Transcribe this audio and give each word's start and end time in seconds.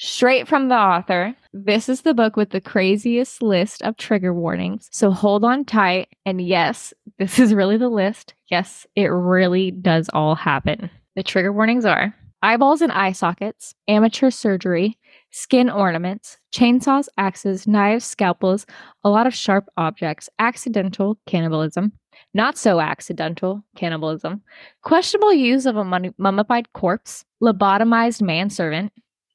Straight 0.00 0.46
from 0.46 0.68
the 0.68 0.76
author, 0.76 1.34
this 1.52 1.88
is 1.88 2.02
the 2.02 2.14
book 2.14 2.36
with 2.36 2.50
the 2.50 2.60
craziest 2.60 3.42
list 3.42 3.82
of 3.82 3.96
trigger 3.96 4.32
warnings. 4.32 4.88
So 4.92 5.10
hold 5.10 5.44
on 5.44 5.64
tight. 5.64 6.08
And 6.24 6.40
yes, 6.40 6.94
this 7.18 7.40
is 7.40 7.52
really 7.52 7.76
the 7.76 7.88
list. 7.88 8.34
Yes, 8.48 8.86
it 8.94 9.06
really 9.06 9.72
does 9.72 10.08
all 10.14 10.36
happen. 10.36 10.88
The 11.16 11.24
trigger 11.24 11.52
warnings 11.52 11.84
are 11.84 12.14
eyeballs 12.42 12.80
and 12.80 12.92
eye 12.92 13.10
sockets, 13.10 13.74
amateur 13.88 14.30
surgery, 14.30 14.96
skin 15.32 15.68
ornaments, 15.68 16.38
chainsaws, 16.54 17.08
axes, 17.18 17.66
knives, 17.66 18.04
scalpels, 18.04 18.66
a 19.02 19.10
lot 19.10 19.26
of 19.26 19.34
sharp 19.34 19.66
objects, 19.76 20.28
accidental 20.38 21.18
cannibalism, 21.26 21.92
not 22.34 22.56
so 22.56 22.78
accidental 22.78 23.64
cannibalism, 23.74 24.42
questionable 24.82 25.32
use 25.32 25.66
of 25.66 25.76
a 25.76 26.12
mummified 26.18 26.72
corpse, 26.72 27.24
lobotomized 27.42 28.22
manservant, 28.22 28.92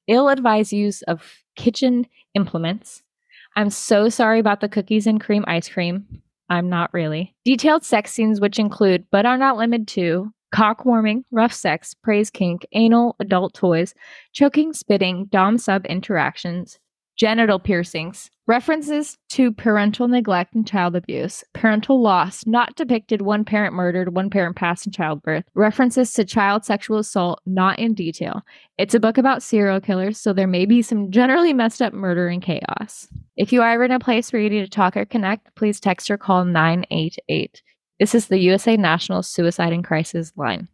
ill 0.07 0.29
advised 0.29 0.73
use 0.73 1.01
of 1.04 1.43
kitchen 1.55 2.07
implements. 2.33 3.03
I'm 3.55 3.70
so 3.70 4.09
sorry 4.09 4.39
about 4.39 4.62
the 4.62 4.70
cookies 4.70 5.07
and 5.07 5.21
cream 5.21 5.43
ice 5.48 5.70
cream. 5.70 6.21
I'm 6.49 6.70
not 6.70 6.93
really. 6.93 7.35
Detailed 7.45 7.84
sex 7.84 8.12
scenes, 8.12 8.41
which 8.41 8.59
include, 8.59 9.05
but 9.12 9.26
are 9.26 9.38
not 9.38 9.57
limited 9.57 9.88
to, 9.89 10.31
cock 10.53 10.85
warming, 10.85 11.26
rough 11.31 11.53
sex, 11.53 11.93
praise 11.93 12.29
kink, 12.29 12.66
anal, 12.73 13.16
adult 13.20 13.53
toys, 13.53 13.93
choking, 14.34 14.73
spitting, 14.73 15.26
dom 15.31 15.57
sub 15.57 15.85
interactions, 15.85 16.79
genital 17.15 17.59
piercings, 17.59 18.29
references 18.47 19.17
to 19.29 19.52
parental 19.52 20.07
neglect 20.07 20.53
and 20.53 20.67
child 20.67 20.95
abuse, 20.95 21.43
parental 21.53 22.01
loss, 22.01 22.45
not 22.45 22.75
depicted 22.75 23.21
one 23.21 23.45
parent 23.45 23.73
murdered, 23.73 24.13
one 24.13 24.29
parent 24.29 24.55
passed 24.55 24.85
in 24.85 24.91
childbirth, 24.91 25.45
references 25.55 26.11
to 26.13 26.25
child 26.25 26.65
sexual 26.65 26.98
assault, 26.98 27.41
not 27.45 27.79
in 27.79 27.93
detail. 27.93 28.41
It's 28.77 28.93
a 28.93 28.99
book 28.99 29.17
about 29.17 29.43
serial 29.43 29.79
killers, 29.79 30.20
so 30.20 30.34
there 30.34 30.48
may 30.48 30.65
be 30.65 30.81
some 30.81 31.11
generally 31.11 31.53
messed 31.53 31.81
up 31.81 31.93
murder 31.93 32.27
and 32.27 32.41
chaos. 32.41 33.07
If 33.37 33.53
you 33.53 33.61
are 33.61 33.71
ever 33.71 33.85
in 33.85 33.91
a 33.91 33.99
place 33.99 34.34
where 34.34 34.41
you 34.41 34.49
need 34.49 34.63
to 34.63 34.70
talk 34.70 34.98
or 34.98 35.05
connect, 35.05 35.55
please 35.55 35.79
text 35.79 36.12
or 36.12 36.18
call 36.18 36.46
988. 36.46 37.62
This 37.99 38.13
is 38.15 38.27
the 38.27 38.40
USA 38.40 38.75
National 38.75 39.23
Suicide 39.23 39.71
and 39.71 39.85
Crisis 39.85 40.34
Line. 40.35 40.68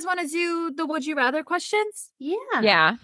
Guys 0.00 0.06
want 0.06 0.20
to 0.20 0.26
do 0.26 0.72
the 0.76 0.86
would 0.86 1.04
you 1.06 1.14
rather 1.14 1.42
questions? 1.42 2.10
Yeah. 2.18 2.36
Yeah. 2.62 2.96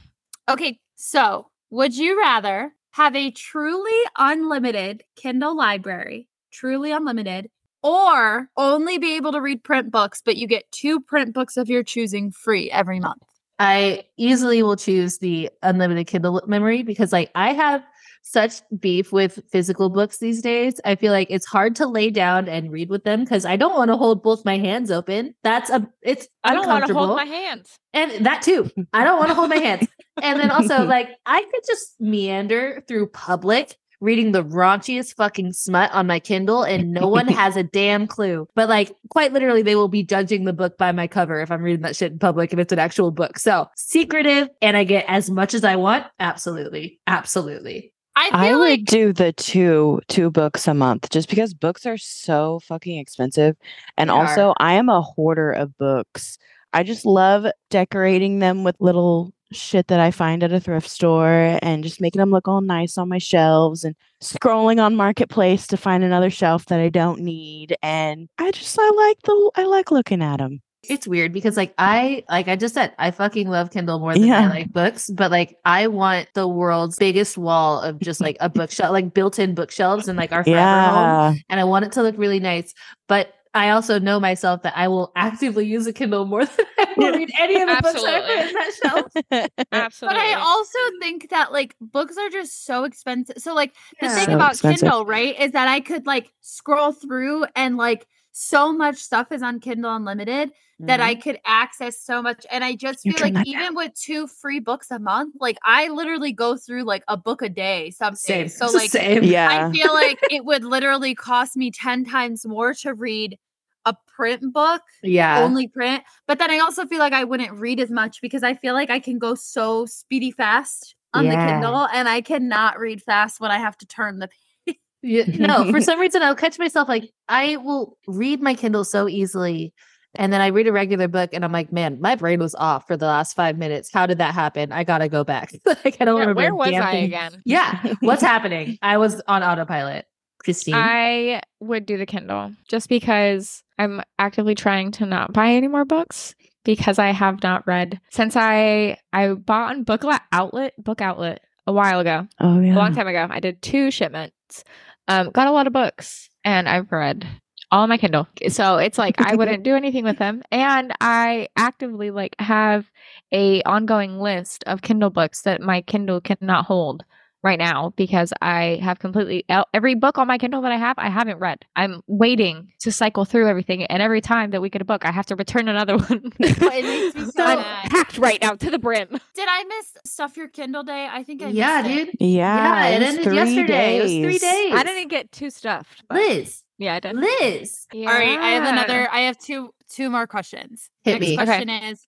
Okay, 0.48 0.78
so 0.94 1.48
would 1.70 1.96
you 1.96 2.18
rather 2.18 2.72
have 2.92 3.14
a 3.14 3.30
truly 3.30 4.00
unlimited 4.16 5.02
Kindle 5.16 5.56
library, 5.56 6.28
truly 6.52 6.92
unlimited, 6.92 7.50
or 7.82 8.48
only 8.56 8.98
be 8.98 9.16
able 9.16 9.32
to 9.32 9.40
read 9.40 9.62
print 9.62 9.90
books, 9.90 10.22
but 10.24 10.36
you 10.36 10.46
get 10.46 10.70
two 10.72 11.00
print 11.00 11.34
books 11.34 11.56
of 11.56 11.68
your 11.68 11.82
choosing 11.82 12.30
free 12.30 12.70
every 12.70 13.00
month? 13.00 13.22
I 13.58 14.04
easily 14.16 14.62
will 14.62 14.76
choose 14.76 15.18
the 15.18 15.50
unlimited 15.62 16.06
Kindle 16.06 16.42
memory 16.46 16.82
because 16.82 17.12
like 17.12 17.30
I 17.34 17.52
have 17.52 17.82
such 18.26 18.60
beef 18.80 19.12
with 19.12 19.40
physical 19.50 19.88
books 19.88 20.18
these 20.18 20.42
days. 20.42 20.80
I 20.84 20.96
feel 20.96 21.12
like 21.12 21.28
it's 21.30 21.46
hard 21.46 21.76
to 21.76 21.86
lay 21.86 22.10
down 22.10 22.48
and 22.48 22.72
read 22.72 22.90
with 22.90 23.04
them 23.04 23.20
because 23.20 23.46
I 23.46 23.56
don't 23.56 23.74
want 23.76 23.90
to 23.90 23.96
hold 23.96 24.22
both 24.22 24.44
my 24.44 24.58
hands 24.58 24.90
open. 24.90 25.34
That's 25.44 25.70
a 25.70 25.88
it's 26.02 26.26
I 26.42 26.52
don't 26.52 26.66
want 26.66 26.86
to 26.86 26.94
hold 26.94 27.16
my 27.16 27.24
hands. 27.24 27.78
And 27.92 28.26
that 28.26 28.42
too. 28.42 28.68
I 28.92 29.04
don't 29.04 29.18
want 29.18 29.28
to 29.28 29.34
hold 29.34 29.50
my 29.50 29.56
hands. 29.56 29.86
And 30.20 30.40
then 30.40 30.50
also 30.50 30.84
like 30.86 31.08
I 31.24 31.40
could 31.40 31.62
just 31.66 32.00
meander 32.00 32.82
through 32.88 33.08
public 33.08 33.76
reading 34.00 34.32
the 34.32 34.44
raunchiest 34.44 35.14
fucking 35.14 35.52
smut 35.52 35.90
on 35.92 36.06
my 36.06 36.20
Kindle 36.20 36.64
and 36.64 36.92
no 36.92 37.06
one 37.06 37.28
has 37.28 37.56
a 37.56 37.62
damn 37.62 38.08
clue. 38.08 38.48
But 38.56 38.68
like 38.68 38.92
quite 39.08 39.32
literally 39.32 39.62
they 39.62 39.76
will 39.76 39.88
be 39.88 40.02
judging 40.02 40.44
the 40.44 40.52
book 40.52 40.76
by 40.76 40.90
my 40.90 41.06
cover 41.06 41.40
if 41.40 41.52
I'm 41.52 41.62
reading 41.62 41.82
that 41.82 41.94
shit 41.94 42.10
in 42.10 42.18
public 42.18 42.50
and 42.50 42.60
it's 42.60 42.72
an 42.72 42.80
actual 42.80 43.12
book. 43.12 43.38
So 43.38 43.68
secretive 43.76 44.48
and 44.60 44.76
I 44.76 44.82
get 44.82 45.04
as 45.06 45.30
much 45.30 45.54
as 45.54 45.62
I 45.62 45.76
want. 45.76 46.06
Absolutely. 46.18 47.00
Absolutely. 47.06 47.92
I, 48.16 48.30
I 48.32 48.56
would 48.56 48.60
like- 48.60 48.84
do 48.84 49.12
the 49.12 49.32
two 49.32 50.00
two 50.08 50.30
books 50.30 50.66
a 50.66 50.74
month 50.74 51.10
just 51.10 51.28
because 51.28 51.54
books 51.54 51.84
are 51.86 51.98
so 51.98 52.60
fucking 52.60 52.98
expensive. 52.98 53.56
And 53.96 54.10
also 54.10 54.54
I 54.58 54.74
am 54.74 54.88
a 54.88 55.02
hoarder 55.02 55.52
of 55.52 55.76
books. 55.76 56.38
I 56.72 56.82
just 56.82 57.04
love 57.06 57.46
decorating 57.70 58.38
them 58.40 58.64
with 58.64 58.76
little 58.80 59.32
shit 59.52 59.86
that 59.88 60.00
I 60.00 60.10
find 60.10 60.42
at 60.42 60.52
a 60.52 60.58
thrift 60.58 60.88
store 60.88 61.58
and 61.62 61.84
just 61.84 62.00
making 62.00 62.18
them 62.18 62.30
look 62.30 62.48
all 62.48 62.60
nice 62.62 62.98
on 62.98 63.08
my 63.08 63.18
shelves 63.18 63.84
and 63.84 63.94
scrolling 64.20 64.82
on 64.82 64.96
marketplace 64.96 65.66
to 65.68 65.76
find 65.76 66.02
another 66.02 66.30
shelf 66.30 66.66
that 66.66 66.80
I 66.80 66.88
don't 66.88 67.20
need 67.20 67.76
and 67.82 68.28
I 68.38 68.50
just 68.50 68.76
I 68.80 68.90
like 68.90 69.22
the 69.22 69.50
I 69.54 69.64
like 69.64 69.90
looking 69.92 70.20
at 70.22 70.38
them 70.38 70.60
it's 70.88 71.06
weird 71.06 71.32
because 71.32 71.56
like 71.56 71.74
I 71.78 72.24
like 72.28 72.48
I 72.48 72.56
just 72.56 72.74
said 72.74 72.92
I 72.98 73.10
fucking 73.10 73.48
love 73.48 73.70
Kindle 73.70 73.98
more 73.98 74.14
than 74.14 74.24
yeah. 74.24 74.40
I 74.42 74.46
like 74.48 74.72
books, 74.72 75.10
but 75.10 75.30
like 75.30 75.58
I 75.64 75.86
want 75.86 76.28
the 76.34 76.48
world's 76.48 76.96
biggest 76.98 77.38
wall 77.38 77.80
of 77.80 77.98
just 78.00 78.20
like 78.20 78.36
a 78.40 78.48
bookshelf, 78.48 78.92
like 78.92 79.14
built-in 79.14 79.54
bookshelves 79.54 80.08
and 80.08 80.16
like 80.16 80.32
our 80.32 80.44
forever 80.44 80.60
yeah. 80.60 81.30
home, 81.30 81.42
and 81.48 81.60
I 81.60 81.64
want 81.64 81.84
it 81.84 81.92
to 81.92 82.02
look 82.02 82.16
really 82.18 82.40
nice. 82.40 82.74
But 83.08 83.32
I 83.56 83.70
also 83.70 83.98
know 83.98 84.20
myself 84.20 84.62
that 84.62 84.76
I 84.76 84.88
will 84.88 85.12
actively 85.16 85.64
use 85.64 85.86
a 85.86 85.92
Kindle 85.92 86.26
more 86.26 86.44
than 86.44 86.66
I 86.78 86.94
will 86.94 87.12
read 87.14 87.30
any 87.40 87.62
of 87.62 87.68
the 87.68 87.82
books 87.82 88.04
I 88.04 88.20
put 88.20 88.48
in 88.48 88.52
that 88.52 88.72
shelf. 88.82 89.50
Absolutely. 89.72 90.14
But 90.14 90.22
I 90.22 90.34
also 90.34 90.78
think 91.00 91.30
that 91.30 91.52
like 91.52 91.74
books 91.80 92.18
are 92.18 92.28
just 92.28 92.66
so 92.66 92.84
expensive. 92.84 93.38
So 93.38 93.54
like 93.54 93.72
the 93.98 94.08
yeah. 94.08 94.14
thing 94.14 94.26
so 94.26 94.34
about 94.34 94.52
expensive. 94.52 94.80
Kindle, 94.82 95.06
right, 95.06 95.40
is 95.40 95.52
that 95.52 95.68
I 95.68 95.80
could 95.80 96.06
like 96.06 96.30
scroll 96.42 96.92
through 96.92 97.46
and 97.56 97.78
like 97.78 98.06
so 98.32 98.74
much 98.74 98.96
stuff 98.96 99.32
is 99.32 99.42
on 99.42 99.60
Kindle 99.60 99.96
Unlimited 99.96 100.52
mm-hmm. 100.80 100.86
that 100.86 101.00
I 101.00 101.14
mm-hmm. 101.14 101.22
could 101.22 101.40
access 101.44 102.00
so 102.00 102.22
much. 102.22 102.44
And 102.50 102.62
I 102.62 102.74
just 102.74 103.00
feel 103.00 103.14
like 103.20 103.46
even 103.46 103.62
down. 103.62 103.74
with 103.74 103.94
two 103.94 104.26
free 104.26 104.60
books 104.60 104.90
a 104.90 104.98
month, 104.98 105.34
like 105.40 105.58
I 105.64 105.88
literally 105.88 106.32
go 106.32 106.56
through 106.56 106.84
like 106.84 107.04
a 107.08 107.16
book 107.16 107.42
a 107.42 107.48
day 107.48 107.90
something. 107.90 108.16
Same. 108.16 108.48
So 108.48 108.66
like 108.72 108.90
Same. 108.90 109.24
Yeah. 109.24 109.68
I 109.68 109.72
feel 109.72 109.92
like 109.92 110.18
it 110.30 110.44
would 110.44 110.64
literally 110.64 111.14
cost 111.14 111.56
me 111.56 111.70
10 111.70 112.04
times 112.04 112.46
more 112.46 112.74
to 112.74 112.94
read 112.94 113.38
a 113.84 113.96
print 114.06 114.52
book. 114.52 114.82
Yeah. 115.02 115.40
Only 115.40 115.68
print. 115.68 116.02
But 116.26 116.38
then 116.38 116.50
I 116.50 116.58
also 116.58 116.86
feel 116.86 116.98
like 116.98 117.12
I 117.12 117.24
wouldn't 117.24 117.52
read 117.52 117.80
as 117.80 117.90
much 117.90 118.20
because 118.20 118.42
I 118.42 118.54
feel 118.54 118.74
like 118.74 118.90
I 118.90 118.98
can 118.98 119.18
go 119.18 119.34
so 119.34 119.86
speedy 119.86 120.32
fast 120.32 120.96
on 121.14 121.24
yeah. 121.24 121.30
the 121.30 121.52
Kindle 121.52 121.88
and 121.92 122.08
I 122.08 122.20
cannot 122.20 122.78
read 122.78 123.02
fast 123.02 123.40
when 123.40 123.50
I 123.50 123.58
have 123.58 123.78
to 123.78 123.86
turn 123.86 124.18
the 124.18 124.28
yeah, 125.02 125.24
no, 125.26 125.70
for 125.70 125.80
some 125.80 126.00
reason 126.00 126.22
I'll 126.22 126.34
catch 126.34 126.58
myself 126.58 126.88
like 126.88 127.10
I 127.28 127.56
will 127.56 127.96
read 128.06 128.42
my 128.42 128.54
Kindle 128.54 128.84
so 128.84 129.08
easily. 129.08 129.72
And 130.18 130.32
then 130.32 130.40
I 130.40 130.48
read 130.48 130.66
a 130.66 130.72
regular 130.72 131.08
book 131.08 131.30
and 131.32 131.44
I'm 131.44 131.52
like, 131.52 131.72
man, 131.72 132.00
my 132.00 132.14
brain 132.14 132.40
was 132.40 132.54
off 132.54 132.86
for 132.86 132.96
the 132.96 133.06
last 133.06 133.34
five 133.34 133.58
minutes. 133.58 133.90
How 133.92 134.06
did 134.06 134.18
that 134.18 134.34
happen? 134.34 134.72
I 134.72 134.84
gotta 134.84 135.08
go 135.08 135.24
back. 135.24 135.52
like 135.64 135.96
I 136.00 136.04
don't 136.04 136.16
yeah, 136.16 136.26
remember. 136.26 136.34
Where 136.34 136.54
was 136.54 136.74
I 136.74 136.92
again? 136.92 137.42
Yeah. 137.44 137.94
What's 138.00 138.22
happening? 138.22 138.78
I 138.82 138.96
was 138.96 139.20
on 139.28 139.42
autopilot. 139.42 140.06
Christine. 140.38 140.74
I 140.74 141.42
would 141.60 141.86
do 141.86 141.96
the 141.96 142.06
Kindle 142.06 142.52
just 142.68 142.88
because 142.88 143.62
I'm 143.78 144.02
actively 144.18 144.54
trying 144.54 144.92
to 144.92 145.06
not 145.06 145.32
buy 145.32 145.50
any 145.50 145.66
more 145.66 145.84
books 145.84 146.34
because 146.64 146.98
I 146.98 147.10
have 147.10 147.42
not 147.42 147.66
read 147.66 148.00
since 148.10 148.36
I 148.36 148.98
I 149.12 149.32
bought 149.34 149.70
on 149.70 149.84
Book 149.84 150.04
Outlet 150.32 150.74
Book 150.78 151.00
Outlet 151.00 151.42
a 151.66 151.72
while 151.72 152.00
ago. 152.00 152.28
Oh 152.40 152.60
yeah. 152.60 152.74
A 152.74 152.76
long 152.76 152.94
time 152.94 153.08
ago. 153.08 153.26
I 153.28 153.40
did 153.40 153.60
two 153.60 153.90
shipments 153.90 154.64
um, 155.08 155.30
got 155.30 155.48
a 155.48 155.52
lot 155.52 155.66
of 155.66 155.72
books 155.72 156.28
and 156.44 156.68
I've 156.68 156.90
read 156.90 157.26
all 157.70 157.82
on 157.82 157.88
my 157.88 157.98
Kindle. 157.98 158.28
So 158.48 158.76
it's 158.76 158.98
like 158.98 159.20
I 159.20 159.34
wouldn't 159.34 159.62
do 159.62 159.74
anything 159.74 160.04
with 160.04 160.18
them. 160.18 160.42
And 160.50 160.92
I 161.00 161.48
actively 161.56 162.10
like 162.10 162.36
have 162.38 162.90
a 163.32 163.62
ongoing 163.62 164.18
list 164.18 164.64
of 164.66 164.82
Kindle 164.82 165.10
books 165.10 165.42
that 165.42 165.60
my 165.60 165.82
Kindle 165.82 166.20
cannot 166.20 166.66
hold 166.66 167.04
right 167.46 167.58
now 167.60 167.92
because 167.96 168.32
I 168.42 168.80
have 168.82 168.98
completely 168.98 169.44
every 169.72 169.94
book 169.94 170.18
on 170.18 170.26
my 170.26 170.36
Kindle 170.36 170.62
that 170.62 170.72
I 170.72 170.76
have, 170.76 170.98
I 170.98 171.08
haven't 171.08 171.38
read. 171.38 171.64
I'm 171.76 172.02
waiting 172.08 172.72
to 172.80 172.90
cycle 172.90 173.24
through 173.24 173.46
everything, 173.48 173.84
and 173.84 174.02
every 174.02 174.20
time 174.20 174.50
that 174.50 174.60
we 174.60 174.68
get 174.68 174.82
a 174.82 174.84
book, 174.84 175.04
I 175.04 175.12
have 175.12 175.26
to 175.26 175.36
return 175.36 175.68
another 175.68 175.96
one. 176.08 176.32
it 176.40 176.60
makes 176.60 177.14
me 177.14 177.24
so 177.26 177.44
I'm 177.44 177.58
packed 177.88 178.18
right 178.18 178.40
now 178.42 178.54
to 178.54 178.70
the 178.70 178.80
brim. 178.80 179.08
Did 179.34 179.48
I 179.48 179.64
miss 179.64 179.96
Stuff 180.04 180.36
Your 180.36 180.48
Kindle 180.48 180.82
Day? 180.82 181.08
I 181.10 181.22
think 181.22 181.40
I 181.42 181.48
yeah, 181.48 181.82
dude. 181.82 182.08
It. 182.08 182.16
Yeah, 182.20 182.56
yeah, 182.56 182.86
it, 182.88 183.02
it 183.02 183.06
ended 183.06 183.34
yesterday. 183.34 183.66
Days. 183.66 184.00
It 184.00 184.02
was 184.02 184.12
three 184.12 184.48
days. 184.50 184.72
I 184.74 184.82
didn't 184.82 185.08
get 185.08 185.30
too 185.30 185.50
stuffed. 185.50 186.02
But... 186.08 186.16
Liz. 186.16 186.64
Yeah, 186.78 186.94
I 186.94 187.00
did. 187.00 187.16
Liz. 187.16 187.86
Yeah. 187.92 188.10
All 188.10 188.18
right, 188.18 188.38
I 188.38 188.50
have 188.50 188.64
another. 188.64 189.08
I 189.10 189.20
have 189.20 189.38
two 189.38 189.70
two 189.88 190.10
more 190.10 190.26
questions. 190.26 190.90
Hit 191.04 191.12
Next 191.12 191.20
me. 191.20 191.36
question 191.36 191.70
okay. 191.70 191.88
is 191.88 192.06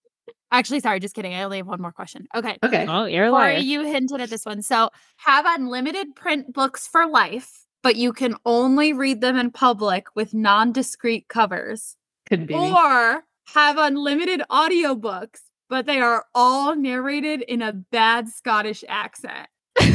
Actually, 0.50 0.80
sorry, 0.80 0.98
just 0.98 1.14
kidding. 1.14 1.34
I 1.34 1.42
only 1.42 1.58
have 1.58 1.66
one 1.66 1.80
more 1.80 1.92
question. 1.92 2.26
Okay. 2.34 2.56
Okay. 2.64 2.86
Oh, 2.88 3.04
you're 3.04 3.30
lying. 3.30 3.66
you 3.66 3.84
hinted 3.84 4.20
at 4.20 4.30
this 4.30 4.46
one. 4.46 4.62
So, 4.62 4.88
have 5.18 5.44
unlimited 5.46 6.14
print 6.14 6.54
books 6.54 6.88
for 6.88 7.06
life, 7.06 7.66
but 7.82 7.96
you 7.96 8.12
can 8.12 8.34
only 8.46 8.92
read 8.92 9.20
them 9.20 9.36
in 9.36 9.50
public 9.50 10.06
with 10.14 10.32
non-discrete 10.32 11.28
covers. 11.28 11.96
Could 12.28 12.46
be. 12.46 12.54
Or 12.54 13.24
have 13.54 13.76
unlimited 13.76 14.42
audiobooks, 14.50 15.40
but 15.68 15.84
they 15.84 16.00
are 16.00 16.24
all 16.34 16.74
narrated 16.74 17.42
in 17.42 17.60
a 17.60 17.72
bad 17.72 18.28
Scottish 18.28 18.84
accent. 18.88 19.48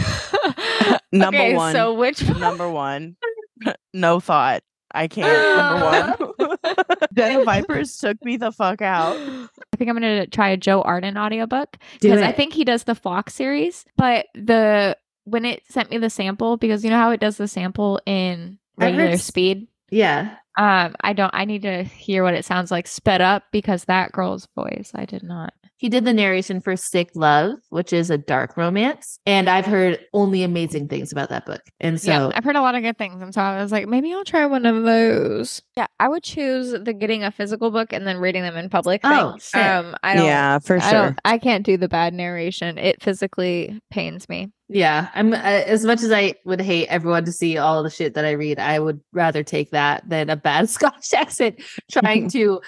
number 1.12 1.38
okay, 1.38 1.56
one. 1.56 1.74
So 1.74 1.96
which 1.96 2.28
number 2.28 2.70
one. 2.70 3.16
no 3.94 4.20
thought. 4.20 4.64
I 4.94 5.08
can't. 5.08 5.58
Number 5.58 6.36
one. 6.38 6.58
Den 7.14 7.40
of 7.40 7.46
Vipers 7.46 7.98
took 7.98 8.24
me 8.24 8.38
the 8.38 8.52
fuck 8.52 8.82
out. 8.82 9.16
I 9.18 9.78
think 9.78 9.90
I'm 9.90 9.96
gonna 9.96 10.28
try 10.28 10.50
a 10.50 10.58
Joe 10.58 10.82
Arden 10.82 11.18
audiobook 11.18 11.78
because 12.00 12.22
I 12.22 12.32
think 12.32 12.54
he 12.54 12.64
does 12.64 12.84
the 12.84 12.96
Fox 12.96 13.34
series. 13.34 13.86
But 13.98 14.28
the 14.36 14.98
when 15.26 15.46
it 15.46 15.64
sent 15.70 15.90
me 15.90 15.98
the 15.98 16.10
sample, 16.10 16.58
because 16.58 16.84
you 16.84 16.90
know 16.90 16.98
how 16.98 17.12
it 17.12 17.20
does 17.20 17.38
the 17.38 17.48
sample 17.48 18.00
in 18.06 18.60
I've 18.78 18.94
heard 18.94 19.00
regular 19.00 19.18
speed. 19.18 19.68
Yeah. 19.90 20.36
Um, 20.58 20.96
I 21.02 21.14
don't. 21.14 21.34
I 21.34 21.46
need 21.46 21.64
to 21.64 21.84
hear 21.84 22.24
what 22.24 22.36
it 22.36 22.46
sounds 22.46 22.72
like 22.72 22.88
sped 22.88 23.22
up 23.22 23.44
because 23.52 23.86
that 23.86 24.12
girl's 24.12 24.48
voice 24.56 24.92
I 24.94 25.06
did 25.06 25.24
not. 25.24 25.54
He 25.84 25.90
did 25.90 26.06
the 26.06 26.14
narration 26.14 26.62
for 26.62 26.78
Sick 26.78 27.10
Love, 27.14 27.56
which 27.68 27.92
is 27.92 28.10
a 28.10 28.18
dark 28.18 28.56
romance. 28.56 29.20
And 29.26 29.50
I've 29.50 29.66
heard 29.66 30.00
only 30.14 30.42
amazing 30.42 30.88
things 30.88 31.12
about 31.12 31.28
that 31.28 31.46
book. 31.46 31.60
And 31.82 32.00
so 32.00 32.10
yeah, 32.10 32.32
I've 32.34 32.46
heard 32.46 32.56
a 32.56 32.62
lot 32.62 32.76
of 32.76 32.84
good 32.84 32.98
things, 32.98 33.22
and 33.22 33.34
so 33.34 33.42
I 33.42 33.62
was 33.62 33.74
like, 33.74 33.90
maybe 33.90 34.14
I'll 34.14 34.24
try 34.24 34.46
one 34.46 34.66
of 34.66 34.84
those. 34.84 35.62
Yeah, 35.76 35.88
I 36.00 36.08
would 36.08 36.24
choose 36.24 36.72
the 36.72 36.94
getting 36.94 37.26
a 37.26 37.32
physical 37.32 37.70
book 37.70 37.92
and 37.92 38.08
then 38.08 38.20
reading 38.20 38.44
them 38.44 38.56
in 38.56 38.70
public. 38.70 39.02
Oh, 39.04 39.32
thing. 39.32 39.40
shit. 39.42 39.62
um, 39.62 39.94
I 40.04 40.16
don't. 40.16 40.26
Yeah, 40.26 40.60
for 40.60 40.78
I 40.78 40.90
sure. 40.90 40.92
don't. 40.92 41.20
I 41.26 41.38
can't 41.38 41.66
do 41.66 41.76
the 41.76 41.90
bad 41.90 42.14
narration. 42.14 42.78
It 42.78 43.04
physically 43.04 43.78
pains 43.92 44.30
me. 44.30 44.54
Yeah, 44.70 45.10
I'm 45.14 45.34
uh, 45.34 45.36
as 45.36 45.84
much 45.84 46.02
as 46.02 46.14
I 46.14 46.36
would 46.46 46.62
hate 46.62 46.88
everyone 46.88 47.26
to 47.26 47.34
see 47.34 47.58
all 47.58 47.84
the 47.84 47.90
shit 47.90 48.14
that 48.14 48.24
I 48.24 48.32
read, 48.32 48.58
I 48.58 48.80
would 48.80 49.02
rather 49.12 49.44
take 49.44 49.72
that 49.72 50.08
than 50.08 50.30
a 50.30 50.38
bad 50.38 50.70
Scottish 50.70 51.12
accent 51.12 51.62
trying 51.92 52.30
to 52.32 52.62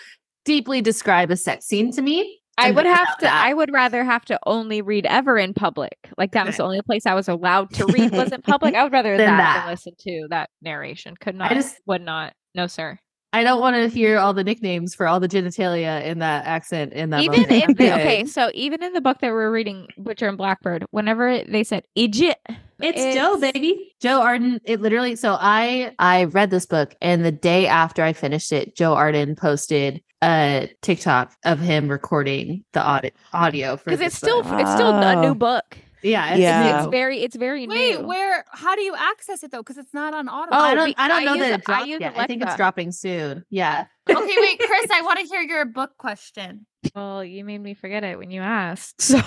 deeply 0.44 0.82
describe 0.82 1.32
a 1.32 1.38
sex 1.38 1.66
scene 1.66 1.94
to 1.94 2.02
me. 2.02 2.42
I 2.58 2.72
would 2.72 2.86
have 2.86 3.18
to. 3.20 3.26
that- 3.26 3.46
I 3.46 3.54
would 3.54 3.72
rather 3.74 4.04
have 4.04 4.24
to 4.26 4.40
only 4.46 4.82
read 4.82 5.06
ever 5.06 5.38
in 5.38 5.54
public. 5.54 5.98
Like 6.18 6.32
that 6.32 6.46
was 6.46 6.58
the 6.58 6.64
only 6.64 6.82
place 6.82 7.06
I 7.06 7.14
was 7.14 7.28
allowed 7.28 7.72
to 7.76 7.86
read 7.86 8.12
was 8.12 8.32
in 8.32 8.42
public. 8.42 8.76
I 8.76 8.84
would 8.84 8.94
rather 8.94 9.18
Than 9.18 9.28
that, 9.28 9.38
that. 9.38 9.62
than 9.66 9.72
listen 9.74 9.94
to 10.00 10.28
that 10.30 10.50
narration. 10.62 11.16
Could 11.20 11.36
not. 11.36 11.52
I 11.52 11.56
just- 11.56 11.78
would 11.86 12.02
not. 12.02 12.34
No, 12.54 12.68
sir. 12.68 12.98
I 13.34 13.44
don't 13.44 13.60
want 13.60 13.76
to 13.76 13.90
hear 13.90 14.18
all 14.18 14.34
the 14.34 14.46
nicknames 14.46 14.96
for 14.96 15.08
all 15.08 15.20
the 15.20 15.28
genitalia 15.28 16.02
in 16.06 16.20
that 16.20 16.46
accent 16.46 16.94
in 16.94 17.10
that 17.10 17.20
even 17.22 17.42
moment. 17.42 17.52
in 17.52 17.64
I'm 17.64 17.74
the, 17.74 17.94
okay, 17.94 18.26
so 18.26 18.50
even 18.54 18.82
in 18.82 18.94
the 18.94 19.02
book 19.02 19.18
that 19.20 19.34
we're 19.34 19.52
reading, 19.52 19.88
Butcher 19.98 20.30
and 20.30 20.38
Blackbird, 20.38 20.86
whenever 20.92 21.44
they 21.44 21.66
said 21.66 21.84
"Egypt," 21.96 22.40
It's, 22.80 23.14
Joe, 23.14 23.38
baby. 23.38 23.94
Joe 24.02 24.22
Arden. 24.22 24.62
It 24.64 24.80
literally. 24.80 25.18
So 25.18 25.36
I 25.38 25.94
I 26.00 26.24
read 26.26 26.50
this 26.50 26.66
book, 26.66 26.96
and 27.02 27.26
the 27.26 27.32
day 27.34 27.68
after 27.68 28.04
I 28.04 28.14
finished 28.14 28.54
it, 28.54 28.74
Joe 28.78 28.94
Arden 28.94 29.36
posted 29.36 30.02
a 30.22 30.70
TikTok 30.82 31.34
of 31.44 31.60
him 31.60 31.88
recording 31.90 32.64
the 32.74 32.82
audi- 32.82 33.12
audio 33.34 33.78
for 33.78 33.86
because 33.92 34.02
it's 34.02 34.16
still 34.16 34.44
book. 34.44 34.60
it's 34.60 34.72
still 34.74 34.92
a 34.94 35.16
new 35.22 35.36
book. 35.36 35.78
yeah 36.04 36.32
it's, 36.32 36.40
Yeah. 36.40 36.80
It's 36.80 36.88
very 36.92 37.20
it's 37.22 37.36
very 37.36 37.68
Wait, 37.68 38.00
new. 38.00 38.08
where? 38.08 38.46
How 38.52 38.76
do 38.76 38.82
you 38.82 38.96
access 38.96 39.44
it 39.44 39.52
though? 39.52 39.60
Because 39.62 39.78
it's 39.78 39.94
not 39.94 40.14
on 40.14 40.28
Audible. 40.30 40.58
Oh, 40.58 40.62
I 40.62 40.74
don't 40.76 40.96
I 40.98 41.08
don't 41.08 41.22
I 41.22 41.24
know 41.26 41.34
use- 41.34 41.42
that 41.42 41.52
I 41.52 41.56
it 41.56 41.64
dropped 41.66 41.88
use 41.88 42.00
yet. 42.02 42.14
I 42.18 42.28
think 42.28 42.42
it's 42.44 42.56
dropping 42.56 42.92
soon. 42.92 43.44
Yeah. 43.50 43.86
okay, 44.10 44.36
wait, 44.38 44.60
Krys, 44.60 44.92
I 44.92 45.02
want 45.04 45.20
to 45.20 45.26
hear 45.26 45.42
your 45.42 45.66
book 45.66 45.92
question. 45.98 46.66
Well, 46.96 47.24
you 47.24 47.44
made 47.44 47.62
me 47.62 47.74
forget 47.74 48.04
it 48.04 48.18
when 48.18 48.32
you 48.32 48.42
asked. 48.42 49.02
So 49.02 49.20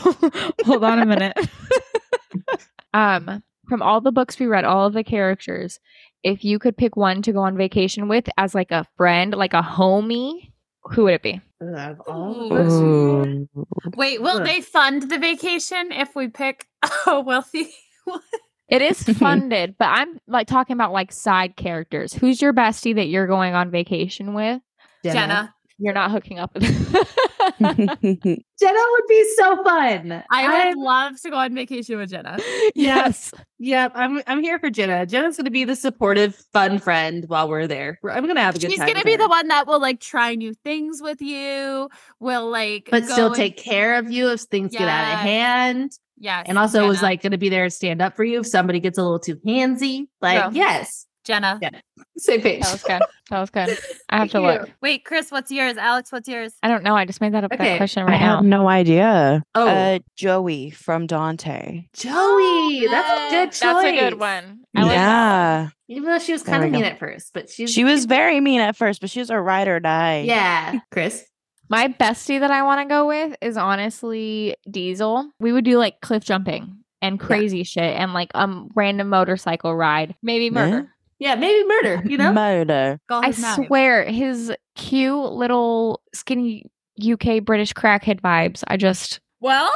hold 0.64 0.84
on 0.84 1.00
a 1.00 1.06
minute. 1.06 1.36
um, 2.94 3.42
from 3.68 3.82
all 3.82 4.00
the 4.00 4.12
books 4.12 4.38
we 4.38 4.46
read, 4.46 4.64
all 4.64 4.86
of 4.86 4.94
the 4.94 5.04
characters, 5.04 5.78
if 6.22 6.44
you 6.44 6.58
could 6.58 6.76
pick 6.76 6.96
one 6.96 7.22
to 7.22 7.32
go 7.32 7.40
on 7.40 7.56
vacation 7.56 8.08
with 8.08 8.28
as 8.38 8.54
like 8.54 8.70
a 8.70 8.86
friend, 8.96 9.34
like 9.34 9.54
a 9.54 9.62
homie, 9.62 10.52
who 10.90 11.04
would 11.04 11.14
it 11.14 11.22
be? 11.22 11.40
Of 11.60 12.00
Ooh. 12.08 12.48
books 12.48 12.72
we 12.74 12.88
read, 12.88 13.48
Ooh. 13.56 13.66
Wait, 13.96 14.22
will 14.22 14.38
Ugh. 14.38 14.44
they 14.44 14.60
fund 14.60 15.10
the 15.10 15.18
vacation 15.18 15.92
if 15.92 16.14
we 16.14 16.28
pick 16.28 16.66
a 17.06 17.20
wealthy 17.20 17.70
one? 18.04 18.20
It 18.68 18.82
is 18.82 19.02
funded, 19.18 19.76
but 19.78 19.86
I'm 19.86 20.20
like 20.26 20.46
talking 20.46 20.74
about 20.74 20.92
like 20.92 21.12
side 21.12 21.56
characters. 21.56 22.12
Who's 22.12 22.40
your 22.42 22.52
bestie 22.52 22.94
that 22.94 23.08
you're 23.08 23.26
going 23.26 23.54
on 23.54 23.70
vacation 23.70 24.34
with? 24.34 24.60
Jenna. 25.02 25.54
You're 25.78 25.94
not 25.94 26.10
hooking 26.10 26.38
up 26.38 26.54
with. 26.54 26.64
Jenna 27.60 28.80
would 28.90 29.04
be 29.08 29.24
so 29.36 29.62
fun. 29.64 30.24
I 30.30 30.42
would 30.48 30.54
I'm- 30.54 30.78
love 30.78 31.20
to 31.22 31.30
go 31.30 31.36
on 31.36 31.54
vacation 31.54 31.96
with 31.98 32.10
Jenna. 32.10 32.38
yes. 32.74 33.32
Yep, 33.58 33.92
I'm 33.94 34.22
I'm 34.26 34.40
here 34.42 34.58
for 34.58 34.70
Jenna. 34.70 35.06
Jenna's 35.06 35.36
gonna 35.36 35.50
be 35.50 35.64
the 35.64 35.76
supportive, 35.76 36.34
fun 36.52 36.78
friend 36.78 37.24
while 37.28 37.48
we're 37.48 37.66
there. 37.66 37.98
I'm 38.08 38.26
gonna 38.26 38.40
have 38.40 38.56
a 38.56 38.58
good 38.58 38.70
She's 38.70 38.78
time. 38.78 38.88
She's 38.88 38.94
gonna 38.94 39.04
be 39.04 39.12
her. 39.12 39.18
the 39.18 39.28
one 39.28 39.48
that 39.48 39.66
will 39.66 39.80
like 39.80 40.00
try 40.00 40.34
new 40.34 40.54
things 40.64 41.00
with 41.02 41.20
you. 41.20 41.88
Will 42.20 42.48
like, 42.50 42.88
but 42.90 43.02
go 43.06 43.12
still 43.12 43.26
and- 43.28 43.36
take 43.36 43.56
care 43.56 43.98
of 43.98 44.10
you 44.10 44.30
if 44.30 44.40
things 44.42 44.72
get 44.72 44.88
out 44.88 45.14
of 45.14 45.20
hand. 45.20 45.92
Yes, 46.20 46.46
And 46.48 46.58
also 46.58 46.86
was 46.88 47.00
like 47.00 47.22
gonna 47.22 47.38
be 47.38 47.48
there 47.48 47.64
to 47.64 47.70
stand 47.70 48.02
up 48.02 48.16
for 48.16 48.24
you 48.24 48.40
if 48.40 48.46
somebody 48.48 48.80
gets 48.80 48.98
a 48.98 49.02
little 49.02 49.20
too 49.20 49.36
handsy. 49.46 50.08
Like, 50.20 50.36
Yeah. 50.36 50.50
yes, 50.52 51.06
Jenna. 51.28 51.58
Yeah. 51.62 51.70
same 52.16 52.40
page. 52.40 52.62
That 52.62 52.72
was 52.72 52.82
good. 52.82 53.02
That 53.30 53.38
was 53.40 53.50
good. 53.50 53.78
I 54.08 54.16
have 54.18 54.30
to 54.30 54.40
look. 54.40 54.66
you. 54.66 54.72
Wait, 54.82 55.04
Krys, 55.04 55.30
what's 55.30 55.50
yours? 55.52 55.76
Alex, 55.76 56.10
what's 56.10 56.26
yours? 56.26 56.54
I 56.62 56.68
don't 56.68 56.82
know. 56.82 56.96
I 56.96 57.04
just 57.04 57.20
made 57.20 57.34
that 57.34 57.44
up 57.44 57.52
Okay, 57.52 57.62
that 57.64 57.76
question 57.76 58.02
I 58.02 58.06
right 58.06 58.20
now. 58.20 58.36
have 58.36 58.44
no 58.44 58.68
idea. 58.68 59.44
Oh, 59.54 59.68
Uh, 59.68 59.98
Joey 60.16 60.70
from 60.70 61.06
Dante. 61.06 61.84
Joey, 61.94 62.86
that's 62.90 63.10
a 63.10 63.30
good 63.30 63.46
choice. 63.52 63.60
That's 63.60 63.84
a 63.84 63.98
good 64.10 64.18
one. 64.18 64.60
I 64.74 64.82
like 64.82 64.92
yeah. 64.92 65.68
Even 65.88 66.04
though 66.10 66.18
she 66.18 66.32
was 66.32 66.42
kind 66.42 66.64
of 66.64 66.70
mean 66.70 66.82
go. 66.82 66.88
at 66.88 66.98
first, 66.98 67.30
but 67.34 67.48
she's 67.50 67.72
She 67.72 67.84
was 67.84 68.06
very 68.06 68.40
mean 68.40 68.60
at 68.60 68.74
first, 68.76 69.00
but 69.00 69.10
she 69.10 69.20
was 69.20 69.30
a 69.30 69.38
ride 69.40 69.68
or 69.68 69.78
die. 69.78 70.22
yeah. 70.26 70.80
Krys, 70.92 71.22
My 71.68 71.88
bestie 71.88 72.40
that 72.40 72.50
I 72.50 72.62
want 72.62 72.80
to 72.80 72.88
go 72.88 73.06
with 73.06 73.36
is 73.42 73.56
honestly 73.56 74.56
Diesel. 74.70 75.30
We 75.40 75.52
would 75.52 75.64
do 75.64 75.78
like 75.78 76.00
cliff 76.00 76.24
jumping 76.24 76.78
and 77.00 77.20
crazy 77.20 77.62
shit 77.62 77.94
and 77.94 78.12
like 78.12 78.30
um 78.34 78.70
random 78.74 79.08
motorcycle 79.08 79.74
ride, 79.76 80.14
maybe 80.22 80.50
murder. 80.50 80.76
yeah, 80.78 80.82
maybe 81.20 81.66
murder. 81.66 82.02
You 82.06 82.16
know, 82.18 82.32
Murder. 82.32 83.00
Call 83.08 83.22
I 83.24 83.28
his 83.28 83.42
name. 83.42 83.66
swear, 83.66 84.04
his 84.04 84.52
cute 84.76 85.32
little 85.32 86.02
skinny 86.14 86.70
UK 87.00 87.44
British 87.44 87.72
crackhead 87.74 88.20
vibes. 88.20 88.62
I 88.68 88.76
just 88.76 89.20
Well, 89.40 89.70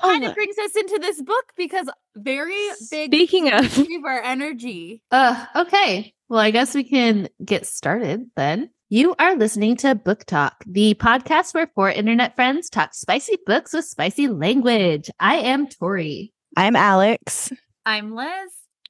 kind 0.00 0.24
Oh. 0.24 0.28
of 0.28 0.34
brings 0.34 0.56
us 0.58 0.74
into 0.76 0.98
this 1.00 1.20
book 1.22 1.44
because 1.56 1.88
very 2.16 2.54
big 2.90 3.06
Speaking 3.12 3.52
of- 3.52 3.66
fever 3.70 4.20
energy. 4.22 5.02
Uh, 5.10 5.44
okay. 5.56 6.14
Well, 6.28 6.40
I 6.40 6.50
guess 6.50 6.74
we 6.74 6.84
can 6.84 7.28
get 7.44 7.66
started 7.66 8.30
then. 8.36 8.70
You 8.88 9.14
are 9.18 9.36
listening 9.36 9.76
to 9.78 9.94
Book 9.94 10.24
Talk, 10.24 10.64
the 10.66 10.94
podcast 10.94 11.54
where 11.54 11.70
four 11.74 11.90
internet 11.90 12.34
friends 12.34 12.68
talk 12.68 12.92
spicy 12.94 13.36
books 13.46 13.72
with 13.72 13.84
spicy 13.84 14.26
language. 14.28 15.10
I 15.20 15.36
am 15.36 15.68
Tori, 15.68 16.32
I'm 16.56 16.74
Alex. 16.76 17.52
I'm 17.86 18.14
Liz. 18.16 18.28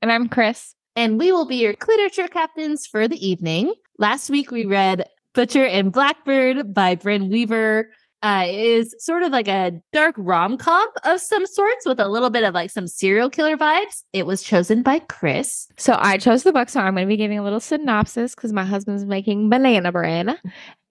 and 0.02 0.11
I'm 0.11 0.28
Krys. 0.28 0.75
And 1.00 1.19
we 1.19 1.33
will 1.33 1.47
be 1.47 1.57
your 1.57 1.75
literature 1.88 2.28
captains 2.28 2.87
for 2.87 3.09
the 3.09 3.26
evening. 3.26 3.73
Last 3.97 4.28
week 4.28 4.50
we 4.50 4.66
read 4.66 5.09
Butcher 5.33 5.64
and 5.64 5.90
Blackbird 5.90 6.75
by 6.75 6.95
Brynne 6.95 7.30
Weaver. 7.30 7.90
Uh, 8.23 8.45
it 8.47 8.54
is 8.54 8.95
sort 8.99 9.23
of 9.23 9.33
like 9.33 9.49
a 9.49 9.80
dark 9.95 10.14
rom 10.19 10.59
com 10.59 10.87
of 11.04 11.19
some 11.19 11.47
sorts 11.47 11.87
with 11.87 12.00
a 12.00 12.09
little 12.09 12.28
bit 12.28 12.45
of 12.45 12.52
like 12.52 12.71
some 12.71 12.87
serial 12.87 13.30
killer 13.30 13.57
vibes. 13.57 14.02
It 14.12 14.26
was 14.26 14.42
chosen 14.42 14.83
by 14.83 15.00
Krys. 15.00 15.69
So 15.78 15.97
I 15.99 16.19
chose 16.19 16.42
the 16.42 16.52
book, 16.52 16.69
so 16.69 16.80
I'm 16.80 16.97
going 16.97 17.07
to 17.07 17.11
be 17.11 17.16
giving 17.16 17.38
a 17.38 17.45
little 17.45 17.61
synopsis 17.61 18.35
because 18.35 18.52
my 18.52 18.66
husband's 18.66 19.07
making 19.07 19.49
banana 19.49 19.92
bread, 19.92 20.38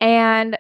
and 0.01 0.58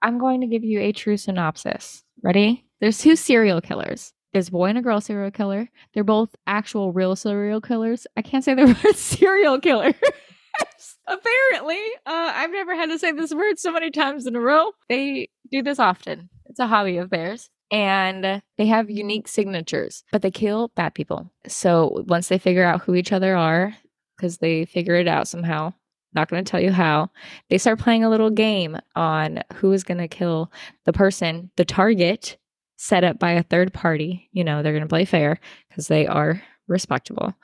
I'm 0.00 0.18
going 0.18 0.40
to 0.40 0.46
give 0.46 0.64
you 0.64 0.80
a 0.80 0.92
true 0.92 1.18
synopsis. 1.18 2.02
Ready? 2.22 2.64
There's 2.80 2.96
two 2.96 3.14
serial 3.14 3.60
killers. 3.60 4.14
There's 4.32 4.48
a 4.48 4.52
boy 4.52 4.66
and 4.66 4.78
a 4.78 4.82
girl 4.82 5.00
serial 5.00 5.30
killer. 5.30 5.68
They're 5.92 6.04
both 6.04 6.34
actual 6.46 6.92
real 6.92 7.16
serial 7.16 7.60
killers. 7.60 8.06
I 8.16 8.22
can't 8.22 8.44
say 8.44 8.54
the 8.54 8.66
word 8.84 8.96
serial 8.96 9.60
killer. 9.60 9.92
Apparently, 11.06 11.80
uh, 12.06 12.32
I've 12.34 12.52
never 12.52 12.74
had 12.74 12.90
to 12.90 12.98
say 12.98 13.12
this 13.12 13.34
word 13.34 13.58
so 13.58 13.72
many 13.72 13.90
times 13.90 14.26
in 14.26 14.36
a 14.36 14.40
row. 14.40 14.72
They 14.88 15.28
do 15.50 15.62
this 15.62 15.80
often. 15.80 16.28
It's 16.46 16.60
a 16.60 16.66
hobby 16.66 16.98
of 16.98 17.10
theirs. 17.10 17.50
And 17.72 18.42
they 18.58 18.66
have 18.66 18.90
unique 18.90 19.28
signatures, 19.28 20.02
but 20.10 20.22
they 20.22 20.30
kill 20.30 20.72
bad 20.74 20.94
people. 20.94 21.30
So 21.46 22.04
once 22.08 22.28
they 22.28 22.38
figure 22.38 22.64
out 22.64 22.82
who 22.82 22.96
each 22.96 23.12
other 23.12 23.36
are, 23.36 23.76
because 24.16 24.38
they 24.38 24.64
figure 24.64 24.96
it 24.96 25.06
out 25.06 25.28
somehow, 25.28 25.72
not 26.12 26.28
going 26.28 26.44
to 26.44 26.50
tell 26.50 26.60
you 26.60 26.72
how, 26.72 27.10
they 27.48 27.58
start 27.58 27.78
playing 27.78 28.02
a 28.02 28.10
little 28.10 28.30
game 28.30 28.76
on 28.96 29.42
who 29.54 29.72
is 29.72 29.84
going 29.84 29.98
to 29.98 30.08
kill 30.08 30.50
the 30.84 30.92
person, 30.92 31.50
the 31.56 31.64
target 31.64 32.36
set 32.80 33.04
up 33.04 33.18
by 33.18 33.32
a 33.32 33.42
third 33.42 33.74
party. 33.74 34.30
You 34.32 34.42
know, 34.42 34.62
they're 34.62 34.72
going 34.72 34.82
to 34.82 34.88
play 34.88 35.04
fair 35.04 35.38
because 35.68 35.86
they 35.86 36.06
are 36.06 36.42
respectable. 36.66 37.34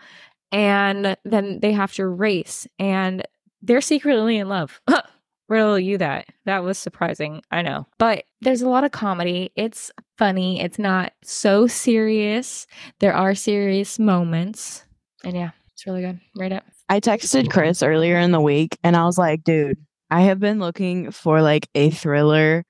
And 0.50 1.14
then 1.24 1.60
they 1.60 1.72
have 1.72 1.92
to 1.94 2.06
race, 2.06 2.66
and 2.78 3.22
they're 3.60 3.82
secretly 3.82 4.38
in 4.38 4.48
love. 4.48 4.80
Riddle 5.48 5.78
you 5.78 5.98
that. 5.98 6.26
That 6.46 6.64
was 6.64 6.78
surprising. 6.78 7.42
I 7.50 7.62
know. 7.62 7.86
But 7.98 8.24
there's 8.40 8.62
a 8.62 8.68
lot 8.68 8.84
of 8.84 8.92
comedy. 8.92 9.52
It's 9.54 9.92
funny. 10.16 10.60
It's 10.60 10.78
not 10.78 11.12
so 11.22 11.66
serious. 11.66 12.66
There 12.98 13.14
are 13.14 13.34
serious 13.34 13.98
moments. 13.98 14.84
And 15.22 15.36
yeah, 15.36 15.50
it's 15.72 15.86
really 15.86 16.00
good. 16.00 16.18
Right 16.36 16.50
up. 16.50 16.64
I 16.88 16.98
texted 16.98 17.46
Krys 17.46 17.86
earlier 17.86 18.18
in 18.18 18.32
the 18.32 18.40
week 18.40 18.76
and 18.82 18.96
I 18.96 19.04
was 19.04 19.18
like, 19.18 19.44
dude, 19.44 19.78
I 20.10 20.22
have 20.22 20.40
been 20.40 20.58
looking 20.58 21.12
for 21.12 21.42
like 21.42 21.68
a 21.76 21.90
thriller 21.90 22.64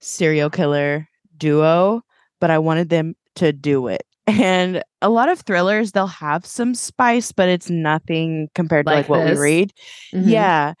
serial 0.00 0.50
killer 0.50 1.08
duo, 1.36 2.02
but 2.40 2.50
I 2.50 2.58
wanted 2.58 2.88
them 2.88 3.14
to 3.36 3.52
do 3.52 3.88
it. 3.88 4.02
And 4.28 4.84
a 5.02 5.10
lot 5.10 5.28
of 5.28 5.40
thrillers, 5.40 5.92
they'll 5.92 6.06
have 6.06 6.46
some 6.46 6.76
spice, 6.76 7.32
but 7.32 7.48
it's 7.48 7.68
nothing 7.68 8.48
compared 8.54 8.86
to 8.86 8.92
like, 8.92 9.08
Like 9.08 9.08
what 9.08 9.24
we 9.26 9.36
read. 9.36 9.72
Mhm. 10.14 10.30
Yeah. 10.30 10.74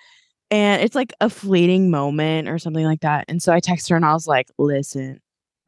And 0.52 0.80
it's 0.80 0.94
like 0.94 1.12
a 1.20 1.28
fleeting 1.28 1.90
moment 1.90 2.48
or 2.48 2.58
something 2.58 2.84
like 2.84 3.00
that. 3.00 3.24
And 3.26 3.42
so 3.42 3.52
I 3.52 3.60
texted 3.60 3.90
her 3.90 3.96
and 3.96 4.04
I 4.04 4.12
was 4.12 4.28
like, 4.28 4.46
listen, 4.58 5.18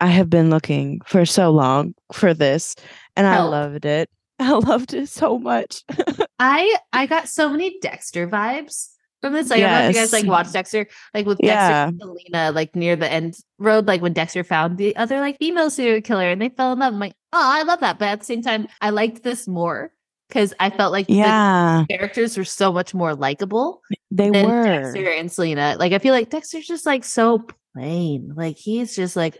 I 0.00 0.06
have 0.06 0.30
been 0.30 0.50
looking 0.50 1.00
for 1.04 1.24
so 1.26 1.50
long 1.50 1.94
for 2.12 2.32
this 2.32 2.76
and 3.16 3.26
I 3.26 3.42
loved 3.42 3.84
it. 3.86 4.08
I 4.38 4.52
loved 4.52 4.94
it 4.94 5.08
so 5.08 5.38
much. 5.38 5.82
I 6.38 6.76
I 6.92 7.06
got 7.06 7.28
so 7.28 7.48
many 7.48 7.78
Dexter 7.80 8.28
vibes 8.28 8.88
from 9.24 9.32
this. 9.32 9.48
Like, 9.48 9.62
I 9.62 9.62
don't 9.62 9.72
know 9.72 9.88
if 9.88 9.94
you 9.94 10.00
guys 10.02 10.12
like 10.12 10.24
Yes. 10.24 10.30
watch 10.30 10.52
Dexter, 10.52 10.86
like 11.14 11.24
with 11.24 11.38
Yeah. 11.42 11.86
Dexter 11.86 11.88
and 11.88 12.00
Selena, 12.00 12.52
like 12.52 12.76
near 12.76 12.94
the 12.94 13.10
end 13.10 13.36
road, 13.58 13.86
like 13.86 14.02
when 14.02 14.12
Dexter 14.12 14.44
found 14.44 14.76
the 14.76 14.94
other 14.96 15.20
like 15.20 15.38
female 15.38 15.70
serial 15.70 16.02
killer 16.02 16.28
and 16.30 16.42
they 16.42 16.50
fell 16.50 16.72
in 16.72 16.78
love. 16.80 16.92
I'm 16.92 17.00
like, 17.00 17.14
oh, 17.32 17.40
I 17.40 17.62
love 17.62 17.80
that. 17.80 17.98
But 17.98 18.08
at 18.08 18.18
the 18.20 18.26
same 18.26 18.42
time, 18.42 18.68
I 18.82 18.90
liked 18.90 19.22
this 19.22 19.48
more 19.48 19.92
because 20.28 20.52
I 20.60 20.68
felt 20.70 20.92
like 20.92 21.06
yeah, 21.08 21.84
the 21.88 21.96
characters 21.96 22.36
were 22.36 22.44
so 22.44 22.70
much 22.72 22.92
more 22.92 23.14
likable 23.14 23.80
they 24.10 24.30
were. 24.30 24.64
Dexter 24.64 25.08
and 25.10 25.32
Selena. 25.32 25.76
Like 25.78 25.92
I 25.92 25.98
feel 25.98 26.12
like 26.12 26.28
Dexter's 26.28 26.66
just 26.66 26.84
like 26.84 27.04
so 27.04 27.46
plain. 27.74 28.32
Like 28.36 28.56
he's 28.56 28.94
just 28.94 29.16
like 29.16 29.38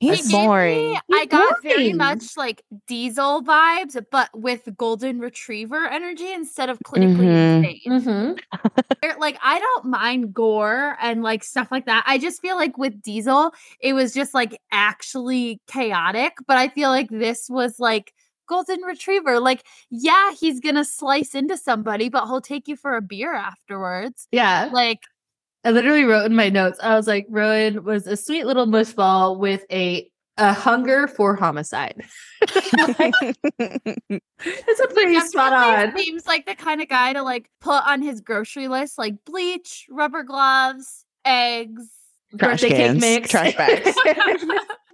He's 0.00 0.26
He 0.26 0.32
gave 0.32 0.48
me- 0.50 0.98
I 1.12 1.26
got 1.26 1.62
very 1.62 1.92
much 1.92 2.36
like 2.36 2.62
diesel 2.86 3.42
vibes, 3.42 3.96
but 4.10 4.28
with 4.34 4.68
golden 4.76 5.18
retriever 5.20 5.86
energy 5.86 6.32
instead 6.32 6.68
of 6.68 6.78
clinically 6.80 7.26
Mhm. 7.26 7.84
insane. 7.92 8.36
mhm. 8.38 9.18
Like 9.18 9.38
I 9.42 9.58
don't 9.58 9.86
mind 9.86 10.34
gore 10.34 10.96
and 11.00 11.22
like 11.22 11.44
stuff 11.44 11.68
like 11.70 11.86
that. 11.86 12.04
I 12.06 12.18
just 12.18 12.40
feel 12.40 12.56
like 12.56 12.76
with 12.78 13.00
Diesel, 13.02 13.52
it 13.80 13.92
was 13.92 14.12
just 14.14 14.34
like 14.34 14.60
actually 14.72 15.60
chaotic. 15.68 16.34
But 16.46 16.56
I 16.58 16.68
feel 16.68 16.88
like 16.90 17.08
this 17.10 17.46
was 17.48 17.78
like 17.78 18.12
golden 18.46 18.82
retriever. 18.82 19.40
Like, 19.40 19.62
yeah, 19.90 20.32
he's 20.38 20.60
gonna 20.60 20.84
slice 20.84 21.34
into 21.34 21.56
somebody, 21.56 22.08
but 22.10 22.26
he'll 22.26 22.40
take 22.42 22.68
you 22.68 22.76
for 22.76 22.96
a 22.96 23.00
beer 23.02 23.32
afterwards. 23.34 24.28
yeah. 24.32 24.68
Like, 24.72 25.00
I 25.64 25.70
literally 25.70 26.04
wrote 26.04 26.26
in 26.26 26.34
my 26.34 26.50
notes. 26.50 26.78
I 26.82 26.94
was 26.94 27.06
like, 27.06 27.26
Rowan 27.30 27.84
was 27.84 28.06
a 28.06 28.16
sweet 28.16 28.44
little 28.44 28.66
mushball 28.66 29.38
with 29.38 29.64
a 29.70 30.10
a 30.36 30.52
hunger 30.52 31.06
for 31.06 31.36
homicide. 31.36 32.02
It's 34.46 34.80
a 34.80 34.88
pretty 34.88 35.20
spot 35.20 35.52
on. 35.52 35.96
Seems 35.96 36.26
like 36.26 36.44
the 36.46 36.54
kind 36.54 36.82
of 36.82 36.88
guy 36.88 37.12
to 37.12 37.22
like 37.22 37.48
put 37.60 37.82
on 37.86 38.02
his 38.02 38.20
grocery 38.20 38.68
list, 38.68 38.98
like 38.98 39.14
bleach, 39.24 39.86
rubber 39.88 40.22
gloves, 40.22 41.04
eggs. 41.24 41.88
Trash 42.38 42.62
Birthday 42.62 42.68
cake 42.68 42.76
cans, 42.76 43.00
mix. 43.00 43.30
trash 43.30 43.56
bags. 43.56 43.94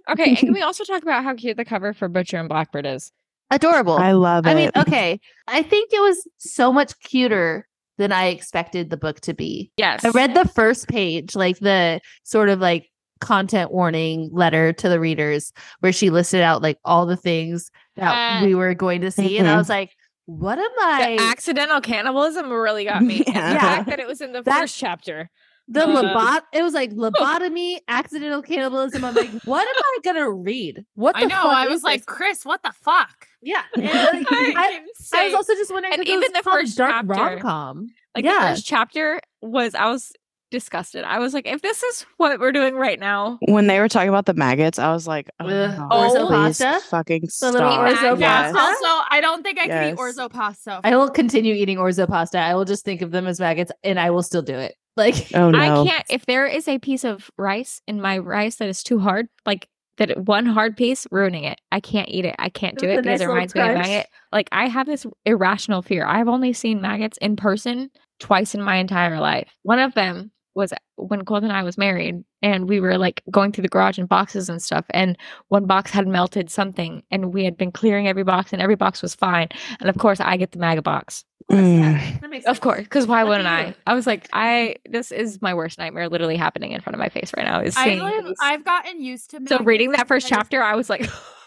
Okay, 0.09 0.29
and 0.29 0.37
can 0.37 0.53
we 0.53 0.61
also 0.61 0.83
talk 0.83 1.03
about 1.03 1.23
how 1.23 1.33
cute 1.35 1.57
the 1.57 1.63
cover 1.63 1.93
for 1.93 2.09
Butcher 2.09 2.37
and 2.37 2.49
Blackbird 2.49 2.85
is? 2.85 3.11
Adorable. 3.49 3.93
I 3.93 4.11
love 4.11 4.45
it. 4.45 4.49
I 4.49 4.55
mean, 4.55 4.71
okay. 4.75 5.19
I 5.47 5.61
think 5.61 5.93
it 5.93 6.01
was 6.01 6.27
so 6.37 6.73
much 6.73 6.99
cuter 6.99 7.67
than 8.01 8.11
I 8.11 8.27
expected 8.27 8.89
the 8.89 8.97
book 8.97 9.21
to 9.21 9.33
be. 9.33 9.71
Yes. 9.77 10.03
I 10.03 10.09
read 10.09 10.33
the 10.33 10.47
first 10.47 10.87
page, 10.87 11.35
like 11.35 11.59
the 11.59 12.01
sort 12.23 12.49
of 12.49 12.59
like 12.59 12.89
content 13.19 13.71
warning 13.71 14.29
letter 14.33 14.73
to 14.73 14.89
the 14.89 14.99
readers 14.99 15.53
where 15.81 15.91
she 15.91 16.09
listed 16.09 16.41
out 16.41 16.63
like 16.63 16.79
all 16.83 17.05
the 17.05 17.15
things 17.15 17.69
that 17.95 18.41
Uh, 18.41 18.45
we 18.45 18.55
were 18.55 18.73
going 18.73 19.01
to 19.01 19.11
see. 19.11 19.37
And 19.37 19.47
I 19.47 19.53
Mhm. 19.53 19.57
was 19.57 19.69
like, 19.69 19.91
what 20.25 20.57
am 20.57 20.71
I? 20.79 21.15
the 21.17 21.23
accidental 21.25 21.81
cannibalism 21.81 22.49
really 22.51 22.85
got 22.85 23.03
me. 23.03 23.23
And 23.27 23.27
Yeah. 23.35 23.53
The 23.53 23.59
fact 23.59 23.89
that 23.89 23.99
it 23.99 24.07
was 24.07 24.21
in 24.21 24.31
the 24.33 24.41
That- 24.41 24.61
first 24.61 24.77
chapter. 24.77 25.29
The 25.73 25.87
Uh, 25.87 26.01
lobot 26.01 26.41
it 26.53 26.63
was 26.63 26.73
like 26.73 26.91
lobotomy, 27.05 27.77
accidental 27.87 28.41
cannibalism. 28.41 29.05
I'm 29.05 29.13
like, 29.15 29.29
what 29.45 29.67
am 29.67 29.75
I 29.83 29.97
gonna 30.03 30.29
read? 30.29 30.85
What 30.95 31.15
I 31.15 31.21
know. 31.21 31.29
fuck 31.29 31.45
I 31.45 31.67
was 31.67 31.81
like, 31.83 32.05
this? 32.05 32.15
Krys, 32.15 32.45
what 32.45 32.61
the 32.63 32.73
fuck? 32.73 33.27
yeah. 33.41 33.63
And, 33.75 33.85
like, 33.85 34.27
I, 34.31 34.81
I 35.15 35.25
was 35.25 35.33
also 35.33 35.53
just 35.55 35.71
wondering, 35.71 35.93
And 35.93 36.01
'cause 36.05 36.09
it 36.13 36.17
even 36.17 36.33
the 36.33 36.43
first 36.43 36.77
dark 36.77 36.91
chapter. 36.91 37.07
rom 37.13 37.39
com. 37.39 37.87
like 38.15 38.25
yeah. 38.25 38.39
the 38.49 38.55
first 38.55 38.65
chapter 38.65 39.21
was 39.41 39.73
I 39.73 39.85
was 39.89 40.11
disgusted. 40.51 41.05
I 41.05 41.19
was 41.19 41.33
like, 41.33 41.47
if 41.47 41.61
this 41.61 41.81
is 41.81 42.05
what 42.17 42.37
we're 42.37 42.51
doing 42.51 42.75
right 42.75 42.99
now, 42.99 43.37
when 43.47 43.67
they 43.67 43.79
were 43.79 43.87
talking 43.87 44.09
about 44.09 44.25
the 44.25 44.33
maggots, 44.33 44.77
I 44.79 44.91
was 44.91 45.07
like, 45.07 45.29
oh, 45.39 45.47
Ugh. 45.47 45.77
God, 45.77 45.91
Orzo 45.91 46.27
pasta? 46.29 46.81
fucking 46.89 47.21
The 47.39 47.51
little 47.53 47.71
stop. 47.71 47.87
orzo 47.89 48.19
Yes. 48.19 48.51
pasta? 48.51 48.59
Also, 48.59 49.05
I 49.09 49.19
don't 49.21 49.43
think 49.43 49.57
I 49.59 49.67
can 49.67 49.93
eat 49.93 49.97
orzo 49.97 50.29
pasta. 50.29 50.81
I 50.83 50.97
will 50.97 51.09
continue 51.09 51.53
eating 51.55 51.77
orzo 51.77 52.05
pasta. 52.05 52.37
I 52.39 52.53
will 52.55 52.65
just 52.65 52.83
think 52.83 53.01
of 53.01 53.11
them 53.11 53.27
as 53.27 53.39
maggots, 53.39 53.71
and 53.81 53.97
I 53.97 54.09
will 54.11 54.23
still 54.23 54.41
do 54.41 54.55
it. 54.55 54.75
Like, 54.97 55.27
Oh 55.33 55.51
no. 55.51 55.59
I 55.59 55.87
can't. 55.87 56.05
If 56.09 56.25
there 56.25 56.45
is 56.47 56.67
a 56.67 56.79
piece 56.79 57.03
of 57.03 57.29
rice 57.37 57.81
in 57.87 58.01
my 58.01 58.17
rice 58.17 58.57
that 58.57 58.69
is 58.69 58.83
too 58.83 58.99
hard, 58.99 59.27
like 59.45 59.67
that 59.97 60.17
one 60.25 60.45
hard 60.45 60.77
piece, 60.77 61.05
ruining 61.11 61.43
it. 61.43 61.59
I 61.71 61.79
can't 61.79 62.09
eat 62.09 62.25
it. 62.25 62.35
I 62.39 62.49
can't 62.49 62.77
do 62.77 62.87
With 62.87 62.99
it 62.99 63.03
because 63.03 63.19
nice 63.19 63.21
it 63.21 63.23
little 63.27 63.33
reminds 63.35 63.55
me 63.55 63.61
of 63.61 63.67
crunch. 63.67 63.87
maggot. 63.87 64.07
Like 64.31 64.49
I 64.51 64.67
have 64.67 64.87
this 64.87 65.05
irrational 65.25 65.81
fear. 65.81 66.05
I've 66.05 66.27
only 66.27 66.53
seen 66.53 66.81
maggots 66.81 67.17
in 67.17 67.35
person 67.35 67.89
twice 68.19 68.55
in 68.55 68.61
my 68.61 68.77
entire 68.77 69.19
life. 69.19 69.49
One 69.63 69.79
of 69.79 69.93
them 69.93 70.31
was 70.53 70.73
when 70.95 71.23
Colt 71.25 71.43
and 71.43 71.51
I 71.51 71.63
was 71.63 71.77
married, 71.77 72.23
and 72.41 72.67
we 72.67 72.79
were 72.79 72.97
like 72.97 73.23
going 73.31 73.51
through 73.51 73.63
the 73.63 73.69
garage 73.69 73.97
and 73.97 74.09
boxes 74.09 74.49
and 74.49 74.61
stuff, 74.61 74.85
and 74.89 75.17
one 75.47 75.65
box 75.65 75.91
had 75.91 76.07
melted 76.07 76.49
something, 76.49 77.03
and 77.11 77.33
we 77.33 77.43
had 77.43 77.57
been 77.57 77.71
clearing 77.71 78.07
every 78.07 78.23
box, 78.23 78.53
and 78.53 78.61
every 78.61 78.75
box 78.75 79.01
was 79.01 79.15
fine. 79.15 79.47
And 79.79 79.89
of 79.89 79.97
course, 79.97 80.19
I 80.19 80.37
get 80.37 80.51
the 80.51 80.59
maggot 80.59 80.83
box. 80.83 81.23
Mm. 81.49 82.45
Of 82.45 82.61
course, 82.61 82.83
because 82.83 83.07
why 83.07 83.23
wouldn't 83.23 83.47
I? 83.47 83.75
I 83.85 83.93
was 83.93 84.07
like, 84.07 84.29
I 84.31 84.75
this 84.89 85.11
is 85.11 85.41
my 85.41 85.53
worst 85.53 85.77
nightmare, 85.77 86.07
literally 86.07 86.37
happening 86.37 86.71
in 86.71 86.81
front 86.81 86.95
of 86.95 86.99
my 86.99 87.09
face 87.09 87.31
right 87.35 87.45
now. 87.45 87.61
Is 87.61 87.75
I 87.75 87.95
live, 87.95 88.33
I've 88.41 88.63
gotten 88.63 89.01
used 89.01 89.31
to 89.31 89.41
so 89.47 89.59
reading 89.59 89.91
that 89.91 90.07
first 90.07 90.27
chapter, 90.27 90.61
I 90.61 90.75
was 90.75 90.89
like, 90.89 91.09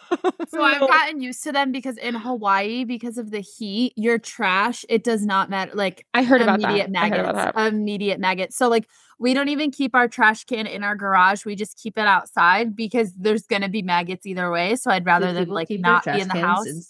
So 0.49 0.63
I've 0.63 0.81
gotten 0.81 1.21
used 1.21 1.43
to 1.45 1.53
them 1.53 1.73
because 1.73 1.97
in 1.97 2.15
Hawaii, 2.15 2.85
because 2.85 3.19
of 3.19 3.31
the 3.31 3.41
heat, 3.41 3.93
your 3.97 4.19
trash 4.19 4.85
it 4.89 5.03
does 5.05 5.25
not 5.25 5.51
matter. 5.51 5.73
Like 5.75 6.07
I 6.15 6.23
heard 6.23 6.41
about 6.43 6.61
that. 6.61 6.69
immediate 6.71 6.91
I 6.97 7.09
heard 7.09 7.11
maggots, 7.11 7.31
about 7.31 7.55
that. 7.55 7.73
immediate 7.73 8.21
maggots. 8.21 8.57
So 8.57 8.69
like 8.69 8.89
we 9.19 9.35
don't 9.35 9.49
even 9.49 9.71
keep 9.71 9.95
our 9.95 10.09
trash 10.09 10.45
can 10.45 10.67
in 10.67 10.83
our 10.85 10.97
garage. 10.97 11.45
We 11.45 11.55
just 11.57 11.79
keep 11.83 11.97
it 11.99 12.07
outside 12.07 12.77
because 12.77 13.13
there's 13.15 13.45
gonna 13.47 13.69
be 13.69 13.83
maggots 13.83 14.27
either 14.27 14.51
way. 14.51 14.77
So 14.77 14.91
I'd 14.91 15.07
rather 15.07 15.33
than 15.33 15.49
like 15.49 15.69
not 15.71 16.05
be 16.05 16.13
in 16.21 16.29
the 16.29 16.35
cans 16.35 16.45
house. 16.45 16.67
in- 16.67 16.83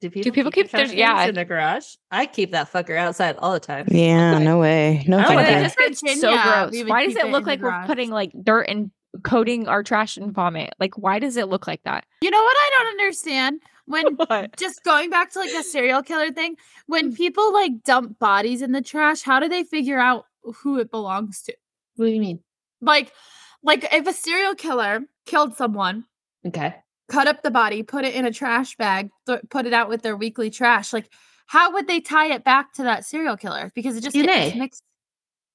do 0.00 0.10
people, 0.10 0.32
people 0.32 0.50
keep, 0.50 0.66
keep 0.66 0.72
their 0.72 0.80
their- 0.80 0.86
trash 0.88 0.98
yeah. 0.98 1.14
cans 1.16 1.28
in 1.30 1.34
the 1.36 1.44
garage? 1.46 1.94
I 2.10 2.26
keep 2.26 2.50
that 2.52 2.70
fucker 2.70 2.96
outside 2.96 3.36
all 3.38 3.52
the 3.52 3.60
time. 3.60 3.86
Yeah, 3.88 4.34
Okay. 4.34 4.44
no 4.50 4.58
way. 4.58 5.04
No 5.08 5.18
I 5.18 5.22
don't 5.22 5.34
Why 5.36 5.42
like 5.42 5.46
does 5.46 5.72
it 5.78 5.88
just 5.90 6.02
get 6.02 6.18
so 6.18 6.32
gross? 6.32 6.84
Why 6.88 7.06
does 7.06 7.16
it 7.16 7.24
it 7.24 7.30
look 7.30 7.42
in 7.42 7.44
the 7.44 7.50
like 7.50 7.62
we're 7.62 7.86
putting 7.86 8.10
like 8.10 8.32
dirt 8.42 8.62
and 8.64 8.90
coating 9.22 9.68
our 9.68 9.82
trash 9.82 10.16
in 10.16 10.32
vomit? 10.32 10.74
Like, 10.80 10.96
why 10.98 11.18
does 11.18 11.36
it 11.36 11.48
look 11.48 11.66
like 11.66 11.82
that? 11.84 12.04
You 12.22 12.30
know 12.30 12.42
what 12.42 12.56
I 12.56 12.70
don't 12.78 12.86
understand? 12.88 13.60
When 13.86 14.14
What? 14.16 14.56
just 14.56 14.82
going 14.82 15.10
back 15.10 15.30
to 15.32 15.38
like 15.40 15.52
a 15.52 15.62
serial 15.62 16.02
killer 16.02 16.32
thing, 16.32 16.56
when 16.86 17.12
mm. 17.12 17.16
people 17.16 17.52
like 17.52 17.82
dump 17.84 18.18
bodies 18.18 18.62
in 18.62 18.72
the 18.72 18.82
trash, 18.82 19.22
how 19.22 19.40
do 19.40 19.48
they 19.48 19.62
figure 19.64 19.98
out 19.98 20.26
who 20.42 20.78
it 20.78 20.90
belongs 20.90 21.42
to? 21.42 21.54
What 21.96 22.06
do 22.06 22.12
you 22.12 22.20
mean? 22.20 22.40
Like, 22.80 23.12
like 23.62 23.86
if 23.92 24.06
a 24.06 24.12
serial 24.12 24.54
killer 24.54 25.00
killed 25.26 25.56
someone, 25.56 26.04
Okay. 26.46 26.74
cut 27.08 27.26
up 27.28 27.42
the 27.42 27.50
body, 27.50 27.82
put 27.82 28.04
it 28.04 28.14
in 28.14 28.24
a 28.26 28.32
trash 28.32 28.76
bag, 28.76 29.10
th- 29.26 29.40
put 29.50 29.66
it 29.66 29.72
out 29.72 29.88
with 29.88 30.02
their 30.02 30.16
weekly 30.16 30.50
trash, 30.50 30.92
like 30.92 31.08
how 31.46 31.72
would 31.72 31.86
they 31.86 32.00
tie 32.00 32.32
it 32.32 32.44
back 32.44 32.72
to 32.74 32.82
that 32.84 33.04
serial 33.04 33.36
killer? 33.36 33.70
Because 33.74 33.96
it 33.96 34.02
just 34.02 34.16
DNA. 34.16 34.56
mixed. 34.56 34.82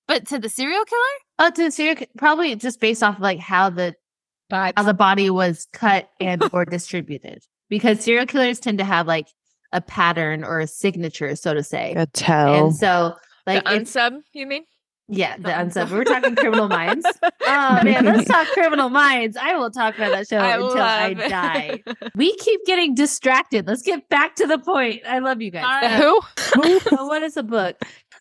But 0.08 0.28
to 0.28 0.40
the 0.40 0.50
serial 0.50 0.86
killer? 0.86 1.02
Oh, 1.40 1.50
to 1.50 1.72
serial, 1.72 1.96
ki- 1.96 2.08
probably 2.18 2.54
just 2.56 2.80
based 2.82 3.02
off 3.02 3.16
of 3.16 3.22
like 3.22 3.40
how 3.40 3.70
the 3.70 3.96
Vibes. 4.52 4.74
how 4.78 4.84
the 4.84 4.94
body 4.94 5.30
was 5.30 5.68
cut 5.74 6.10
and 6.20 6.44
or 6.54 6.66
distributed. 6.78 7.44
Because 7.70 8.02
serial 8.02 8.26
killers 8.26 8.60
tend 8.60 8.78
to 8.80 8.84
have 8.84 9.08
like 9.08 9.28
a 9.72 9.80
pattern 9.82 10.44
or 10.44 10.60
a 10.60 10.68
signature, 10.68 11.36
so 11.36 11.54
to 11.54 11.64
say. 11.64 11.94
A 11.96 12.06
tell. 12.08 12.68
And 12.68 12.76
so, 12.76 13.14
like, 13.48 13.64
the 13.64 13.76
if- 13.76 13.82
unsub, 13.84 14.20
you 14.34 14.48
mean? 14.48 14.64
yeah, 15.08 15.38
the 15.38 15.44
The 15.44 15.50
unsub. 15.50 15.86
unsub. 15.88 15.92
We 15.92 15.98
were 15.98 16.04
talking 16.06 16.36
Criminal 16.36 16.68
Minds. 16.68 17.06
Oh 17.52 17.80
man, 17.84 18.06
let's 18.06 18.28
talk 18.30 18.46
Criminal 18.50 18.90
Minds. 18.90 19.36
I 19.36 19.56
will 19.56 19.72
talk 19.72 19.96
about 19.96 20.12
that 20.12 20.28
show 20.28 20.38
I 20.38 20.54
until 20.54 20.78
I 20.82 21.08
love 21.10 21.20
it. 21.20 21.30
die. 21.30 21.84
We 22.16 22.36
keep 22.36 22.64
getting 22.68 22.94
distracted. 22.94 23.66
Let's 23.66 23.82
get 23.82 24.08
back 24.08 24.36
to 24.36 24.46
the 24.46 24.60
point. 24.60 25.02
I 25.08 25.18
love 25.18 25.42
you 25.42 25.50
guys. 25.50 25.64
All 25.64 25.70
right. 25.82 26.00
Who? 26.00 26.96
Uh, 26.96 27.06
what 27.08 27.24
is 27.24 27.38
a 27.38 27.44
book? 27.44 27.76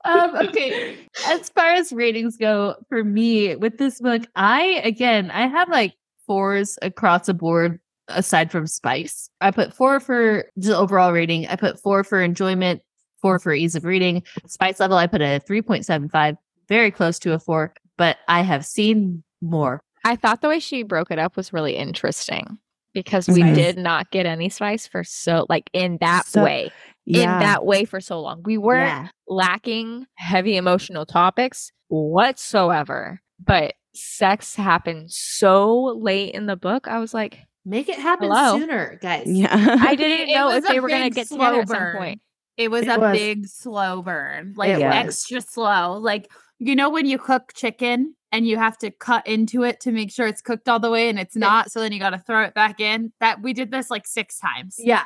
Um, 0.05 0.37
okay. 0.37 0.97
As 1.27 1.49
far 1.55 1.75
as 1.75 1.93
ratings 1.93 2.37
go, 2.37 2.75
for 2.89 3.03
me 3.05 3.57
with 3.57 3.79
this 3.79 4.01
book, 4.01 4.23
I 4.37 4.81
again 4.85 5.31
I 5.31 5.47
have 5.47 5.69
like 5.69 5.95
fours 6.27 6.79
across 6.83 7.27
the 7.27 7.35
board 7.35 7.81
aside 8.09 8.51
from 8.51 8.67
spice. 8.67 9.29
I 9.41 9.51
put 9.51 9.75
four 9.75 10.01
for 10.01 10.45
the 10.57 10.77
overall 10.77 11.13
rating. 11.13 11.47
I 11.49 11.57
put 11.57 11.81
four 11.81 12.05
for 12.05 12.23
enjoyment, 12.23 12.81
four 13.21 13.39
for 13.39 13.53
ease 13.53 13.75
of 13.75 13.85
reading. 13.85 14.23
Spice 14.47 14.81
level, 14.81 14.97
I 14.97 15.07
put 15.07 15.21
a 15.21 15.41
3.75, 15.47 16.37
very 16.69 16.91
close 16.91 17.19
to 17.21 17.33
a 17.35 17.39
four, 17.39 17.75
but 17.99 18.17
I 18.29 18.43
have 18.43 18.65
seen 18.65 19.23
more. 19.43 19.81
I 20.05 20.17
thought 20.17 20.41
the 20.41 20.49
way 20.49 20.59
she 20.61 20.83
broke 20.85 21.11
it 21.11 21.19
up 21.19 21.37
was 21.37 21.53
really 21.53 21.77
interesting 21.77 22.59
because 22.95 23.29
we 23.29 23.41
Spice. 23.41 23.55
did 23.57 23.79
not 23.79 24.11
get 24.11 24.25
any 24.27 24.49
spice 24.49 24.87
for 24.87 25.05
so 25.05 25.45
like 25.51 25.69
in 25.75 25.99
that 26.01 26.27
So- 26.27 26.45
way. 26.45 26.71
In 27.17 27.27
that 27.41 27.65
way 27.65 27.85
for 27.85 28.01
so 28.01 28.21
long. 28.21 28.43
We 28.45 28.59
weren't 28.59 28.89
Yeah. 28.89 29.09
lacking 29.27 30.07
heavy 30.17 30.57
emotional 30.57 31.07
topics 31.07 31.73
whatsoever. 31.89 33.21
But 33.45 33.75
sex 33.95 34.55
happened 34.55 35.11
so 35.11 35.97
late 36.01 36.35
in 36.35 36.47
the 36.47 36.57
book. 36.57 36.87
I 36.89 36.99
was 36.99 37.15
like, 37.15 37.39
make 37.65 37.89
it 37.89 37.99
happen 37.99 38.29
Hello? 38.31 38.59
sooner, 38.59 38.99
guys. 39.01 39.27
Yeah. 39.27 39.49
I 39.81 39.95
didn't 39.95 40.35
know 40.35 40.51
if 40.51 40.65
they 40.67 40.81
were 40.81 40.89
gonna 40.89 41.11
get 41.11 41.29
slow 41.29 41.39
together 41.61 41.61
at 41.63 41.69
some 41.69 41.93
point. 41.99 42.21
It 42.57 42.71
was 42.71 42.83
It 42.85 42.89
a 42.97 42.99
was. 43.01 43.17
big 43.17 43.47
slow 43.47 44.03
burn, 44.03 44.55
like 44.57 44.71
extra 44.81 45.41
slow. 45.41 45.99
Like 45.99 46.31
you 46.59 46.75
know 46.75 46.91
when 46.91 47.07
you 47.07 47.19
cook 47.19 47.53
chicken 47.55 48.15
and 48.33 48.47
you 48.47 48.57
have 48.59 48.77
to 48.79 48.91
cut 48.91 49.27
into 49.27 49.63
it 49.63 49.79
to 49.81 49.93
make 49.93 50.11
sure 50.11 50.27
it's 50.27 50.43
cooked 50.43 50.69
all 50.69 50.81
the 50.81 50.91
way 50.91 51.09
and 51.09 51.19
it's 51.19 51.37
not, 51.37 51.71
so 51.71 51.81
then 51.81 51.93
you 51.93 52.01
got 52.01 52.11
to 52.11 52.19
throw 52.19 52.43
it 52.43 52.53
back 52.55 52.81
in. 52.81 53.13
That 53.21 53.41
we 53.43 53.53
did 53.53 53.71
this 53.71 53.89
like 53.91 54.07
six 54.07 54.39
times. 54.39 54.75
Yeah. 54.79 55.05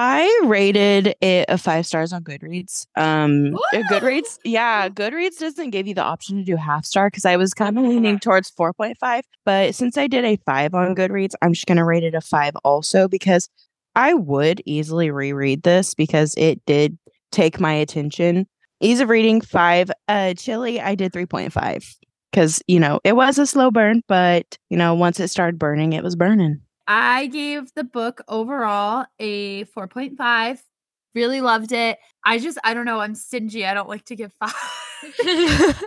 I 0.00 0.42
rated 0.44 1.16
it 1.20 1.46
a 1.48 1.58
five 1.58 1.84
stars 1.84 2.12
on 2.12 2.22
Goodreads. 2.22 2.86
Um, 2.94 3.56
uh, 3.56 3.82
Goodreads, 3.90 4.38
yeah, 4.44 4.88
Goodreads 4.88 5.40
doesn't 5.40 5.70
give 5.70 5.88
you 5.88 5.94
the 5.94 6.04
option 6.04 6.36
to 6.36 6.44
do 6.44 6.54
half 6.54 6.84
star 6.84 7.08
because 7.08 7.24
I 7.24 7.36
was 7.36 7.52
kind 7.52 7.76
of 7.76 7.84
leaning 7.84 8.20
towards 8.20 8.48
4.5. 8.48 9.22
But 9.44 9.74
since 9.74 9.98
I 9.98 10.06
did 10.06 10.24
a 10.24 10.36
five 10.46 10.72
on 10.72 10.94
Goodreads, 10.94 11.32
I'm 11.42 11.52
just 11.52 11.66
going 11.66 11.78
to 11.78 11.84
rate 11.84 12.04
it 12.04 12.14
a 12.14 12.20
five 12.20 12.54
also 12.62 13.08
because 13.08 13.48
I 13.96 14.14
would 14.14 14.62
easily 14.64 15.10
reread 15.10 15.64
this 15.64 15.94
because 15.94 16.32
it 16.38 16.64
did 16.64 16.96
take 17.32 17.58
my 17.58 17.72
attention. 17.72 18.46
Ease 18.80 19.00
of 19.00 19.08
reading, 19.08 19.40
five. 19.40 19.90
Uh, 20.06 20.32
Chili, 20.34 20.80
I 20.80 20.94
did 20.94 21.12
3.5 21.12 21.96
because, 22.30 22.62
you 22.68 22.78
know, 22.78 23.00
it 23.02 23.16
was 23.16 23.36
a 23.36 23.46
slow 23.46 23.72
burn, 23.72 24.02
but, 24.06 24.58
you 24.70 24.76
know, 24.76 24.94
once 24.94 25.18
it 25.18 25.26
started 25.26 25.58
burning, 25.58 25.92
it 25.92 26.04
was 26.04 26.14
burning. 26.14 26.60
I 26.88 27.26
gave 27.26 27.74
the 27.74 27.84
book 27.84 28.22
overall 28.28 29.04
a 29.20 29.64
4.5. 29.66 30.60
Really 31.14 31.42
loved 31.42 31.72
it. 31.72 31.98
I 32.24 32.38
just, 32.38 32.58
I 32.64 32.72
don't 32.72 32.86
know, 32.86 33.00
I'm 33.00 33.14
stingy. 33.14 33.66
I 33.66 33.74
don't 33.74 33.88
like 33.88 34.06
to 34.06 34.16
give 34.16 34.32
five. 34.40 34.54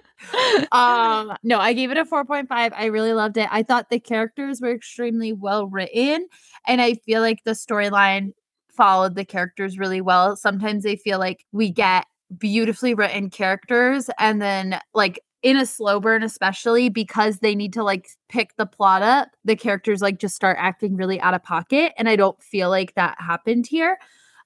um, 0.72 1.36
no, 1.43 1.60
I 1.60 1.74
gave 1.74 1.89
it 1.89 1.98
a 1.98 2.05
4.5. 2.05 2.48
I 2.51 2.86
really 2.86 3.13
loved 3.13 3.38
it. 3.38 3.50
I 3.51 3.63
thought 3.63 3.89
the 3.89 4.00
characters 4.00 4.62
were 4.62 4.72
extremely 4.72 5.34
well 5.34 5.67
written, 5.67 6.27
and 6.67 6.81
I 6.81 6.93
feel 6.93 7.22
like 7.22 7.43
the 7.43 7.51
storyline 7.51 8.34
followed 8.70 9.15
the 9.15 9.25
characters 9.25 9.79
really 9.79 10.01
well. 10.01 10.36
Sometimes 10.36 10.86
I 10.86 10.96
feel 10.96 11.17
like 11.17 11.46
we 11.51 11.72
get 11.72 12.05
beautifully 12.38 12.93
written 12.93 13.29
characters 13.29 14.10
and 14.17 14.41
then 14.41 14.79
like 14.93 15.20
in 15.43 15.57
a 15.57 15.65
slow 15.65 16.00
burn 16.00 16.24
especially 16.24 16.88
because 16.89 17.39
they 17.39 17.55
need 17.55 17.74
to 17.74 17.83
like 17.83 18.07
pick 18.29 18.55
the 18.57 18.65
plot 18.65 19.01
up 19.01 19.29
the 19.43 19.55
characters 19.55 20.01
like 20.01 20.19
just 20.19 20.36
start 20.36 20.55
acting 20.60 20.95
really 20.95 21.19
out 21.21 21.33
of 21.33 21.43
pocket 21.43 21.93
and 21.98 22.07
i 22.07 22.15
don't 22.15 22.41
feel 22.43 22.69
like 22.69 22.93
that 22.95 23.15
happened 23.19 23.65
here. 23.67 23.98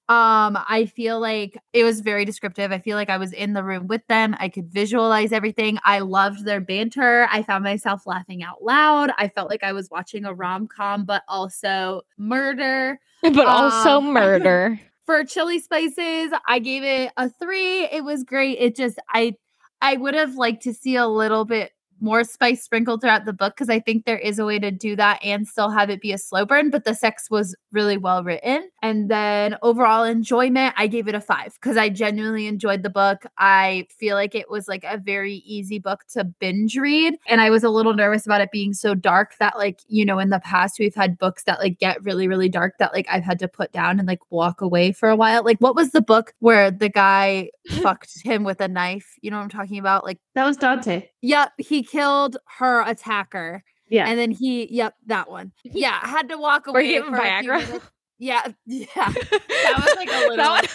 Um 0.07 0.55
i 0.69 0.85
feel 0.95 1.19
like 1.19 1.57
it 1.73 1.83
was 1.83 2.01
very 2.01 2.25
descriptive. 2.25 2.71
I 2.71 2.77
feel 2.77 2.95
like 2.95 3.09
i 3.09 3.17
was 3.17 3.33
in 3.33 3.53
the 3.53 3.63
room 3.63 3.87
with 3.87 4.05
them. 4.07 4.35
I 4.39 4.49
could 4.49 4.71
visualize 4.71 5.31
everything. 5.31 5.79
I 5.83 5.99
loved 5.99 6.45
their 6.45 6.61
banter. 6.61 7.27
I 7.31 7.41
found 7.41 7.63
myself 7.63 8.05
laughing 8.05 8.43
out 8.43 8.63
loud. 8.63 9.09
I 9.17 9.29
felt 9.29 9.49
like 9.49 9.63
i 9.63 9.73
was 9.73 9.89
watching 9.89 10.23
a 10.25 10.33
rom-com 10.33 11.05
but 11.05 11.23
also 11.27 12.01
murder. 12.17 12.99
But 13.23 13.47
also 13.47 13.97
Um, 13.97 14.13
murder. 14.13 14.79
for 15.07 15.23
chili 15.23 15.57
spices 15.59 16.31
i 16.47 16.59
gave 16.59 16.83
it 16.83 17.11
a 17.17 17.29
three. 17.29 17.85
It 17.85 18.03
was 18.05 18.23
great. 18.23 18.59
It 18.59 18.75
just 18.75 18.99
i 19.09 19.33
i 19.81 19.95
would 19.97 20.13
have 20.13 20.35
liked 20.35 20.63
to 20.63 20.73
see 20.73 20.95
a 20.95 21.07
little 21.07 21.45
bit 21.45 21.71
more 21.99 22.23
spice 22.23 22.63
sprinkled 22.63 23.01
throughout 23.01 23.25
the 23.25 23.33
book 23.33 23.55
because 23.55 23.69
i 23.69 23.79
think 23.79 24.05
there 24.05 24.17
is 24.17 24.39
a 24.39 24.45
way 24.45 24.59
to 24.59 24.71
do 24.71 24.95
that 24.95 25.19
and 25.23 25.47
still 25.47 25.69
have 25.69 25.89
it 25.89 26.01
be 26.01 26.11
a 26.11 26.17
slow 26.17 26.45
burn 26.45 26.69
but 26.69 26.83
the 26.83 26.93
sex 26.93 27.29
was 27.29 27.55
really 27.71 27.97
well 27.97 28.23
written. 28.23 28.69
And 28.81 29.09
then 29.09 29.57
overall 29.61 30.03
enjoyment 30.03 30.73
i 30.77 30.87
gave 30.87 31.07
it 31.07 31.15
a 31.15 31.21
five 31.21 31.53
because 31.55 31.77
i 31.77 31.89
genuinely 31.89 32.47
enjoyed 32.47 32.83
the 32.83 32.89
book. 32.89 33.25
I 33.37 33.87
feel 33.99 34.15
like 34.15 34.35
it 34.35 34.49
was 34.49 34.67
like 34.67 34.83
a 34.83 34.97
very 34.97 35.35
easy 35.45 35.79
book 35.79 36.05
to 36.13 36.23
binge 36.23 36.77
read 36.77 37.15
and 37.27 37.41
i 37.41 37.49
was 37.49 37.63
a 37.63 37.69
little 37.69 37.93
nervous 37.93 38.25
about 38.25 38.41
it 38.41 38.51
being 38.51 38.73
so 38.73 38.95
dark 38.95 39.35
that 39.39 39.57
like 39.57 39.79
you 39.87 40.05
know 40.05 40.19
in 40.19 40.29
the 40.29 40.39
past 40.39 40.77
we've 40.79 40.95
had 40.95 41.17
books 41.17 41.43
that 41.43 41.59
like 41.59 41.79
get 41.79 42.03
really 42.03 42.27
really 42.27 42.49
dark 42.49 42.77
that 42.79 42.93
like 42.93 43.07
i've 43.09 43.23
had 43.23 43.39
to 43.39 43.47
put 43.47 43.71
down 43.71 43.99
and 43.99 44.07
like 44.07 44.19
walk 44.29 44.61
away 44.61 44.91
for 44.91 45.09
a 45.09 45.15
while. 45.15 45.43
Like 45.43 45.59
what 45.59 45.75
was 45.75 45.91
the 45.91 46.01
book 46.01 46.33
where 46.39 46.71
the 46.71 46.89
guy 46.89 47.49
fucked 47.81 48.21
him 48.23 48.43
with 48.43 48.61
a 48.61 48.67
knife? 48.67 49.15
You 49.21 49.31
know 49.31 49.37
what 49.37 49.43
i'm 49.43 49.49
talking 49.49 49.79
about? 49.79 50.03
Like 50.03 50.19
That 50.35 50.45
was 50.45 50.57
Dante. 50.57 51.07
Yep, 51.25 51.53
he 51.57 51.81
killed 51.83 52.37
her 52.57 52.81
attacker. 52.81 53.63
Yeah. 53.89 54.07
And 54.07 54.17
then 54.19 54.31
he, 54.31 54.67
yep, 54.73 54.95
that 55.07 55.29
one. 55.29 55.51
Yeah, 55.63 55.99
had 56.05 56.29
to 56.29 56.37
walk 56.37 56.67
Were 56.67 56.73
away. 56.79 56.93
you 56.93 56.99
getting 57.01 57.15
for 57.15 57.19
Viagra? 57.21 57.81
Yeah, 58.17 58.47
yeah. 58.65 58.85
That 58.95 59.73
was 59.77 59.95
like 59.95 60.09
a 60.09 60.19
little, 60.29 60.37
That 60.37 60.67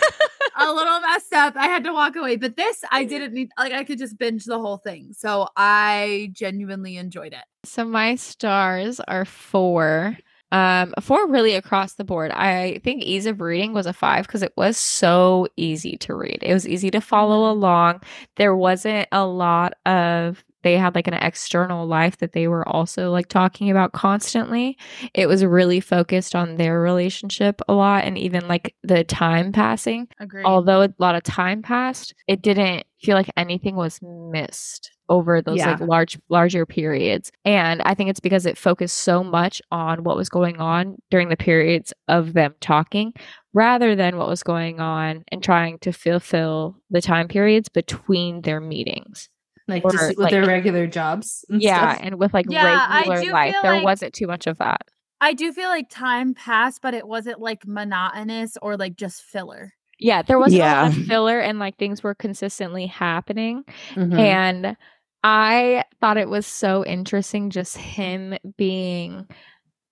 a 0.59 0.73
little 0.73 1.01
messed 1.01 1.33
up. 1.33 1.55
I 1.57 1.67
had 1.67 1.85
to 1.85 1.93
walk 1.93 2.17
away, 2.17 2.37
but 2.37 2.57
this 2.57 2.83
I 2.91 3.05
didn't 3.05 3.33
need. 3.33 3.49
Like 3.59 3.73
I 3.73 3.85
could 3.85 3.99
just 3.99 4.19
binge 4.19 4.45
the 4.45 4.59
whole 4.59 4.77
thing, 4.79 5.13
so 5.17 5.49
I 5.57 6.31
genuinely 6.33 6.97
enjoyed 6.97 7.33
it. 7.33 7.45
So 7.65 7.85
my 7.85 8.17
stars 8.17 9.01
are 9.09 9.25
four. 9.25 10.19
Um, 10.53 10.93
four 11.01 11.29
really 11.29 11.55
across 11.55 11.95
the 11.95 12.05
board. 12.05 12.33
I 12.33 12.81
think 12.83 13.03
ease 13.03 13.27
of 13.27 13.41
reading 13.41 13.73
was 13.73 13.87
a 13.87 13.93
five 13.93 14.27
because 14.27 14.43
it 14.43 14.53
was 14.57 14.77
so 14.77 15.47
easy 15.57 15.97
to 15.99 16.15
read. 16.15 16.39
It 16.43 16.53
was 16.53 16.67
easy 16.67 16.91
to 16.91 17.01
follow 17.01 17.51
along. 17.51 18.03
There 18.37 18.57
wasn't 18.57 19.09
a 19.13 19.25
lot 19.25 19.75
of 19.87 20.45
they 20.63 20.77
had 20.77 20.95
like 20.95 21.07
an 21.07 21.15
external 21.15 21.87
life 21.87 22.19
that 22.19 22.33
they 22.33 22.47
were 22.47 22.69
also 22.69 23.11
like 23.11 23.29
talking 23.29 23.71
about 23.71 23.93
constantly. 23.93 24.77
It 25.15 25.27
was 25.27 25.45
really 25.45 25.81
focused 25.81 26.35
on 26.35 26.57
their 26.57 26.81
relationship 26.81 27.63
a 27.69 27.73
lot 27.73 28.05
and 28.05 28.19
even 28.19 28.47
like 28.47 28.75
the 28.83 29.05
time 29.05 29.53
passing. 29.53 30.09
Agreed. 30.19 30.45
Although 30.45 30.83
a 30.83 30.95
lot 30.99 31.15
of 31.15 31.23
time 31.23 31.63
passed, 31.63 32.15
it 32.27 32.43
didn't 32.43 32.85
feel 33.01 33.17
like 33.17 33.31
anything 33.37 33.77
was 33.77 34.01
missed 34.03 34.91
over 35.11 35.43
those 35.43 35.59
Yeah. 35.59 35.73
like 35.73 35.81
large 35.81 36.19
larger 36.31 36.65
periods. 36.65 37.31
And 37.45 37.83
I 37.83 37.93
think 37.95 38.09
it's 38.09 38.21
because 38.21 38.47
it 38.47 38.57
focused 38.57 38.97
so 38.97 39.23
much 39.23 39.61
on 39.71 40.05
what 40.05 40.17
was 40.17 40.31
going 40.31 40.59
on 40.59 40.97
during 41.11 41.29
the 41.29 41.37
periods 41.37 41.93
of 42.09 42.33
them 42.33 42.55
talking 42.61 43.13
rather 43.53 43.95
than 43.95 44.17
what 44.17 44.29
was 44.29 44.43
going 44.43 44.81
on 44.81 45.25
and 45.31 45.43
trying 45.43 45.79
to 45.81 45.93
fulfill 45.93 46.77
the 46.91 47.03
time 47.03 47.29
periods 47.29 47.69
between 47.69 48.41
their 48.43 48.61
meetings. 48.61 49.29
Like 49.69 49.85
Or, 49.85 49.91
just 49.91 50.09
with 50.11 50.19
like- 50.19 50.31
their 50.31 50.47
regular 50.47 50.87
jobs. 50.87 51.45
and 51.51 51.61
yeah, 51.61 51.93
stuff. 51.95 52.07
and 52.07 52.15
with 52.19 52.33
like 52.33 52.47
Yeah, 52.49 53.01
regular 53.09 53.33
life, 53.33 53.57
there 53.63 53.75
like- 53.75 53.85
wasn't 53.85 54.15
too 54.15 54.27
much 54.27 54.47
of 54.47 54.59
that. 54.59 54.81
I 55.21 55.35
do 55.35 55.53
feel 55.53 55.69
like 55.69 55.91
time 55.91 56.33
passed, 56.35 56.81
but 56.81 56.95
it 56.95 57.07
wasn't 57.07 57.41
like 57.41 57.67
monotonous 57.67 58.57
or 58.63 58.77
like 58.79 58.97
just 58.97 59.23
filler. 59.23 59.75
Yeah, 59.99 60.23
there 60.23 60.39
wasn't 60.39 60.63
a 60.63 60.65
lot 60.65 60.87
of 60.97 61.05
filler 61.05 61.39
and 61.41 61.59
like 61.59 61.77
things 61.77 62.03
were 62.03 62.15
consistently 62.15 62.87
happening. 62.87 63.65
Mhm. 63.97 64.19
And 64.19 64.77
I 65.23 65.85
thought 66.01 66.17
it 66.17 66.29
was 66.29 66.47
so 66.47 66.85
interesting 66.85 67.51
just 67.51 67.77
him 67.77 68.37
being 68.57 69.27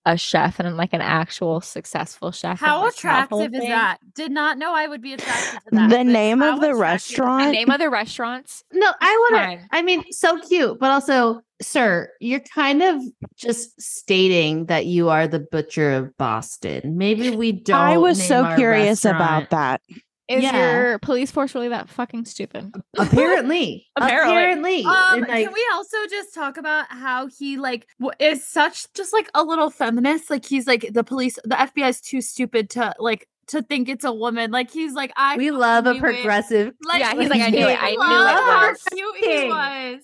a 0.05 0.17
chef 0.17 0.59
and 0.59 0.75
like 0.77 0.93
an 0.93 1.01
actual 1.01 1.61
successful 1.61 2.31
chef. 2.31 2.59
How 2.59 2.83
like, 2.83 2.93
attractive 2.93 3.53
is 3.53 3.61
that? 3.61 3.97
Did 4.15 4.31
not 4.31 4.57
know 4.57 4.73
I 4.73 4.87
would 4.87 5.01
be 5.01 5.13
attracted 5.13 5.59
to 5.65 5.75
that. 5.75 5.89
The 5.89 6.03
name 6.03 6.41
of 6.41 6.61
the 6.61 6.71
attractive 6.71 6.71
is 6.71 6.77
that? 6.77 6.81
restaurant- 6.81 7.45
The 7.45 7.51
name 7.51 7.69
of 7.69 7.79
the 7.79 7.89
restaurants. 7.89 8.63
No, 8.73 8.91
I 8.99 9.27
want 9.29 9.35
to. 9.35 9.57
Fine. 9.57 9.67
I 9.71 9.81
mean, 9.83 10.03
so 10.11 10.39
cute, 10.39 10.79
but 10.79 10.89
also, 10.89 11.41
sir, 11.61 12.09
you're 12.19 12.39
kind 12.39 12.81
of 12.81 13.01
just 13.35 13.79
stating 13.79 14.65
that 14.67 14.85
you 14.87 15.09
are 15.09 15.27
the 15.27 15.41
butcher 15.41 15.91
of 15.91 16.17
Boston. 16.17 16.97
Maybe 16.97 17.29
we 17.35 17.51
don't. 17.51 17.77
I 17.77 17.97
was 17.97 18.17
name 18.17 18.27
so 18.27 18.43
our 18.45 18.55
curious 18.55 19.03
restaurant. 19.05 19.15
about 19.17 19.49
that. 19.51 19.81
Is 20.29 20.43
Yeah. 20.43 20.55
your 20.71 20.99
police 20.99 21.31
force 21.31 21.55
really 21.55 21.69
that 21.69 21.89
fucking 21.89 22.25
stupid? 22.25 22.71
Apparently, 22.97 23.87
Apparently. 23.95 24.81
apparently. 24.81 24.83
Um, 24.85 25.21
like, 25.21 25.45
can 25.45 25.53
we 25.53 25.67
also 25.73 25.97
just 26.09 26.33
talk 26.35 26.57
about 26.57 26.85
how 26.89 27.27
he 27.27 27.57
like 27.57 27.87
w- 27.99 28.13
is 28.19 28.45
such 28.45 28.85
just 28.93 29.11
like 29.11 29.29
a 29.33 29.43
little 29.43 29.69
feminist? 29.71 30.29
Like 30.29 30.45
he's 30.45 30.67
like 30.67 30.87
the 30.93 31.03
police, 31.03 31.39
the 31.43 31.55
FBI 31.55 31.89
is 31.89 31.99
too 32.01 32.21
stupid 32.21 32.69
to 32.71 32.93
like 32.99 33.27
to 33.47 33.63
think 33.63 33.89
it's 33.89 34.05
a 34.05 34.13
woman. 34.13 34.51
Like 34.51 34.69
he's 34.69 34.93
like 34.93 35.11
I. 35.17 35.35
we 35.35 35.49
love 35.49 35.87
a 35.87 35.95
progressive. 35.95 36.73
Like, 36.85 36.99
Yeah, 36.99 37.15
he's 37.15 37.29
like, 37.29 37.41
I 37.41 37.49
knew 37.49 37.67
it. 37.67 37.77
I 37.81 37.89
knew 37.91 37.97
love 37.97 38.37
it 38.37 38.43
how 38.43 38.73
cute 38.93 39.15
he 39.25 39.47
was. 39.49 40.03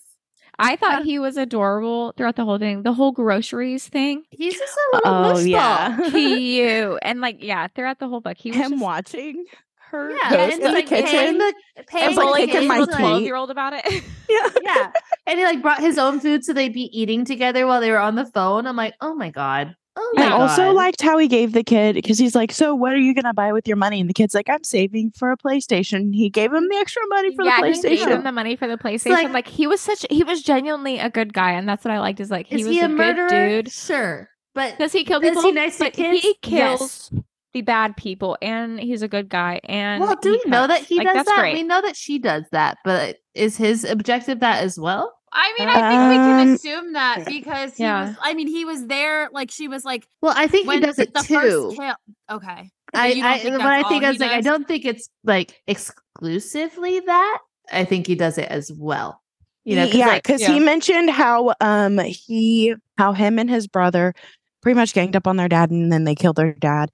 I 0.58 0.78
thought 0.78 1.04
he 1.04 1.20
was 1.20 1.36
adorable 1.38 2.14
throughout 2.18 2.38
the 2.38 2.46
whole 2.46 2.58
thing. 2.58 2.82
The 2.84 2.94
whole 2.94 3.12
groceries 3.12 3.88
thing. 3.88 4.24
He's 4.32 4.58
just 4.58 4.74
a 4.74 4.96
little 4.96 5.12
Oh 5.14 5.34
mushball. 5.34 5.48
yeah, 5.50 6.00
Cute. 6.10 7.00
and 7.04 7.20
like, 7.22 7.44
yeah, 7.44 7.68
throughout 7.76 8.00
the 8.00 8.08
whole 8.08 8.22
book, 8.22 8.38
he 8.38 8.52
was 8.52 8.58
him 8.58 8.72
just 8.72 8.82
watching 8.82 9.46
her 9.91 10.12
Yeah, 10.12 10.30
toast 10.30 10.41
and 10.41 10.54
in 10.54 10.60
the 10.62 10.71
like 10.71 10.88
paying 10.89 11.06
kitchen. 11.06 11.38
the 11.38 11.54
paying 11.88 12.06
and 12.08 12.15
was 12.15 12.17
like 12.17 12.26
the 12.26 12.32
bullying 12.32 12.50
kicking 12.50 12.67
my 12.67 12.78
kids, 12.78 12.88
little 12.88 12.93
like- 12.93 13.02
teeth. 13.04 13.10
12 13.12 13.21
year 13.24 13.36
old 13.36 13.52
about 13.52 13.74
it. 13.74 13.86
yeah. 14.30 14.50
yeah, 14.63 14.91
and 15.28 15.39
he 15.39 15.45
like 15.45 15.62
brought 15.62 15.80
his 15.80 15.98
own 15.98 16.19
food 16.19 16.43
so 16.43 16.54
they'd 16.54 16.74
be 16.74 16.89
eating 16.98 17.26
together 17.26 17.65
while 17.67 17.82
they 17.82 17.91
were 17.91 18.00
on 18.00 18.15
the 18.15 18.26
phone. 18.26 18.67
I'm 18.67 18.76
like, 18.76 18.93
oh 19.02 19.15
my 19.15 19.30
god. 19.30 19.76
Oh 19.98 20.12
my 20.15 20.24
god. 20.24 20.28
I 20.28 20.30
god. 20.38 20.41
also 20.41 20.71
liked 20.74 21.02
how 21.02 21.17
he 21.17 21.30
gave 21.30 21.54
the 21.54 21.63
kid 21.63 21.95
because 21.95 22.17
he's 22.19 22.36
like, 22.36 22.52
"So 22.52 22.76
what 22.76 22.91
are 22.91 22.98
you 22.98 23.13
gonna 23.13 23.34
buy 23.34 23.54
with 23.54 23.65
your 23.65 23.78
money?" 23.78 24.02
And 24.02 24.10
the 24.10 24.13
kid's 24.13 24.36
like, 24.36 24.50
"I'm 24.50 24.65
saving 24.65 25.12
for 25.12 25.32
a 25.32 25.38
PlayStation." 25.38 26.13
He 26.13 26.30
gave 26.30 26.52
him 26.52 26.67
the 26.67 26.76
extra 26.76 27.02
money 27.08 27.34
for 27.34 27.45
yeah, 27.45 27.62
the 27.62 27.67
he 27.89 27.95
gave 27.95 28.10
him 28.10 28.24
the 28.26 28.34
money 28.34 28.58
for 28.58 28.67
the 28.67 28.78
PlayStation. 28.78 29.12
like- 29.12 29.32
Like, 29.32 29.48
he 29.48 29.67
was 29.67 29.80
such, 29.80 30.06
he 30.10 30.24
was 30.26 30.41
genuinely 30.43 31.00
a 31.00 31.10
good 31.10 31.34
guy, 31.34 31.52
and 31.52 31.65
that's 31.69 31.86
what 31.86 31.93
I 31.93 32.00
liked. 32.02 32.19
Is 32.19 32.30
like 32.30 32.48
he 32.48 32.56
is 32.60 32.67
was 32.67 32.76
he 32.76 32.82
a, 32.82 32.86
a 32.86 32.89
murderer? 32.89 33.30
good 33.30 33.63
dude. 33.65 33.71
Sure, 33.71 34.30
but 34.54 34.78
Does 34.78 34.91
he 34.91 35.06
kill 35.06 35.21
people? 35.21 35.38
Is 35.38 35.45
people? 35.45 35.50
he 35.52 35.56
nice 35.56 35.78
to 35.78 35.89
kids? 35.91 36.21
He 36.21 36.36
Yes. 36.58 37.10
Kills 37.56 37.65
the 37.65 37.72
bad 37.72 37.98
people, 37.98 38.38
and 38.41 38.80
he's 38.80 39.02
a 39.02 39.08
good 39.08 39.30
guy. 39.30 39.60
And 39.63 40.02
well, 40.02 40.15
do 40.22 40.32
he 40.32 40.41
we 40.46 40.52
know 40.52 40.68
that 40.68 40.82
he 40.82 40.98
Like, 40.98 41.08
does 41.08 41.15
that's 41.15 41.30
that? 41.30 41.39
Great. 41.39 41.54
We 41.56 41.63
know 41.63 41.82
that 41.82 41.96
she 41.96 42.20
does 42.20 42.44
that, 42.52 42.78
but 42.84 43.18
is 43.34 43.58
his 43.58 43.84
objective 43.84 44.39
that 44.41 44.63
as 44.63 44.80
well? 44.80 45.13
I 45.38 45.54
mean, 45.60 45.68
I 45.68 45.89
think 45.89 46.10
we 46.10 46.15
can 46.15 46.48
Um, 46.48 46.54
assume 46.56 46.94
that 46.94 47.26
because 47.26 47.76
he 47.76 47.84
yeah. 47.84 48.08
was. 48.08 48.15
I 48.22 48.34
mean, 48.34 48.48
he 48.48 48.63
was 48.65 48.88
there. 48.88 49.30
Like 49.34 49.52
she 49.52 49.68
was 49.68 49.84
like 49.84 50.08
Well, 50.22 50.34
I 50.36 50.48
think 50.48 50.63
he 50.63 50.68
when 50.70 50.82
does 50.82 50.98
it 51.00 51.13
the 51.13 51.22
too. 51.22 51.34
first 51.36 51.78
kill. 51.78 51.96
Okay, 52.32 52.72
So 52.96 53.02
I, 53.02 53.08
you 53.08 53.24
I 53.26 53.39
think 53.39 53.58
what 53.58 53.65
I 53.65 53.84
think 53.89 54.04
all 54.06 54.12
is 54.12 54.18
he 54.18 54.24
like 54.24 54.32
I 54.32 54.41
don't 54.41 54.65
think 54.68 54.86
it's 54.86 55.10
like 55.26 55.62
exclusively 55.68 57.02
that. 57.02 57.39
I 57.72 57.84
think 57.84 58.08
he 58.08 58.15
does 58.15 58.38
it 58.38 58.50
as 58.50 58.72
well. 58.78 59.22
You 59.65 59.76
know, 59.76 59.86
'cause, 59.88 59.96
yeah, 59.96 60.08
like, 60.08 60.24
because 60.24 60.41
yeah. 60.41 60.54
he 60.54 60.60
mentioned 60.60 61.10
how 61.10 61.54
um 61.60 61.98
he 62.00 62.76
how 62.98 63.13
him 63.13 63.39
and 63.39 63.50
his 63.50 63.68
brother 63.68 64.13
pretty 64.62 64.76
much 64.78 64.94
ganged 64.94 65.15
up 65.15 65.28
on 65.28 65.36
their 65.38 65.50
dad 65.50 65.70
and 65.72 65.91
then 65.91 66.04
they 66.06 66.15
killed 66.15 66.36
their 66.38 66.54
dad. 66.54 66.91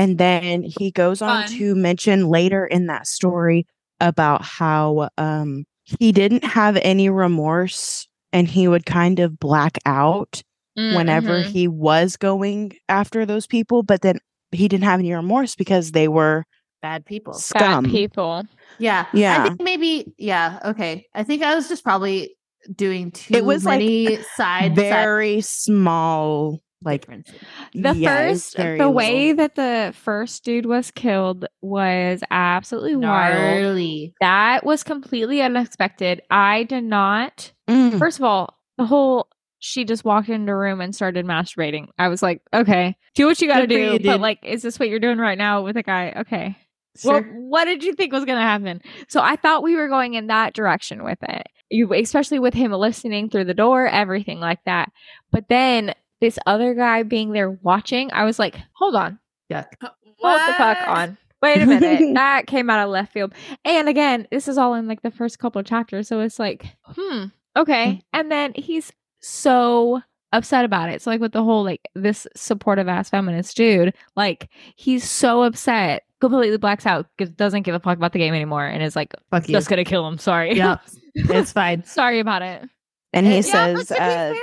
And 0.00 0.16
then 0.18 0.62
he 0.62 0.90
goes 0.90 1.20
on 1.20 1.42
Fun. 1.46 1.58
to 1.58 1.74
mention 1.74 2.28
later 2.28 2.64
in 2.66 2.86
that 2.86 3.06
story 3.06 3.66
about 4.00 4.42
how 4.42 5.10
um 5.18 5.64
he 5.84 6.10
didn't 6.12 6.44
have 6.44 6.76
any 6.82 7.08
remorse 7.10 8.08
and 8.32 8.48
he 8.48 8.66
would 8.68 8.86
kind 8.86 9.18
of 9.20 9.38
black 9.38 9.76
out 9.84 10.42
whenever 10.76 11.42
Mhm. 11.42 11.46
he 11.46 11.68
was 11.68 12.16
going 12.16 12.72
after 12.88 13.26
those 13.26 13.46
people, 13.46 13.82
but 13.82 14.00
then 14.00 14.18
he 14.52 14.68
didn't 14.68 14.84
have 14.84 15.00
any 15.00 15.12
remorse 15.12 15.54
because 15.54 15.92
they 15.92 16.08
were 16.08 16.44
bad 16.80 17.04
people. 17.04 17.34
Bad 17.34 17.40
scum. 17.40 17.84
people. 17.84 18.44
Yeah. 18.78 19.04
Yeah. 19.12 19.42
I 19.42 19.48
think 19.48 19.62
maybe 19.62 20.14
yeah, 20.16 20.60
okay. 20.64 21.06
I 21.14 21.24
think 21.24 21.42
I 21.42 21.54
was 21.54 21.68
just 21.68 21.84
probably 21.84 22.36
doing 22.74 23.10
too 23.10 23.34
it 23.34 23.44
was, 23.44 23.64
like, 23.66 23.80
many 23.80 24.16
side 24.36 24.74
Very 24.76 25.40
small, 25.42 26.52
side 26.52 26.60
like 26.82 27.02
differences. 27.02 27.34
The 27.74 27.94
yeah, 27.94 28.20
it's 28.28 28.54
first, 28.54 28.56
the 28.56 28.64
little. 28.64 28.92
way 28.92 29.32
that 29.32 29.54
the 29.54 29.92
first 29.96 30.44
dude 30.44 30.66
was 30.66 30.90
killed 30.90 31.46
was 31.60 32.22
absolutely 32.30 32.96
wild. 32.96 34.12
That 34.20 34.64
was 34.64 34.82
completely 34.82 35.42
unexpected. 35.42 36.22
I 36.30 36.64
did 36.64 36.84
not. 36.84 37.52
Mm. 37.68 37.98
First 37.98 38.18
of 38.18 38.24
all, 38.24 38.58
the 38.78 38.86
whole 38.86 39.28
she 39.60 39.84
just 39.84 40.04
walked 40.04 40.30
into 40.30 40.52
a 40.52 40.56
room 40.56 40.80
and 40.80 40.94
started 40.94 41.26
masturbating. 41.26 41.88
I 41.98 42.08
was 42.08 42.22
like, 42.22 42.40
okay, 42.52 42.96
do 43.14 43.26
what 43.26 43.40
you 43.40 43.46
got 43.48 43.60
to 43.60 43.66
Good 43.66 43.74
do. 43.74 43.80
you, 43.80 43.90
but 43.98 44.12
dude. 44.12 44.20
like, 44.20 44.38
is 44.42 44.62
this 44.62 44.78
what 44.78 44.88
you're 44.88 44.98
doing 44.98 45.18
right 45.18 45.38
now 45.38 45.62
with 45.62 45.76
a 45.76 45.82
guy? 45.82 46.14
Okay. 46.20 46.56
Sure. 46.96 47.12
Well, 47.12 47.22
what 47.22 47.64
did 47.66 47.84
you 47.84 47.92
think 47.92 48.12
was 48.12 48.24
going 48.24 48.38
to 48.38 48.42
happen? 48.42 48.80
So 49.08 49.20
I 49.20 49.36
thought 49.36 49.62
we 49.62 49.76
were 49.76 49.88
going 49.88 50.14
in 50.14 50.26
that 50.26 50.54
direction 50.54 51.04
with 51.04 51.18
it. 51.22 51.46
You, 51.70 51.92
especially 51.92 52.40
with 52.40 52.54
him 52.54 52.72
listening 52.72 53.30
through 53.30 53.44
the 53.44 53.54
door, 53.54 53.86
everything 53.86 54.40
like 54.40 54.58
that. 54.64 54.90
But 55.30 55.48
then 55.48 55.94
this 56.20 56.38
other 56.46 56.74
guy 56.74 57.02
being 57.02 57.32
there 57.32 57.50
watching, 57.50 58.12
I 58.12 58.24
was 58.24 58.38
like, 58.38 58.56
hold 58.72 58.94
on, 58.94 59.18
Yuck. 59.50 59.66
hold 59.80 60.40
the 60.48 60.52
fuck 60.54 60.78
on. 60.88 61.16
Wait 61.42 61.62
a 61.62 61.66
minute. 61.66 62.00
that 62.14 62.46
came 62.46 62.68
out 62.68 62.84
of 62.84 62.90
left 62.90 63.12
field. 63.14 63.32
And 63.64 63.88
again, 63.88 64.28
this 64.30 64.46
is 64.46 64.58
all 64.58 64.74
in 64.74 64.86
like 64.86 65.00
the 65.02 65.10
first 65.10 65.38
couple 65.38 65.58
of 65.58 65.66
chapters. 65.66 66.06
So 66.08 66.20
it's 66.20 66.38
like, 66.38 66.66
hmm, 66.84 67.24
okay. 67.56 68.02
And 68.12 68.30
then 68.30 68.52
he's 68.54 68.92
so 69.20 70.02
upset 70.32 70.64
about 70.66 70.90
it. 70.90 71.00
So 71.00 71.10
like 71.10 71.20
with 71.22 71.32
the 71.32 71.42
whole 71.42 71.64
like 71.64 71.80
this 71.94 72.26
supportive 72.36 72.88
ass 72.88 73.08
feminist 73.08 73.56
dude, 73.56 73.94
like 74.16 74.50
he's 74.76 75.08
so 75.10 75.42
upset, 75.42 76.02
completely 76.20 76.58
blacks 76.58 76.84
out, 76.84 77.06
doesn't 77.36 77.62
give 77.62 77.74
a 77.74 77.80
fuck 77.80 77.96
about 77.96 78.12
the 78.12 78.18
game 78.18 78.34
anymore, 78.34 78.66
and 78.66 78.82
is 78.82 78.94
like 78.94 79.14
Fuck 79.30 79.48
you. 79.48 79.54
just 79.54 79.70
gonna 79.70 79.84
kill 79.84 80.06
him. 80.06 80.18
Sorry. 80.18 80.54
Yep. 80.56 80.80
It's 81.14 81.50
fine. 81.52 81.82
Sorry 81.84 82.20
about 82.20 82.42
it. 82.42 82.68
and 83.14 83.26
he 83.26 83.38
Yeah, 83.40 83.68
yeah, 83.68 83.72
but 83.74 83.86
says, 83.86 83.88
to 83.88 83.94
be 83.94 83.98
uh, 84.00 84.04
fair, 84.34 84.40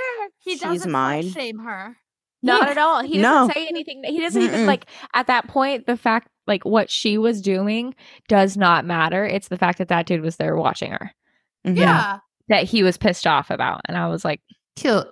he 0.48 0.54
she's 0.56 0.60
doesn't 0.62 0.90
mine. 0.92 1.24
mine. 1.24 1.32
shame 1.32 1.58
her. 1.60 1.96
Not 2.42 2.62
Yeah. 2.64 2.70
at 2.70 2.78
all. 2.78 3.02
He 3.02 3.18
doesn't 3.20 3.48
No. 3.48 3.52
say 3.54 3.66
anything. 3.68 4.02
He 4.04 4.20
doesn't 4.20 4.40
even 4.40 4.60
Mm-mm. 4.60 4.66
like 4.66 4.86
at 5.14 5.26
that 5.26 5.48
point. 5.48 5.86
The 5.86 5.96
fact 5.96 6.28
like 6.46 6.64
what 6.64 6.90
she 6.90 7.18
was 7.18 7.42
doing 7.42 7.94
does 8.28 8.56
not 8.56 8.84
matter. 8.84 9.24
It's 9.24 9.48
the 9.48 9.58
fact 9.58 9.78
that 9.78 9.88
that 9.88 10.06
dude 10.06 10.22
was 10.22 10.36
there 10.36 10.56
watching 10.56 10.92
her 10.92 11.10
mhm. 11.66 11.76
Yeah. 11.76 12.18
that 12.48 12.64
he 12.64 12.82
was 12.82 12.96
pissed 12.96 13.26
off 13.26 13.50
about, 13.50 13.80
and 13.86 13.96
I 13.96 14.06
was 14.08 14.24
like, 14.24 14.40
Cute. 14.76 15.06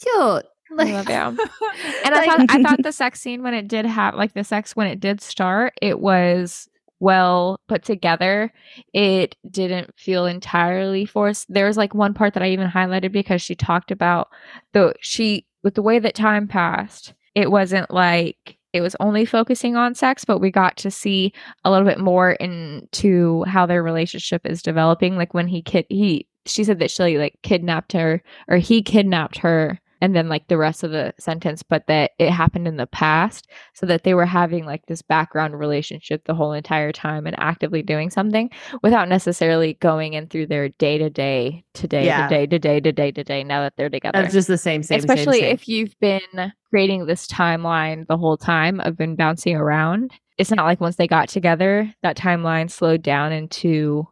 Cute. 0.00 0.14
I 0.16 0.44
love 0.84 1.08
you. 1.08 1.14
And 2.04 2.14
I 2.14 2.26
thought 2.26 2.46
I 2.50 2.62
thought 2.62 2.78
the 2.82 2.92
sex 2.92 3.20
scene 3.20 3.42
when 3.42 3.54
it 3.54 3.66
did 3.68 3.84
have 3.86 4.14
like 4.14 4.34
the 4.34 4.44
sex 4.44 4.76
when 4.76 4.86
it 4.86 5.00
did 5.00 5.20
start, 5.20 5.72
it 5.82 5.98
was 5.98 6.68
well 7.00 7.60
put 7.68 7.84
together. 7.84 8.52
It 8.92 9.36
didn't 9.50 9.92
feel 9.96 10.26
entirely 10.26 11.04
forced. 11.06 11.46
There 11.48 11.66
was 11.66 11.76
like 11.76 11.94
one 11.94 12.14
part 12.14 12.34
that 12.34 12.42
I 12.42 12.50
even 12.50 12.68
highlighted 12.68 13.12
because 13.12 13.42
she 13.42 13.54
talked 13.54 13.90
about 13.90 14.28
the 14.72 14.94
she 15.00 15.46
with 15.62 15.74
the 15.74 15.82
way 15.82 15.98
that 15.98 16.14
time 16.14 16.48
passed. 16.48 17.14
It 17.34 17.50
wasn't 17.50 17.90
like 17.90 18.58
it 18.72 18.80
was 18.80 18.96
only 19.00 19.24
focusing 19.24 19.76
on 19.76 19.94
sex, 19.94 20.24
but 20.24 20.38
we 20.40 20.50
got 20.50 20.76
to 20.78 20.90
see 20.90 21.32
a 21.64 21.70
little 21.70 21.86
bit 21.86 21.98
more 21.98 22.32
into 22.32 23.44
how 23.44 23.64
their 23.66 23.82
relationship 23.82 24.44
is 24.44 24.62
developing. 24.62 25.16
Like 25.16 25.34
when 25.34 25.48
he 25.48 25.62
kid 25.62 25.86
he 25.88 26.26
she 26.46 26.64
said 26.64 26.78
that 26.78 26.90
she 26.90 27.18
like 27.18 27.38
kidnapped 27.42 27.92
her 27.92 28.22
or 28.48 28.56
he 28.56 28.82
kidnapped 28.82 29.38
her 29.38 29.80
and 30.00 30.14
then 30.14 30.28
like 30.28 30.48
the 30.48 30.58
rest 30.58 30.84
of 30.84 30.90
the 30.90 31.14
sentence, 31.18 31.62
but 31.62 31.86
that 31.86 32.12
it 32.18 32.30
happened 32.30 32.68
in 32.68 32.76
the 32.76 32.86
past 32.86 33.48
so 33.74 33.86
that 33.86 34.04
they 34.04 34.14
were 34.14 34.26
having 34.26 34.64
like 34.64 34.86
this 34.86 35.02
background 35.02 35.58
relationship 35.58 36.24
the 36.24 36.34
whole 36.34 36.52
entire 36.52 36.92
time 36.92 37.26
and 37.26 37.38
actively 37.38 37.82
doing 37.82 38.10
something 38.10 38.50
without 38.82 39.08
necessarily 39.08 39.74
going 39.74 40.14
in 40.14 40.26
through 40.28 40.46
their 40.46 40.68
day 40.70 40.98
to 40.98 41.10
day, 41.10 41.64
today 41.74 42.04
to 42.04 42.28
day 42.28 42.46
to 42.46 42.58
day 42.58 42.80
to 42.80 42.92
day 42.92 43.10
to 43.12 43.24
day 43.24 43.44
now 43.44 43.62
that 43.62 43.74
they're 43.76 43.90
together. 43.90 44.20
That's 44.20 44.34
just 44.34 44.48
the 44.48 44.58
same, 44.58 44.82
same, 44.82 45.00
same, 45.00 45.10
Especially 45.10 45.40
same. 45.40 45.54
if 45.54 45.68
you've 45.68 45.98
been 46.00 46.52
creating 46.70 47.06
this 47.06 47.26
timeline 47.26 48.06
the 48.06 48.18
whole 48.18 48.36
time 48.36 48.80
of 48.80 48.96
been 48.96 49.16
bouncing 49.16 49.56
around. 49.56 50.12
It's 50.36 50.50
not 50.50 50.66
like 50.66 50.80
once 50.80 50.96
they 50.96 51.08
got 51.08 51.28
together, 51.28 51.92
that 52.02 52.16
timeline 52.16 52.70
slowed 52.70 53.02
down 53.02 53.32
into 53.32 54.06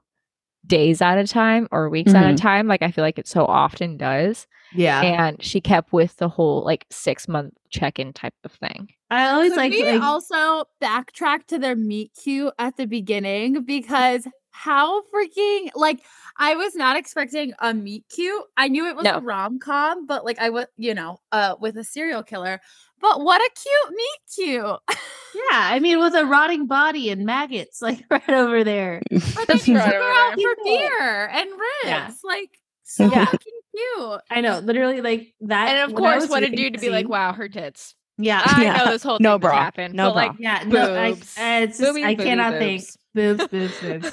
days 0.67 1.01
at 1.01 1.19
a 1.19 1.27
time 1.27 1.69
or 1.71 1.89
weeks 1.89 2.15
at 2.15 2.31
a 2.31 2.35
time. 2.35 2.67
Like 2.67 2.83
I 2.83 2.91
feel 2.91 3.05
like 3.05 3.19
it 3.19 3.29
so 3.29 3.45
often 3.45 3.97
does 3.97 4.47
yeah. 4.73 5.03
and 5.03 5.43
she 5.43 5.61
kept 5.61 5.93
with 5.93 6.17
the 6.17 6.29
whole 6.29 6.65
like 6.65 6.87
six 6.91 7.29
month 7.29 7.55
check 7.71 7.99
in 7.99 8.13
type 8.13 8.35
of 8.45 8.53
thing. 8.53 8.89
I 9.11 9.31
always 9.31 9.51
Could 9.51 9.59
like, 9.59 9.73
we 9.73 9.85
like 9.85 10.03
also 10.03 10.65
backtrack 10.83 11.47
to 11.49 11.59
their 11.59 11.77
meet 11.77 12.13
cute 12.23 12.53
at 12.59 12.77
the 12.77 12.87
beginning 12.87 13.63
because 13.65 14.27
how 14.51 15.03
freaking 15.03 15.71
like 15.75 16.01
I 16.39 16.55
was 16.55 16.75
not 16.75 16.97
expecting 16.97 17.53
a 17.61 17.75
meet 17.75 18.05
cute. 18.09 18.43
I 18.57 18.69
knew 18.69 18.89
it 18.89 18.97
was 18.97 19.05
No. 19.05 19.17
a 19.17 19.21
rom 19.21 19.59
com, 19.59 20.07
but 20.07 20.25
like 20.25 20.39
I 20.39 20.51
was, 20.51 20.67
you 20.77 20.95
know, 20.95 21.21
uh, 21.31 21.57
with 21.61 21.77
a 21.77 21.85
serial 21.85 22.23
killer. 22.23 22.61
But 23.01 23.21
what 23.23 23.41
a 23.41 23.51
cute 23.55 23.97
meet 23.97 24.19
cute! 24.35 24.99
yeah, 25.35 25.43
I 25.53 25.79
mean 25.81 26.01
with 26.01 26.15
a 26.15 26.25
rotting 26.25 26.67
body 26.67 27.11
and 27.11 27.25
maggots 27.27 27.83
like 27.83 28.05
right 28.11 28.29
over 28.31 28.65
there. 28.65 29.03
But 29.11 29.21
then 29.21 29.45
That's 29.49 29.69
you 29.69 29.77
right 29.77 29.85
took 29.85 29.95
her 29.95 30.01
over 30.01 30.11
out 30.33 30.37
there. 30.37 30.55
for 30.57 30.65
beer 30.65 31.27
and 31.27 31.51
ribs, 31.51 31.61
Yeah. 31.85 32.11
like 32.25 32.59
so 32.85 33.05
Yeah. 33.05 33.25
fucking 33.27 33.53
cute. 33.75 34.21
I 34.31 34.41
know, 34.41 34.59
literally 34.61 35.01
like 35.03 35.35
that. 35.43 35.69
And 35.69 35.91
of 35.91 35.97
course, 35.97 36.29
what 36.29 36.43
a 36.43 36.49
dude 36.51 36.75
to 36.75 36.81
be 36.81 36.89
like, 36.91 37.09
wow, 37.09 37.33
her 37.33 37.49
tits. 37.49 37.95
Yeah, 38.19 38.41
I 38.45 38.63
Yeah. 38.63 38.77
know 38.79 38.91
this 38.93 39.03
whole 39.03 39.19
No 39.21 39.35
thing 39.35 39.41
bra. 39.41 39.53
happened. 39.63 39.95
No 39.95 40.09
but 40.09 40.17
like 40.17 40.33
yeah, 40.39 40.63
no, 40.67 40.95
I, 40.95 41.11
boobs. 41.13 41.37
uh, 41.39 41.43
it's 41.65 41.79
just 41.79 41.93
Boobies, 41.95 42.05
I 42.07 42.15
cannot 42.15 42.53
boobs. 42.59 42.97
think 43.15 43.39
boobs, 43.39 43.47
boobs, 43.49 43.81
boobs. 43.83 44.13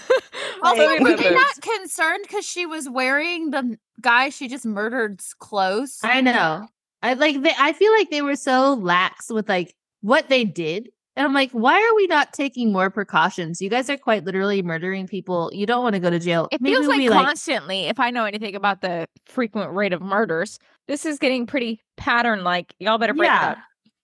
Also, 0.62 0.86
Like- 0.86 1.00
were 1.00 1.16
they 1.16 1.34
not 1.34 1.62
concerned 1.62 2.20
because 2.24 2.46
she 2.46 2.66
was 2.66 2.90
wearing 2.90 3.52
the 3.52 3.78
guy 4.02 4.28
she 4.30 4.50
just 4.50 4.66
murdered's 4.66 5.34
clothes? 5.40 6.00
I 6.04 6.20
know. 6.22 6.68
I 7.04 7.14
like. 7.14 7.42
They, 7.42 7.54
I 7.60 7.74
feel 7.74 7.92
like 7.92 8.10
they 8.10 8.22
were 8.24 8.36
so 8.36 8.74
lax 8.74 9.30
with 9.30 9.48
like 9.48 9.76
what 10.02 10.30
they 10.30 10.44
did, 10.46 10.90
and 11.16 11.26
I'm 11.28 11.34
like, 11.34 11.52
why 11.52 11.76
are 11.76 11.96
we 11.96 12.08
not 12.08 12.34
taking 12.34 12.72
more 12.72 12.90
precautions? 12.90 13.62
You 13.62 13.70
guys 13.70 13.90
are 13.90 13.98
quite 13.98 14.24
literally 14.24 14.62
murdering 14.64 15.06
people. 15.06 15.52
You 15.54 15.66
don't 15.66 15.84
want 15.84 15.94
to 15.94 16.00
go 16.00 16.10
to 16.10 16.18
jail. 16.18 16.48
It 16.52 16.62
Maybe 16.62 16.76
feels 16.76 16.88
like 16.88 17.10
constantly, 17.10 17.84
if 17.88 18.00
I 18.00 18.10
know 18.10 18.26
anything 18.26 18.56
about 18.56 18.82
the 18.82 19.08
frequent 19.26 19.74
rate 19.74 19.94
of 19.94 20.02
murders, 20.02 20.58
this 20.88 21.06
is 21.06 21.20
getting 21.20 21.46
pretty 21.46 21.82
pattern 21.98 22.44
like. 22.44 22.74
Y'all 22.80 22.98
better 22.98 23.14
break 23.14 23.28
Yeah. 23.28 23.52
it 23.52 23.52
up. 23.52 23.58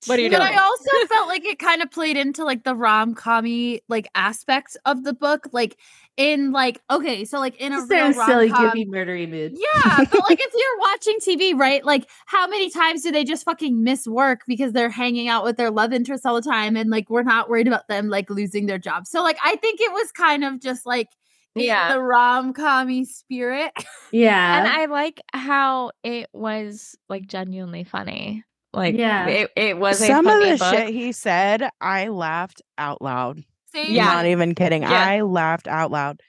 What 0.06 0.18
are 0.20 0.22
you 0.22 0.30
but 0.30 0.40
doing? 0.40 0.42
I 0.42 0.62
also 0.62 0.90
felt 1.08 1.28
like 1.28 1.46
it 1.46 1.60
kind 1.60 1.82
of 1.82 1.92
played 1.92 2.18
into 2.18 2.44
like 2.46 2.64
the 2.64 2.76
rom 2.76 3.16
commy 3.16 3.82
like 3.90 4.08
aspects 4.16 4.78
of 4.86 5.04
the 5.04 5.14
book, 5.14 5.48
like 5.52 5.78
in 6.18 6.52
like 6.52 6.82
okay, 6.90 7.26
so 7.26 7.40
like 7.40 7.56
in 7.58 7.74
a 7.74 7.78
Just 7.78 7.90
real 7.92 8.06
in 8.06 8.12
a 8.12 8.14
silly, 8.14 8.50
goofy, 8.50 8.86
murdery 8.86 9.30
mood. 9.30 9.54
Yeah, 9.56 10.02
but 10.10 10.22
like 10.30 10.40
if 10.40 10.52
you're 10.54 10.80
watching 10.80 11.18
TV, 11.20 11.54
right? 11.54 11.84
Like 11.84 12.10
how 12.28 12.48
many 12.48 12.70
times 12.70 13.02
do 13.04 13.12
they 13.12 13.24
just 13.24 13.44
fucking 13.46 13.84
miss 13.84 14.08
work 14.08 14.42
because 14.48 14.74
they're 14.74 14.90
hanging 14.90 15.28
out 15.28 15.44
with 15.44 15.58
their 15.58 15.72
love 15.72 15.92
interests 15.94 16.26
all 16.26 16.36
the 16.36 16.42
time 16.42 16.76
and 16.78 16.90
like 16.90 17.10
we're 17.10 17.24
not 17.24 17.50
worried 17.50 17.68
about 17.68 17.88
them 17.88 18.10
like 18.10 18.30
losing 18.30 18.66
their 18.68 18.78
job. 18.80 19.08
So 19.08 19.22
like 19.24 19.38
I 19.44 19.56
think 19.58 19.80
it 19.82 19.92
was 19.92 20.12
kind 20.12 20.44
of 20.44 20.62
just 20.62 20.86
like 20.86 21.10
Yeah. 21.56 21.94
the 21.94 22.02
rom 22.02 22.54
commy 22.54 23.06
spirit. 23.06 23.72
Yeah, 24.12 24.58
and 24.58 24.68
I 24.68 24.86
like 24.86 25.22
how 25.34 25.92
it 26.04 26.30
was 26.34 26.96
like 27.10 27.28
genuinely 27.28 27.84
funny. 27.84 28.44
Like, 28.74 28.96
Yeah. 28.96 29.28
it, 29.28 29.52
it 29.56 29.78
was 29.78 30.02
a 30.02 30.06
Some 30.08 30.28
of 30.28 30.40
the 30.42 30.58
book. 30.58 30.74
shit 30.76 30.90
he 30.90 31.12
said, 31.12 31.70
I 31.82 32.10
laughed 32.10 32.62
out 32.78 33.02
loud. 33.02 33.44
Same. 33.74 33.92
Yeah. 33.94 34.06
Not 34.06 34.26
even 34.28 34.56
kidding. 34.56 34.84
Yeah. 34.84 34.92
I 34.92 35.22
laughed 35.22 35.68
out 35.68 35.92
loud. 35.92 36.20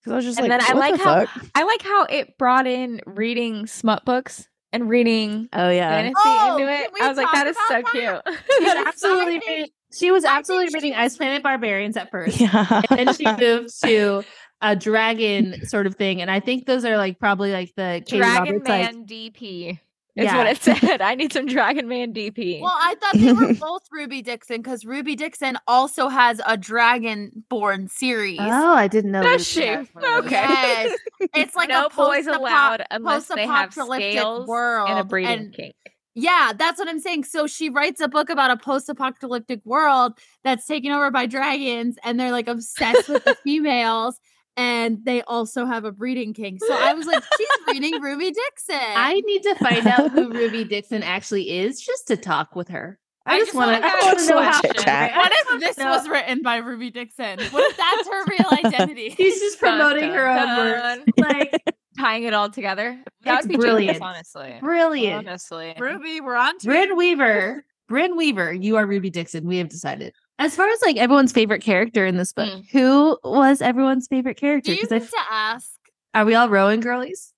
Because 0.00 0.12
I 0.12 0.16
was 0.16 0.24
just 0.24 0.38
And 0.38 0.48
like, 0.48 0.60
then 0.60 0.76
I 0.76 0.78
like 0.78 0.96
the 0.96 1.04
how- 1.04 1.24
fuck? 1.26 1.44
I 1.54 1.62
like 1.64 1.82
how 1.82 2.04
it 2.04 2.36
brought 2.38 2.66
in 2.66 3.00
reading 3.06 3.66
smut 3.66 4.04
books 4.04 4.48
and 4.72 4.88
reading 4.88 5.48
Oh 5.52 5.70
yeah. 5.70 5.88
fantasy 5.90 6.14
Oh, 6.24 6.56
into 6.58 6.72
it. 6.72 6.90
I 7.00 7.08
was 7.08 7.16
like, 7.16 7.32
that 7.32 7.46
is 7.46 7.56
so 7.68 7.78
about 7.78 7.92
cute. 7.92 8.38
she 8.58 8.64
was 8.64 8.86
absolutely 8.86 9.34
reading, 9.46 9.66
she 9.92 10.10
was 10.10 10.24
absolutely 10.24 10.74
reading 10.74 10.90
was- 10.92 10.98
Ice 11.12 11.16
Planet 11.16 11.42
Barbarians 11.42 11.96
at 11.96 12.10
first. 12.10 12.40
Yeah. 12.40 12.82
and 12.90 13.08
then 13.08 13.14
she 13.14 13.24
moved 13.38 13.68
to 13.84 14.24
a 14.60 14.74
dragon 14.74 15.64
sort 15.66 15.86
of 15.86 15.94
thing, 15.96 16.22
and 16.22 16.30
I 16.30 16.40
think 16.40 16.66
those 16.66 16.84
are 16.84 16.96
like 16.96 17.18
probably 17.18 17.52
like 17.52 17.72
the 17.76 18.02
Katie 18.06 18.18
Dragon 18.18 18.54
Roberts, 18.62 18.68
like- 18.68 18.94
Man 18.94 19.06
DP. 19.06 19.78
Is 20.16 20.24
Yeah. 20.26 20.36
what 20.36 20.46
it 20.46 20.62
said. 20.62 21.00
I 21.00 21.14
need 21.16 21.32
some 21.32 21.46
Dragon 21.46 21.88
Man 21.88 22.12
DP. 22.14 22.60
Well, 22.60 22.72
I 22.72 22.94
thought 22.94 23.14
they 23.18 23.32
were 23.32 23.52
both 23.54 23.82
Ruby 23.90 24.22
Dixon 24.22 24.58
because 24.62 24.84
Ruby 24.84 25.16
Dixon 25.16 25.58
also 25.66 26.08
has 26.08 26.38
a 26.46 26.56
Dragonborn 26.56 27.90
series. 27.90 28.38
Oh, 28.40 28.74
I 28.74 28.86
didn't 28.88 29.10
know. 29.12 29.22
Does 29.22 29.38
that 29.54 29.60
she? 29.60 29.76
was 29.76 29.88
one 29.92 30.04
of 30.04 30.10
those. 30.24 30.32
Okay. 30.32 30.42
Yes. 30.42 30.98
It's 31.34 31.56
like 31.56 31.68
no 31.68 31.86
a 31.86 31.90
boys 31.90 32.26
post-apo- 32.26 32.38
allowed 32.40 32.84
unless 32.90 33.26
they 33.28 33.46
have 33.46 33.70
post-apocalyptic 33.70 34.12
scales 34.12 34.46
world 34.46 34.88
and 34.90 34.98
a 34.98 35.04
breeding 35.04 35.32
and- 35.32 35.54
kink. 35.54 35.74
Yeah, 36.16 36.52
that's 36.56 36.78
what 36.78 36.86
I'm 36.88 37.00
saying. 37.00 37.24
So 37.24 37.48
she 37.48 37.70
writes 37.70 38.00
a 38.00 38.06
book 38.06 38.30
about 38.30 38.52
a 38.52 38.56
post-apocalyptic 38.56 39.62
world 39.64 40.12
that's 40.44 40.64
taken 40.64 40.92
over 40.92 41.10
by 41.10 41.26
dragons, 41.26 41.96
and 42.04 42.20
they're 42.20 42.30
like 42.30 42.46
obsessed 42.46 43.08
with 43.08 43.24
the 43.24 43.34
females, 43.42 44.20
and 44.56 44.98
they 45.04 45.22
also 45.22 45.64
have 45.66 45.84
a 45.84 45.92
breeding 45.92 46.32
king. 46.34 46.58
So 46.58 46.72
I 46.74 46.94
was 46.94 47.06
like, 47.06 47.22
she's 47.36 47.48
breeding 47.66 48.00
Ruby 48.00 48.30
Dixon. 48.30 48.76
I 48.80 49.20
need 49.26 49.42
to 49.42 49.54
find 49.56 49.86
out 49.86 50.10
who 50.12 50.30
Ruby 50.32 50.64
Dixon 50.64 51.02
actually 51.02 51.50
is 51.58 51.80
just 51.80 52.06
to 52.08 52.16
talk 52.16 52.54
with 52.54 52.68
her. 52.68 52.98
I, 53.26 53.36
I 53.36 53.38
just 53.38 53.52
just 53.52 53.56
want 53.56 53.68
to. 53.76 53.80
wanna 53.80 53.86
I 53.94 53.96
ask 53.96 54.04
want 54.04 54.18
to 54.18 54.24
a 54.24 54.28
know 54.36 54.42
how. 54.42 54.50
question. 54.60 54.74
Chit-chat. 54.76 55.12
I 55.14 55.18
what 55.18 55.32
if 55.32 55.60
this 55.60 55.78
know- 55.78 55.90
was 55.90 56.08
written 56.08 56.42
by 56.42 56.56
Ruby 56.58 56.90
Dixon? 56.90 57.38
What 57.50 57.70
if 57.70 57.76
that's 57.76 58.08
her 58.08 58.24
real 58.26 58.46
identity? 58.72 59.10
She's 59.16 59.40
just 59.40 59.58
promoting 59.58 60.10
her 60.12 60.28
own 60.28 60.56
work. 60.58 60.98
Like 61.16 61.62
Tying 61.98 62.24
it 62.24 62.34
all 62.34 62.50
together. 62.50 63.00
That 63.22 63.38
It's 63.38 63.46
would 63.46 63.52
be 63.52 63.56
brilliant. 63.56 63.96
genius, 63.98 64.02
honestly. 64.02 64.56
brilliant. 64.60 65.28
Honestly. 65.28 65.74
Ruby, 65.78 66.20
we're 66.20 66.34
on 66.36 66.58
to 66.58 66.66
Brynne 66.68 66.96
Weaver. 66.96 67.64
Brynne 67.88 68.16
Weaver, 68.16 68.52
you 68.52 68.76
are 68.76 68.86
Ruby 68.86 69.10
Dixon. 69.10 69.46
We 69.46 69.58
have 69.58 69.68
decided. 69.68 70.12
As 70.38 70.56
far 70.56 70.68
as 70.68 70.82
like 70.82 70.96
everyone's 70.96 71.32
favorite 71.32 71.62
character 71.62 72.04
in 72.06 72.16
this 72.16 72.32
book, 72.32 72.48
Mm. 72.48 72.70
who 72.72 73.18
was 73.22 73.60
everyone's 73.62 74.08
favorite 74.08 74.36
character? 74.36 74.72
Do 74.72 74.74
you 74.76 74.82
Because 74.82 75.02
need 75.02 75.10
to 75.10 75.24
ask? 75.30 75.70
are 76.12 76.24
we 76.24 76.34
all 76.34 76.48
Rowan 76.48 76.80
girlies? 76.80 77.32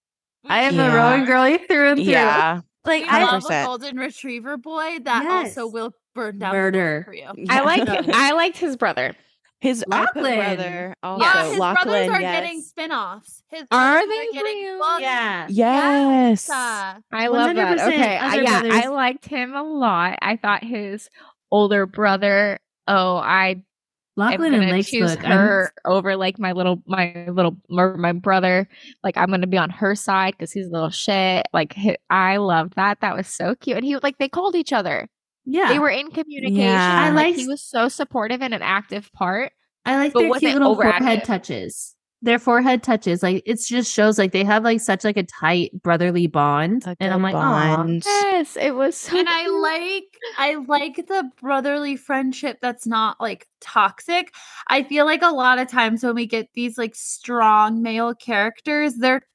I 0.48 0.62
am 0.62 0.76
Yeah. 0.76 0.92
a 0.92 0.96
Rowan 0.96 1.24
girly 1.26 1.58
through 1.58 1.90
and 1.90 1.96
through. 2.02 2.12
Yeah. 2.12 2.60
Like 2.84 3.02
We 3.02 3.08
I 3.08 3.24
love 3.24 3.42
a 3.44 3.46
100%. 3.48 3.66
golden 3.66 3.96
retriever 3.98 4.56
boy 4.56 4.98
that 5.02 5.26
also 5.26 5.66
will 5.66 5.92
burn 6.14 6.38
down 6.38 6.52
Murder. 6.52 7.04
world 7.08 7.34
for 7.34 7.40
you. 7.40 7.46
I 7.50 7.60
like 7.60 7.86
I 8.14 8.32
liked 8.32 8.56
his 8.58 8.76
brother. 8.76 9.14
his 9.60 9.84
I 9.90 10.00
Lachlan. 10.00 10.36
brother 10.36 10.94
also 11.02 11.24
Yeah, 11.24 11.48
his 11.48 11.58
Lachlan, 11.58 11.84
brothers 11.88 12.08
are 12.10 12.20
yes. 12.20 12.40
getting 12.40 12.62
spin-offs. 12.62 13.42
His 13.48 13.62
Are 13.72 13.94
brothers 13.94 14.08
they 14.08 14.28
getting 14.38 14.62
real? 14.64 14.78
books. 14.78 15.00
Yeah. 15.02 15.46
Yes. 15.48 16.48
Uh, 16.50 16.94
I 17.12 17.26
love 17.28 17.56
that. 17.56 17.78
100% 17.78 17.88
Okay. 17.88 18.16
I, 18.18 18.34
yeah, 18.36 18.60
brothers. 18.60 18.84
I 18.84 18.86
liked 18.88 19.24
him 19.26 19.54
a 19.54 19.62
lot. 19.62 20.18
I 20.22 20.36
thought 20.36 20.62
his 20.62 21.08
older 21.50 21.86
brother, 21.86 22.58
oh, 22.88 23.16
I 23.16 23.48
am 23.50 23.64
Lachlan 24.16 24.54
and 24.54 24.62
gonna 24.62 24.72
Lark's 24.74 24.90
choose. 24.90 25.16
I'm- 25.16 25.24
her 25.24 25.72
over 25.84 26.16
like 26.16 26.38
my 26.38 26.52
little 26.52 26.82
my 26.86 27.26
little 27.28 27.56
my 27.68 28.12
brother. 28.12 28.68
Like 29.04 29.16
I'm 29.16 29.30
gonna 29.30 29.46
be 29.46 29.58
on 29.58 29.70
her 29.70 29.94
side 29.94 30.34
because 30.38 30.52
he's 30.52 30.66
a 30.66 30.70
little 30.70 30.90
shit. 30.90 31.46
Like 31.52 31.74
hi- 31.74 31.98
I 32.10 32.36
loved 32.38 32.74
that. 32.76 33.00
That 33.00 33.16
was 33.16 33.26
so 33.28 33.54
cute. 33.54 33.76
And 33.76 33.84
he 33.84 33.96
like 33.98 34.18
they 34.18 34.28
called 34.28 34.54
each 34.54 34.72
other. 34.72 35.08
yeah. 35.44 35.68
They 35.68 35.78
were 35.78 35.90
in 35.90 36.10
communication. 36.10 36.56
Yeah. 36.56 37.02
I 37.04 37.08
I 37.08 37.10
like 37.10 37.34
he 37.36 37.46
was 37.48 37.62
so 37.62 37.88
supportive 37.88 38.40
and 38.42 38.54
an 38.54 38.62
active 38.62 39.12
part. 39.12 39.52
I 39.84 39.96
like 39.96 40.12
but 40.12 40.20
their 40.22 40.38
cute 40.38 40.52
little 40.54 40.74
overactive. 40.76 40.98
forehead 40.98 41.24
touches. 41.24 41.95
Their 42.22 42.38
forehead 42.38 42.82
touches, 42.82 43.22
like 43.22 43.42
it 43.44 43.60
just 43.60 43.92
shows 43.92 44.18
like 44.18 44.32
they 44.32 44.42
have 44.42 44.64
like 44.64 44.80
such 44.80 45.04
like 45.04 45.18
a 45.18 45.22
tight 45.22 45.70
brotherly 45.82 46.26
bond, 46.26 46.84
A 46.86 46.96
and 46.98 47.12
I'm 47.12 47.22
like, 47.22 47.34
bond. 47.34 48.02
Yes, 48.06 48.56
it 48.56 48.74
was 48.74 48.96
so 48.96 49.16
and 49.18 49.28
I 49.28 49.46
like 49.46 50.18
I 50.38 50.54
like 50.66 50.96
the 50.96 51.30
brotherly 51.40 51.94
friendship 51.94 52.58
that's 52.62 52.86
not 52.86 53.20
like 53.20 53.46
toxic. 53.60 54.32
I 54.68 54.82
feel 54.82 55.04
like 55.04 55.22
a 55.22 55.28
lot 55.30 55.58
of 55.58 55.68
times 55.68 56.02
when 56.02 56.14
we 56.14 56.26
get 56.26 56.48
these 56.54 56.78
like 56.78 56.94
strong 56.94 57.82
male 57.82 58.14
characters, 58.14 58.94
their 58.94 59.26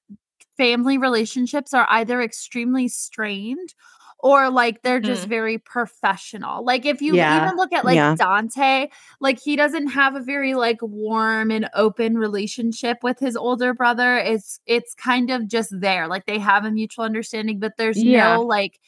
family 0.57 0.97
relationships 0.97 1.73
are 1.73 1.87
either 1.89 2.21
extremely 2.21 2.87
strained 2.87 3.73
or 4.23 4.49
like 4.49 4.81
they're 4.83 4.99
just 4.99 5.25
Mm. 5.25 5.29
very 5.29 5.57
professional. 5.57 6.63
Like 6.63 6.85
if 6.85 7.01
you 7.01 7.15
Yeah. 7.15 7.43
even 7.45 7.57
look 7.57 7.73
at 7.73 7.83
like 7.85 7.95
Yeah. 7.95 8.15
Dante, 8.15 8.87
like 9.19 9.39
he 9.39 9.55
doesn't 9.55 9.87
have 9.87 10.15
a 10.15 10.19
very 10.21 10.53
like 10.53 10.77
warm 10.81 11.51
and 11.51 11.69
open 11.73 12.17
relationship 12.17 12.97
with 13.03 13.19
his 13.19 13.35
older 13.35 13.73
brother. 13.73 14.17
It's 14.17 14.59
it's 14.65 14.93
kind 14.93 15.29
of 15.31 15.47
just 15.47 15.71
there. 15.79 16.07
Like 16.07 16.25
they 16.25 16.39
have 16.39 16.65
a 16.65 16.71
mutual 16.71 17.05
understanding, 17.05 17.59
but 17.59 17.77
there's 17.77 18.01
Yeah. 18.01 18.35
no 18.35 18.41
like 18.43 18.79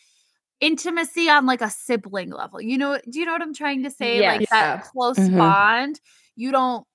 intimacy 0.62 1.30
on 1.30 1.46
like 1.46 1.62
a 1.62 1.70
sibling 1.70 2.30
level. 2.30 2.62
You 2.62 2.78
know, 2.78 2.98
do 3.10 3.20
you 3.20 3.26
know 3.26 3.34
what 3.34 3.42
I'm 3.42 3.54
trying 3.54 3.84
to 3.84 3.90
say? 3.90 4.20
Yes. 4.20 4.40
Like 4.40 4.50
Yeah. 4.52 4.76
that 4.78 4.84
close 4.86 5.18
Mhm. 5.18 5.38
bond. 5.38 6.00
You 6.36 6.52
don't 6.52 6.86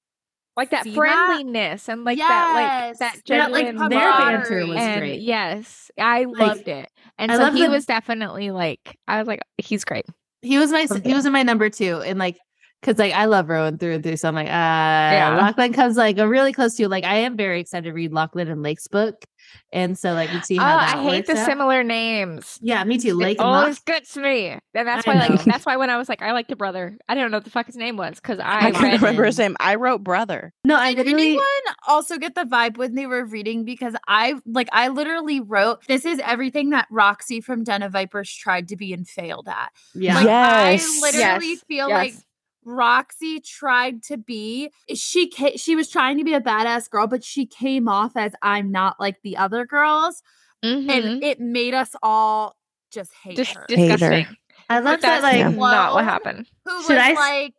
like 0.57 0.71
that 0.71 0.83
see 0.85 0.91
that? 0.91 0.97
friendliness 0.97 1.89
and 1.89 2.03
like 2.05 2.19
that 2.19 2.53
like 2.55 2.67
that 2.67 2.87
Yes. 2.89 2.99
That, 3.29 3.53
like, 3.53 3.67
genuine 3.67 3.91
their 3.91 4.11
banter 4.13 4.67
was 4.67 4.77
and 4.77 5.01
great. 5.01 5.21
yes, 5.21 5.91
I 5.99 6.25
loved 6.25 6.67
it. 6.67 6.91
And 7.19 7.31
I 7.33 7.37
so 7.37 7.51
he 7.51 7.65
the- 7.65 7.71
was 7.71 7.85
definitely 7.87 8.51
like 8.51 8.97
I 9.09 9.19
was 9.19 9.27
like 9.29 9.41
he's 9.59 9.85
great. 9.85 10.07
he 10.43 10.59
was 10.59 10.71
my 10.71 10.87
he 11.05 11.15
was 11.15 11.27
in 11.27 11.33
my 11.33 11.43
number 11.43 11.69
two, 11.71 12.01
and 12.01 12.19
like 12.19 12.39
because 12.81 12.99
like 12.99 13.13
I 13.13 13.25
love 13.27 13.49
Rowan 13.49 13.79
through 13.79 13.95
and 13.95 14.03
through, 14.05 14.17
so 14.17 14.29
I'm 14.29 14.35
like, 14.35 14.47
uh, 14.47 14.51
Yeah. 14.51 15.37
Lachlan 15.37 15.73
comes 15.73 15.97
like 15.97 16.19
a 16.19 16.29
really 16.29 16.53
close 16.53 16.75
to 16.77 16.89
like 16.89 17.05
I 17.05 17.17
am 17.19 17.37
very 17.37 17.61
excited 17.61 17.85
to 17.89 17.93
read 17.93 18.13
Lachlan 18.13 18.49
and 18.49 18.63
Lark's 18.63 18.87
book, 18.89 19.25
and 19.73 19.99
so 19.99 20.13
like 20.15 20.31
we 20.31 20.41
see 20.41 20.59
Oh, 20.59 20.63
how 20.63 20.77
that 20.79 20.97
I 20.97 21.03
hate 21.03 21.27
the 21.27 21.37
out. 21.39 21.47
similar 21.47 21.83
names. 21.83 22.59
Yeah, 22.63 22.83
me 22.85 22.99
too. 22.99 23.09
It 23.11 23.15
Lake 23.15 23.39
and 23.41 23.49
always 23.49 23.79
Lach. 23.81 23.85
gets 23.85 24.17
me. 24.17 24.59
And 24.75 24.87
that's 24.87 25.07
I 25.09 25.15
why 25.15 25.27
like 25.29 25.45
that's 25.45 25.67
why 25.67 25.77
when 25.77 25.91
I 25.91 25.97
was 25.97 26.09
like 26.09 26.23
I 26.23 26.33
liked 26.33 26.53
a 26.53 26.57
brother, 26.57 26.97
I 27.09 27.15
didn't 27.15 27.31
know 27.33 27.39
what 27.39 27.45
the 27.45 27.51
fuck 27.51 27.67
his 27.67 27.77
name 27.77 27.97
was 27.97 28.17
because 28.17 28.39
I, 28.39 28.45
I 28.45 28.67
I 28.67 28.71
can't 28.71 29.01
remember 29.03 29.23
him. 29.23 29.27
his 29.27 29.39
name. 29.39 29.57
I 29.59 29.75
wrote 29.75 30.05
brother. 30.05 30.53
No, 30.65 30.77
I 30.77 30.95
Did 30.95 31.07
literally. 31.07 31.29
anyone 31.31 31.45
also 31.89 32.17
get 32.19 32.35
the 32.37 32.45
vibe 32.45 32.77
when 32.77 32.95
they 32.95 33.07
were 33.07 33.25
reading? 33.25 33.65
Because 33.65 33.95
I 34.07 34.35
like 34.47 34.69
I 34.73 34.89
literally 34.89 35.41
wrote 35.41 35.85
this 35.89 36.05
is 36.05 36.21
everything 36.25 36.71
that 36.71 36.87
Roxy 36.91 37.41
from 37.41 37.65
Den 37.65 37.83
of 37.83 37.93
Vipers 37.93 38.33
tried 38.33 38.69
to 38.69 38.77
be 38.77 38.93
and 38.93 39.09
failed 39.09 39.49
at. 39.49 39.73
Yeah, 39.95 40.15
Like 40.15 40.25
Yes. 40.27 40.83
I 40.83 41.01
literally 41.01 41.49
Yes. 41.51 41.61
feel 41.67 41.91
like 41.91 42.13
Yes. 42.13 42.25
Roxy 42.69 43.41
tried 43.41 44.03
to 44.05 44.17
be 44.19 44.71
she 44.95 45.31
ca- 45.31 45.57
she 45.57 45.75
was 45.75 45.89
trying 45.91 46.19
to 46.19 46.25
be 46.25 46.35
a 46.35 46.41
badass 46.41 46.91
girl, 46.91 47.07
but 47.07 47.25
she 47.25 47.47
came 47.47 47.89
off 47.89 48.17
as 48.17 48.33
I'm 48.43 48.71
not 48.71 49.01
like 49.01 49.23
the 49.23 49.37
other 49.39 49.65
girls, 49.65 50.23
Mhm. 50.65 50.91
and 50.91 51.25
it 51.25 51.41
made 51.41 51.73
us 51.75 51.97
all 52.03 52.57
just 52.93 53.13
hate 53.23 53.37
Dis- 53.37 53.53
her. 53.53 53.65
Hate 53.69 53.79
her. 53.91 53.97
disgusting. 53.97 54.37
I 54.69 54.81
love 54.81 55.01
that. 55.01 55.23
Like, 55.23 55.39
Yeah. 55.39 55.49
not 55.51 55.95
what 55.95 56.05
happened. 56.05 56.47
Who 56.67 56.77
was 56.77 56.87
Should 56.87 56.99
I 56.99 57.11
s- 57.13 57.17
like 57.17 57.55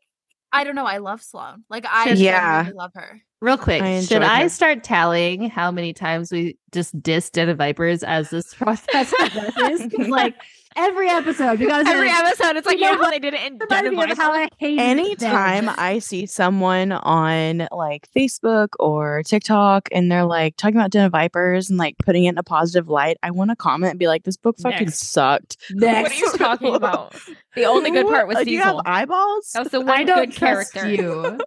I 0.52 0.64
don't 0.64 0.74
know, 0.76 0.86
I 0.86 0.98
love 0.98 1.22
Sloane. 1.22 1.64
Like 1.70 1.86
I 1.88 2.10
Yeah. 2.14 2.70
love 2.74 2.92
her. 2.96 3.22
real 3.42 3.58
quick, 3.58 3.82
I 3.82 4.02
should 4.02 4.18
enjoyed 4.18 4.24
I 4.30 4.48
start 4.48 4.84
tallying 4.84 5.50
how 5.50 5.72
many 5.72 5.94
times 5.94 6.30
we 6.32 6.58
just 6.74 7.00
dissed 7.02 7.32
Den 7.32 7.48
of 7.50 7.58
Vipers 7.58 8.04
as 8.04 8.30
this 8.32 8.54
process 8.56 9.14
progresses? 9.18 9.92
'Cause, 9.94 10.08
like 10.10 10.36
every 10.76 11.10
episode, 11.10 11.60
you 11.60 11.68
gotta 11.68 11.88
Every 11.90 12.08
like, 12.08 12.24
episode, 12.26 12.56
it's 12.56 12.66
like 12.68 12.78
You 12.78 12.86
you 12.86 12.92
know 12.92 12.98
know 12.98 13.04
how 13.06 13.12
they 13.12 13.20
did 13.20 13.34
it 13.34 13.42
in 13.42 13.54
remind 13.58 13.70
Den 13.70 13.86
of 13.88 13.94
me 13.94 14.04
of 14.04 14.10
Vipers? 14.10 14.18
how 14.18 14.32
I 14.34 14.50
hate 14.58 14.78
it. 14.78 14.82
Anytime 14.82 15.70
I 15.78 16.00
see 16.00 16.26
someone 16.26 16.92
on 16.92 17.68
like 17.72 18.08
Facebook 18.16 18.70
or 18.80 19.24
TikTok 19.24 19.90
and 19.92 20.12
they're 20.12 20.26
like 20.26 20.56
talking 20.58 20.78
about 20.78 20.92
Den 20.92 21.06
of 21.06 21.12
Vipers 21.12 21.70
and 21.70 21.78
like 21.78 21.98
putting 22.00 22.26
it 22.26 22.30
in 22.30 22.38
a 22.38 22.44
positive 22.44 22.88
light, 22.90 23.18
I 23.24 23.32
want 23.32 23.50
to 23.52 23.56
comment 23.56 23.92
and 23.92 24.00
be 24.00 24.08
like, 24.08 24.24
"This 24.24 24.38
book 24.38 24.58
fucking 24.60 24.88
Next. 24.88 25.12
sucked." 25.12 25.58
What 25.74 26.12
are 26.12 26.14
you 26.14 26.32
talking 26.34 26.76
about? 26.76 27.16
The 27.56 27.66
only 27.66 27.90
good 27.92 28.06
part 28.06 28.28
was 28.28 28.36
What? 28.36 28.46
Do 28.46 28.52
you 28.52 28.62
have 28.62 28.80
eyeballs? 28.86 29.52
That 29.54 29.64
was 29.64 29.72
the 29.72 29.82
one 29.82 30.06
good 30.06 30.34
character. 30.34 30.88
you. 30.88 31.40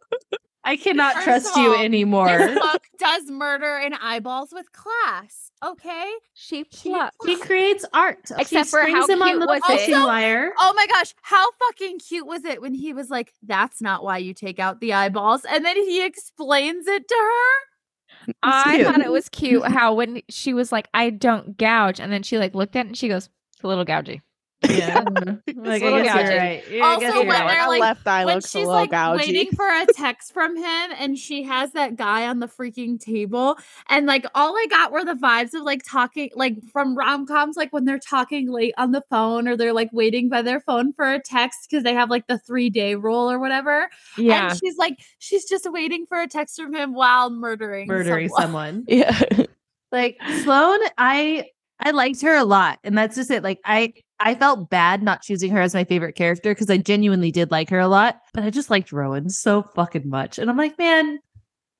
I 0.64 0.76
cannot 0.76 1.14
First 1.14 1.24
trust 1.24 1.56
of 1.56 1.62
you 1.62 1.68
all, 1.70 1.76
This 1.78 1.84
anymore. 1.84 2.54
book 2.54 2.82
does 2.98 3.30
murder 3.30 3.76
and 3.78 3.94
eyeballs 4.00 4.50
with 4.52 4.70
class. 4.72 5.50
Okay. 5.64 6.12
She 6.34 6.64
She, 6.70 6.90
plucked. 6.90 7.16
she 7.26 7.36
creates 7.36 7.84
art. 7.92 8.18
she 8.28 8.34
Except 8.38 8.68
for 8.68 8.80
springs 8.82 8.96
how 8.98 9.06
him 9.08 9.22
on 9.22 9.38
the 9.40 9.46
was 9.46 9.60
it? 9.68 9.92
Also- 9.94 10.06
wire. 10.06 10.52
Oh 10.58 10.72
my 10.76 10.86
gosh, 10.86 11.14
how 11.22 11.46
fucking 11.68 11.98
cute 11.98 12.26
was 12.26 12.44
it 12.44 12.60
when 12.62 12.74
he 12.74 12.92
was 12.92 13.10
like, 13.10 13.32
"That's 13.42 13.80
not 13.82 14.04
why 14.04 14.18
you 14.18 14.34
take 14.34 14.58
out 14.60 14.80
the 14.80 14.92
eyeballs," 14.92 15.44
and 15.44 15.64
then 15.64 15.76
he 15.76 16.04
explains 16.04 16.86
it 16.86 17.08
to 17.08 17.14
her. 17.14 18.32
I 18.42 18.84
thought 18.84 19.00
it 19.00 19.10
was 19.10 19.28
cute 19.28 19.64
how 19.66 19.94
when 19.94 20.22
she 20.28 20.54
was 20.54 20.70
like, 20.70 20.88
"I 20.94 21.10
don't 21.10 21.56
gouge," 21.56 21.98
and 22.00 22.12
then 22.12 22.22
she 22.22 22.38
like 22.38 22.54
looked 22.54 22.76
at 22.76 22.86
it 22.86 22.88
and 22.88 22.96
she 22.96 23.08
goes, 23.08 23.28
"It's 23.54 23.64
a 23.64 23.68
little 23.68 23.84
gougy." 23.84 24.20
Yeah. 24.68 25.04
Mm-hmm. 25.12 25.64
like, 25.64 25.82
I 25.82 26.02
guess 26.02 26.28
you're 26.30 26.38
right. 26.38 26.62
Yeah, 26.70 26.84
I 26.84 26.88
Also, 26.88 27.00
guess 27.00 27.14
when 27.14 27.22
you're 27.26 27.32
right. 27.34 27.48
they're 27.48 27.68
like- 27.68 27.80
left 27.80 28.06
eye 28.06 28.24
when 28.24 28.34
looks 28.36 28.46
a 28.46 28.48
she's 28.48 28.66
little 28.66 28.72
like 28.74 28.90
gougy. 28.90 29.16
waiting 29.18 29.50
for 29.52 29.66
a 29.68 29.86
text 29.94 30.32
from 30.32 30.56
him, 30.56 30.90
and 30.98 31.18
she 31.18 31.42
has 31.44 31.72
that 31.72 31.96
guy 31.96 32.26
on 32.26 32.38
the 32.40 32.46
freaking 32.46 32.98
table, 33.00 33.56
and 33.88 34.06
like 34.06 34.26
all 34.34 34.56
I 34.56 34.66
got 34.70 34.92
were 34.92 35.04
the 35.04 35.14
vibes 35.14 35.54
of 35.54 35.62
like 35.62 35.82
talking, 35.88 36.30
like 36.34 36.56
from 36.72 36.96
rom 36.96 37.26
coms, 37.26 37.56
like 37.56 37.72
when 37.72 37.84
they're 37.84 37.98
talking 37.98 38.50
late 38.50 38.74
on 38.78 38.92
the 38.92 39.02
phone 39.10 39.46
or 39.48 39.56
they're 39.56 39.72
like 39.72 39.90
waiting 39.92 40.28
by 40.28 40.42
their 40.42 40.60
phone 40.60 40.92
for 40.92 41.12
a 41.12 41.20
text 41.20 41.68
because 41.70 41.82
they 41.84 41.94
have 41.94 42.10
like 42.10 42.26
the 42.26 42.38
three 42.38 42.70
day 42.70 42.94
rule 42.94 43.30
or 43.30 43.38
whatever. 43.38 43.88
Yeah. 44.16 44.50
And 44.50 44.58
she's 44.58 44.76
like, 44.76 44.98
she's 45.18 45.44
just 45.48 45.70
waiting 45.70 46.06
for 46.06 46.20
a 46.20 46.26
text 46.28 46.56
from 46.60 46.74
him 46.74 46.94
while 46.94 47.30
murdering 47.30 47.86
murdering 47.88 48.28
someone. 48.28 48.84
someone. 48.84 48.84
yeah. 48.88 49.20
Like 49.92 50.16
Sloane, 50.42 50.80
I 50.96 51.48
I 51.80 51.90
liked 51.90 52.22
her 52.22 52.34
a 52.36 52.44
lot, 52.44 52.78
and 52.84 52.96
that's 52.96 53.16
just 53.16 53.30
it. 53.30 53.42
Like 53.42 53.58
I 53.64 53.92
I 54.20 54.34
felt 54.34 54.70
bad 54.70 55.02
not 55.02 55.22
choosing 55.22 55.50
her 55.52 55.60
as 55.60 55.74
my 55.74 55.84
favorite 55.84 56.14
character 56.14 56.52
because 56.54 56.70
I 56.70 56.76
genuinely 56.78 57.30
did 57.32 57.50
like 57.50 57.70
her 57.70 57.80
a 57.80 57.88
lot, 57.88 58.20
but 58.34 58.44
I 58.44 58.50
just 58.50 58.70
liked 58.70 58.92
Rowan 58.92 59.28
so 59.30 59.62
fucking 59.62 60.08
much, 60.08 60.38
and 60.38 60.48
I'm 60.48 60.56
like, 60.56 60.78
man, 60.78 61.18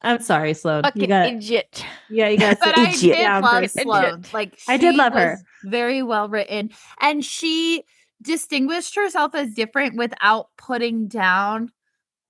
I'm 0.02 0.20
sorry, 0.20 0.54
Sloane. 0.54 0.82
Fucking 0.82 1.02
You 1.02 1.08
got 1.08 1.26
idiot. 1.28 1.84
yeah, 2.10 2.28
you 2.28 2.38
got 2.38 2.58
but 2.64 2.72
to 2.74 2.80
I 2.80 2.90
sit 2.92 3.12
did 3.14 3.22
down 3.22 3.42
love 3.42 3.62
first. 3.62 3.80
Sloane. 3.80 4.24
Like 4.32 4.58
I 4.68 4.76
did 4.76 4.94
she 4.94 4.98
love 4.98 5.12
her. 5.12 5.38
Very 5.64 6.02
well 6.02 6.28
written, 6.28 6.70
and 7.00 7.24
she 7.24 7.84
distinguished 8.20 8.94
herself 8.96 9.34
as 9.34 9.52
different 9.54 9.96
without 9.96 10.46
putting 10.56 11.08
down 11.08 11.70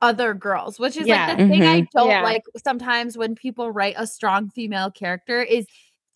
other 0.01 0.35
girls, 0.35 0.79
which 0.81 0.97
is 0.97 1.07
Yeah. 1.07 1.29
like 1.29 1.39
the 1.39 1.49
thing 1.49 1.63
I 1.63 1.83
Mhm. 1.83 1.89
don't 1.95 2.09
Yeah. 2.09 2.23
like 2.23 2.43
sometimes 2.63 3.17
when 3.17 3.35
people 3.35 3.71
write 3.71 3.95
a 3.97 4.07
strong 4.07 4.49
female 4.51 4.91
character 4.91 5.43
is 5.43 5.65
to 5.67 5.73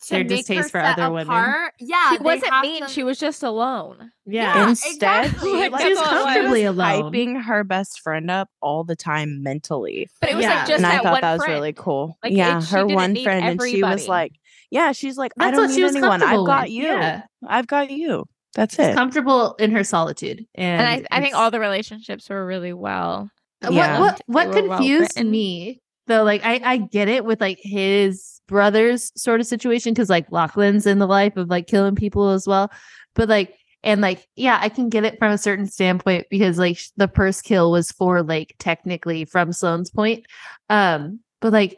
Their 0.09 0.19
her 0.19 0.23
distaste 0.25 0.71
for 0.71 0.79
set 0.79 0.99
other 0.99 1.11
women. 1.13 1.69
Yeah, 1.79 2.11
She 2.11 2.17
wasn't 2.19 2.53
mean. 2.61 2.83
to- 2.83 2.89
She 2.89 3.03
was 3.03 3.17
just 3.19 3.41
alone. 3.43 4.11
Yeah. 4.25 4.55
Yeah, 4.55 4.69
Instead, 4.69 5.25
exactly. 5.25 5.49
she, 5.51 5.57
Like, 5.57 5.71
like, 5.71 5.81
she 5.81 5.89
was 5.89 5.97
that's 5.97 6.07
all 6.11 6.13
it 6.13 6.15
was. 6.17 6.25
comfortably 6.33 6.63
was 6.67 6.75
alone. 6.75 7.11
hyping 7.13 7.43
her 7.43 7.63
best 7.63 7.99
friend 8.01 8.29
up 8.31 8.49
all 8.61 8.83
the 8.83 8.95
time 8.95 9.41
mentally. 9.41 10.09
But 10.21 10.29
it 10.29 10.35
was 10.35 10.43
Yeah. 10.45 10.55
like 10.59 10.67
just 10.67 10.77
and 10.83 10.85
I 10.85 10.97
thought 10.99 11.11
one 11.13 11.21
that 11.21 11.33
was 11.33 11.41
friend. 11.43 11.53
really 11.55 11.73
cool. 11.73 12.17
Like, 12.23 12.33
yeah, 12.33 12.59
it- 12.59 12.65
her 12.65 12.85
one 12.85 13.13
need 13.13 13.23
friend, 13.23 13.43
and 13.45 13.61
she 13.61 13.81
was 13.83 14.07
like, 14.07 14.33
"Yeah, 14.69 14.91
she's 14.91 15.17
like, 15.17 15.31
I 15.39 15.49
don't 15.51 15.61
what 15.61 15.69
need 15.69 15.75
she 15.75 15.83
was 15.83 15.95
anyone. 15.95 16.11
I've 16.13 16.19
comfortable 16.19 16.45
got 16.45 16.69
you. 16.71 16.83
Yeah. 16.83 17.21
I've 17.47 17.67
got 17.67 17.89
you. 17.89 18.25
That's 18.53 18.75
She's 18.75 18.87
it." 18.87 18.95
comfortable 18.95 19.55
in 19.55 19.71
her 19.71 19.83
solitude. 19.83 20.45
And, 20.55 20.81
And 20.81 21.07
I, 21.11 21.17
I 21.17 21.21
think 21.21 21.35
all 21.35 21.49
the 21.51 21.59
relationships 21.59 22.29
were 22.29 22.45
really 22.45 22.73
well. 22.73 23.29
Yeah. 23.67 23.99
what 23.99 24.21
what 24.27 24.47
what 24.47 24.47
were 24.63 24.67
well 24.69 24.77
confused 24.77 25.19
me 25.25 25.81
though 26.05 26.23
like 26.23 26.45
I 26.45 26.61
I 26.63 26.77
get 26.77 27.07
it 27.09 27.25
with 27.25 27.41
like 27.41 27.57
his 27.61 28.36
brother's 28.47 29.11
sort 29.19 29.39
of 29.39 29.47
situation 29.47 29.93
because 29.93 30.09
like 30.09 30.31
Lachlan's 30.31 30.85
in 30.85 30.99
the 30.99 31.07
life 31.07 31.37
of 31.37 31.49
like 31.49 31.67
killing 31.67 31.95
people 31.95 32.29
as 32.29 32.47
well, 32.47 32.71
but 33.15 33.29
like 33.29 33.55
and 33.83 34.01
like 34.01 34.27
yeah 34.35 34.57
I 34.61 34.69
can 34.69 34.89
get 34.89 35.03
it 35.03 35.19
from 35.19 35.31
a 35.31 35.37
certain 35.37 35.67
standpoint 35.67 36.27
because 36.29 36.57
like 36.57 36.79
the 36.97 37.07
first 37.09 37.43
kill 37.43 37.71
was 37.71 37.91
for 37.91 38.23
like 38.23 38.55
technically 38.59 39.25
from 39.25 39.53
Sloane's 39.53 39.89
point, 39.91 40.25
um 40.69 41.19
but 41.41 41.53
like 41.53 41.77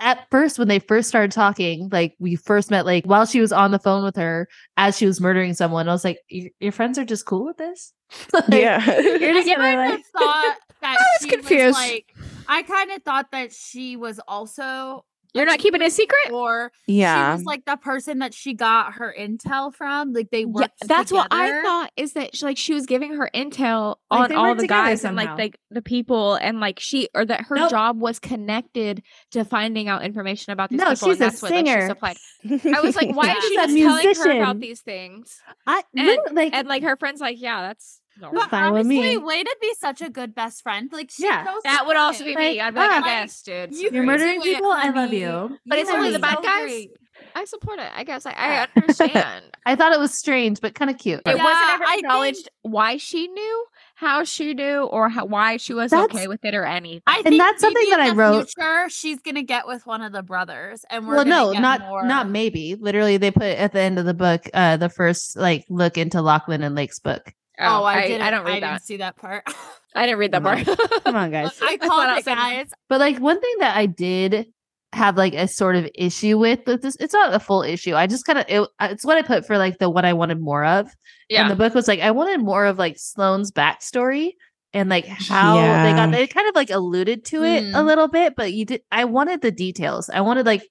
at 0.00 0.26
first 0.30 0.58
when 0.58 0.66
they 0.66 0.80
first 0.80 1.08
started 1.08 1.30
talking 1.30 1.88
like 1.92 2.16
we 2.18 2.34
first 2.34 2.72
met 2.72 2.84
like 2.84 3.04
while 3.04 3.24
she 3.24 3.40
was 3.40 3.52
on 3.52 3.70
the 3.70 3.78
phone 3.78 4.02
with 4.02 4.16
her 4.16 4.48
as 4.76 4.96
she 4.96 5.06
was 5.06 5.20
murdering 5.20 5.54
someone 5.54 5.88
I 5.88 5.92
was 5.92 6.02
like 6.02 6.18
your, 6.28 6.50
your 6.58 6.72
friends 6.72 6.98
are 6.98 7.04
just 7.04 7.24
cool 7.24 7.44
with 7.44 7.56
this 7.56 7.92
Like, 8.32 8.48
yeah. 8.50 8.84
you're 9.00 9.32
just 9.34 9.48
I 9.48 9.54
gonna 9.54 9.62
kind 9.62 9.90
like 9.90 10.00
of 10.00 10.06
thought 10.06 10.56
that 10.80 10.96
I 10.98 11.02
was 11.02 11.22
she 11.22 11.28
confused. 11.28 11.78
like, 11.78 12.12
I 12.48 12.62
kind 12.62 12.90
of 12.92 13.02
thought 13.02 13.30
that 13.32 13.52
she 13.52 13.96
was 13.96 14.20
also 14.26 15.04
You're 15.36 15.46
not 15.46 15.58
keeping 15.58 15.82
it 15.82 15.86
a 15.86 15.90
secret. 15.90 16.32
or 16.32 16.72
yeah. 16.86 17.32
she 17.32 17.36
was 17.38 17.44
like 17.44 17.64
the 17.64 17.76
person 17.76 18.18
that 18.20 18.34
she 18.34 18.54
got 18.54 18.94
her 18.94 19.14
intel 19.18 19.74
from. 19.74 20.12
Like 20.12 20.30
they 20.30 20.40
Yeah, 20.40 20.46
worked. 20.46 20.86
that's 20.88 21.12
what 21.12 21.28
I 21.30 21.62
thought. 21.62 21.90
Is 21.96 22.14
that 22.14 22.34
she, 22.36 22.44
like 22.46 22.56
she 22.58 22.74
was 22.74 22.86
giving 22.86 23.14
her 23.16 23.30
intel 23.34 23.96
Like, 24.10 24.30
on 24.30 24.36
all 24.36 24.54
the 24.54 24.62
together 24.62 24.82
guys 24.84 25.04
and 25.04 25.16
like 25.16 25.26
somehow. 25.28 25.36
like 25.42 25.58
the 25.70 25.82
people 25.82 26.34
and 26.34 26.60
like 26.60 26.80
she 26.80 27.08
or 27.14 27.24
that 27.24 27.42
her 27.42 27.56
Nope. 27.56 27.70
job 27.70 28.00
was 28.00 28.18
connected 28.18 29.02
to 29.32 29.44
finding 29.44 29.88
out 29.88 30.02
information 30.04 30.52
about 30.52 30.70
these 30.70 30.78
No, 30.78 30.90
people. 30.94 31.08
she's 31.08 31.20
and 31.20 31.28
a 31.28 31.30
that's 31.30 31.42
what 31.42 31.50
like, 31.52 31.66
she 31.66 31.70
singer. 31.72 31.86
supplied. 31.88 32.16
I 32.76 32.80
was 32.80 32.96
like, 32.96 33.14
why 33.14 33.32
is 33.32 33.44
she 33.44 33.48
She's 33.50 33.58
a 33.58 34.02
just 34.02 34.22
telling 34.22 34.36
her 34.36 34.42
about 34.42 34.60
these 34.60 34.80
things? 34.80 35.40
I 35.66 35.82
And- 35.96 36.18
like 36.32 36.54
And 36.54 36.66
like 36.68 36.82
her 36.82 36.96
friends, 36.96 37.20
like, 37.20 37.40
yeah, 37.40 37.62
that's 37.62 38.00
normal. 38.20 38.40
But 38.42 38.50
fine 38.50 38.72
with 38.72 38.86
me. 38.86 39.16
way 39.18 39.42
to 39.42 39.56
be 39.60 39.72
such 39.78 40.00
a 40.02 40.10
good 40.10 40.34
best 40.34 40.62
friend. 40.62 40.90
Like 40.92 41.10
she 41.10 41.24
Yeah. 41.24 41.44
That 41.64 41.86
would 41.86 41.96
also 41.96 42.24
be 42.24 42.32
something. 42.32 42.52
me. 42.54 42.60
I'd 42.60 42.74
be 42.74 42.80
like, 42.80 42.90
ah, 42.90 42.94
I 42.94 42.98
like, 43.00 43.04
guess, 43.04 43.42
dude. 43.42 43.74
you- 43.74 43.90
you're 43.92 44.02
murdering 44.04 44.40
people. 44.42 44.70
I 44.70 44.90
love 44.90 45.12
you. 45.12 45.58
but 45.66 45.78
it's 45.78 45.88
You 45.90 45.96
only 45.96 46.08
are 46.10 46.12
the 46.12 46.18
bad 46.18 46.38
guys. 46.42 46.86
I 47.34 47.44
support 47.46 47.78
it. 47.78 47.90
I 47.94 48.04
guess 48.04 48.26
I, 48.26 48.32
I 48.32 48.66
understand. 48.76 49.44
I 49.64 49.74
thought 49.74 49.92
it 49.92 49.98
was 49.98 50.12
strange, 50.12 50.60
but 50.60 50.74
kind 50.74 50.90
of 50.90 50.98
cute. 50.98 51.20
It 51.24 51.36
Yeah, 51.36 51.44
wasn't 51.44 51.70
ever 51.70 51.84
I 51.84 51.86
think- 51.92 51.98
acknowledged 52.04 52.48
why 52.62 52.98
she 52.98 53.26
knew, 53.28 53.64
how 53.94 54.24
she 54.24 54.52
knew, 54.52 54.82
or 54.84 55.08
how, 55.08 55.24
why 55.24 55.56
she 55.56 55.72
was 55.72 55.90
That's- 55.92 56.14
okay 56.14 56.28
with 56.28 56.44
it 56.44 56.54
or 56.54 56.64
anything. 56.66 57.02
I 57.06 57.16
And 57.16 57.24
think 57.24 57.40
that's 57.40 57.62
something 57.62 57.82
maybe 57.84 57.90
that 57.90 58.00
in 58.00 58.06
I 58.06 58.10
the 58.10 58.16
wrote- 58.16 58.48
Future, 58.54 58.88
she's 58.90 59.20
gonna 59.20 59.42
get 59.42 59.66
with 59.66 59.86
one 59.86 60.02
of 60.02 60.12
the 60.12 60.22
brothers, 60.22 60.84
and 60.90 61.06
we're 61.06 61.14
well, 61.16 61.24
gonna 61.24 61.36
no, 61.36 61.52
get 61.54 61.62
not 61.62 61.80
more... 61.80 62.04
not 62.06 62.28
maybe. 62.28 62.74
Literally, 62.74 63.16
they 63.16 63.30
put 63.30 63.44
at 63.44 63.72
the 63.72 63.80
end 63.80 63.98
of 63.98 64.04
the 64.04 64.14
book, 64.14 64.42
uh, 64.52 64.76
the 64.76 64.90
first 64.90 65.36
like 65.36 65.64
look 65.70 65.96
into 65.96 66.20
Lachlan 66.20 66.62
and 66.62 66.74
Lark's 66.74 66.98
book. 66.98 67.32
Oh, 67.58 67.84
I, 67.84 67.94
I, 67.94 68.08
didn't. 68.08 68.22
I 68.22 68.30
don't 68.30 68.44
read 68.44 68.56
I 68.56 68.60
that. 68.60 68.70
didn't 68.72 68.82
see 68.84 68.96
that 68.98 69.16
part. 69.16 69.44
I 69.94 70.04
didn't 70.06 70.18
read 70.18 70.32
that 70.32 70.42
Come 70.42 70.64
part. 70.64 70.78
Come 71.04 71.16
on, 71.16 71.30
guys. 71.30 71.58
I 71.62 71.76
That's 71.76 71.88
called 71.88 72.06
what 72.06 72.18
it, 72.18 72.24
guys. 72.24 72.70
But 72.88 73.00
like 73.00 73.18
one 73.18 73.40
thing 73.40 73.54
that 73.60 73.76
I 73.76 73.86
did 73.86 74.46
have 74.92 75.16
like 75.16 75.34
a 75.34 75.48
sort 75.48 75.74
of 75.76 75.88
issue 75.94 76.38
with 76.38 76.60
with 76.66 76.82
this, 76.82 76.96
it's 77.00 77.14
not 77.14 77.34
a 77.34 77.40
full 77.40 77.62
issue. 77.62 77.94
I 77.94 78.06
just 78.06 78.24
kind 78.24 78.38
of 78.38 78.44
it, 78.48 78.68
it's 78.82 79.04
what 79.04 79.16
I 79.18 79.22
put 79.22 79.46
for 79.46 79.56
like 79.58 79.78
the 79.78 79.88
what 79.90 80.04
I 80.04 80.12
wanted 80.12 80.40
more 80.40 80.64
of. 80.64 80.88
Yeah. 81.28 81.42
And 81.42 81.50
the 81.50 81.56
book 81.56 81.74
was 81.74 81.88
like 81.88 82.00
I 82.00 82.10
wanted 82.10 82.40
more 82.40 82.66
of 82.66 82.78
like 82.78 82.96
Sloane's 82.98 83.50
backstory 83.52 84.32
and 84.72 84.88
like 84.90 85.06
how 85.06 85.56
they 85.56 85.92
got 85.92 86.10
they 86.12 86.26
kind 86.26 86.48
of 86.48 86.54
like 86.54 86.70
alluded 86.70 87.24
to 87.26 87.42
it 87.44 87.64
a 87.64 87.78
Mm. 87.78 87.86
little 87.86 88.08
bit, 88.08 88.34
but 88.36 88.52
you 88.52 88.64
did 88.66 88.82
I 88.92 89.04
wanted 89.06 89.40
the 89.40 89.50
details. 89.50 90.08
I 90.10 90.20
wanted 90.20 90.44
like 90.46 90.62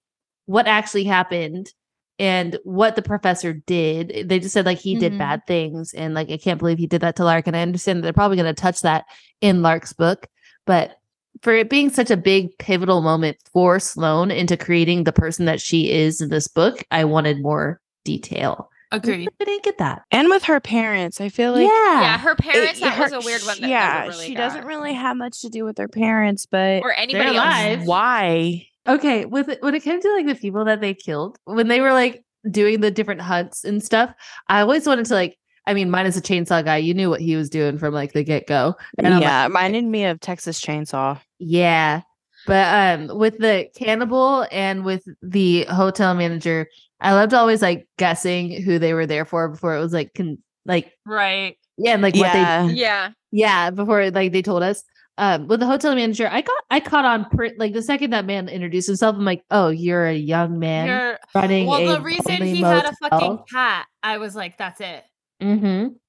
what 0.46 0.68
actually 0.68 1.06
happened 1.06 1.72
and 2.20 2.58
what 2.64 2.96
the 2.96 3.02
professor 3.02 3.54
did. 3.54 4.28
They 4.30 4.40
just 4.40 4.54
said 4.54 4.66
like 4.66 4.80
he 4.80 4.96
did 4.98 5.14
Mhm. 5.14 5.18
bad 5.18 5.48
things 5.48 5.94
and 5.94 6.14
like 6.14 6.30
I 6.32 6.38
can't 6.38 6.60
believe 6.60 6.78
he 6.78 6.88
did 6.88 7.02
that 7.02 7.16
to 7.18 7.24
Lark. 7.26 7.48
And 7.48 7.56
I 7.56 7.62
understand 7.62 7.98
that 8.00 8.04
they're 8.04 8.14
probably 8.14 8.38
gonna 8.38 8.54
touch 8.54 8.82
that 8.82 9.06
in 9.42 9.62
Lark's 9.62 9.94
book, 9.94 10.28
but 10.66 10.98
for 11.42 11.54
it 11.54 11.70
being 11.70 11.90
such 11.90 12.10
a 12.10 12.16
big 12.18 12.58
pivotal 12.58 13.02
moment 13.02 13.38
for 13.52 13.80
Sloane 13.80 14.32
into 14.32 14.56
creating 14.56 15.04
the 15.04 15.12
person 15.12 15.46
that 15.46 15.60
she 15.62 15.92
is 15.92 16.22
in 16.22 16.30
this 16.30 16.48
book, 16.48 16.84
I 16.92 17.04
wanted 17.04 17.42
more 17.42 17.82
detail. 18.06 18.70
Agreed. 18.92 19.28
I 19.42 19.44
didn't 19.44 19.64
get 19.64 19.78
that. 19.80 20.04
and 20.12 20.30
with 20.30 20.44
her 20.44 20.62
parents, 20.62 21.20
I 21.20 21.28
feel 21.28 21.52
like 21.52 21.64
yeah. 21.68 22.02
yeah, 22.02 22.18
her 22.20 22.36
parents. 22.36 22.80
it- 22.80 22.84
that 22.84 23.00
was 23.00 23.12
a 23.12 23.20
weird 23.20 23.42
one. 23.42 23.60
That 23.60 23.70
yeah, 23.70 24.04
really 24.08 24.28
she 24.28 24.36
got. 24.36 24.48
doesn't 24.54 24.66
really 24.66 24.94
have 24.94 25.18
much 25.18 25.42
to 25.42 25.50
do 25.50 25.66
with 25.66 25.78
her 25.80 25.90
parents, 25.90 26.46
but 26.46 26.82
or 26.84 26.94
anybody 26.94 27.36
else. 27.36 27.36
alive. 27.36 27.84
why? 27.86 28.68
Okay, 28.88 29.26
with 29.26 29.50
it, 29.50 29.62
when 29.64 29.74
it 29.76 29.84
came 29.84 30.00
to 30.02 30.14
like 30.14 30.28
the 30.28 30.36
people 30.36 30.66
that 30.66 30.82
they 30.82 30.94
killed, 30.94 31.38
when 31.46 31.68
they 31.68 31.82
were 31.82 31.94
like 31.94 32.24
doing 32.52 32.82
the 32.82 32.92
different 32.92 33.22
hunts 33.22 33.64
and 33.64 33.84
stuff, 33.84 34.14
I 34.48 34.62
always 34.62 34.86
wanted 34.88 35.06
to 35.08 35.14
like. 35.14 35.38
I 35.68 35.74
mean, 35.74 35.90
mine 35.90 36.06
is 36.06 36.16
a 36.16 36.22
chainsaw 36.22 36.64
guy, 36.64 36.78
you 36.78 36.94
knew 36.94 37.10
what 37.10 37.22
he 37.22 37.36
was 37.36 37.50
doing 37.50 37.80
from 37.80 37.92
like 37.92 38.14
the 38.14 38.24
get 38.24 38.46
go. 38.46 38.76
And 39.00 39.08
I'm 39.08 39.14
like, 39.14 39.22
yeah, 39.24 39.44
reminded 39.46 39.84
me 39.86 40.06
of 40.06 40.20
Texas 40.20 40.62
Chainsaw. 40.62 41.20
yeah. 41.40 42.02
But 42.46 43.00
um, 43.10 43.18
with 43.18 43.40
the 43.40 43.68
cannibal 43.76 44.46
and 44.52 44.86
with 44.86 45.04
the 45.24 45.64
hotel 45.64 46.14
manager, 46.14 46.68
I 47.02 47.14
loved 47.14 47.34
always 47.34 47.64
like 47.64 47.88
guessing 47.98 48.62
who 48.62 48.78
they 48.78 48.94
were 48.94 49.08
there 49.08 49.26
for 49.26 49.50
before 49.50 49.76
it 49.76 49.80
was 49.80 49.92
like 49.94 50.14
con- 50.14 50.38
like 50.68 50.92
Right. 51.08 51.58
yeah, 51.80 51.94
and 51.94 52.04
like 52.04 52.16
what 52.16 52.32
they 52.32 52.40
Yeah. 52.40 52.68
Yeah, 52.68 53.10
Yeah, 53.32 53.70
before 53.72 54.12
like 54.12 54.32
they 54.32 54.44
told 54.44 54.62
us. 54.62 54.84
Um, 55.18 55.48
with 55.48 55.62
the 55.62 55.66
hotel 55.66 55.96
manager, 55.96 56.28
I 56.30 56.42
got 56.42 56.64
I 56.70 56.80
caught 56.82 57.06
on 57.06 57.26
pr- 57.30 57.56
like 57.58 57.72
the 57.74 57.82
second 57.82 58.10
that 58.12 58.26
man 58.26 58.50
introduced 58.50 58.88
himself, 58.88 59.16
I'm 59.16 59.24
like, 59.24 59.44
oh, 59.50 59.70
you're 59.70 60.06
a 60.06 60.14
young 60.14 60.60
man 60.60 60.88
You're, 60.88 61.18
running. 61.34 61.68
well, 61.68 61.80
a 61.80 61.94
the 61.98 62.02
reason 62.02 62.26
lonely 62.34 62.54
he 62.56 62.62
had 62.62 62.86
a 62.86 62.94
fucking 63.02 63.40
cat, 63.50 63.86
I 64.04 64.18
was 64.18 64.36
like, 64.36 64.58
that's 64.58 64.82
it. 64.82 65.04
Mm-hmm, 65.42 65.66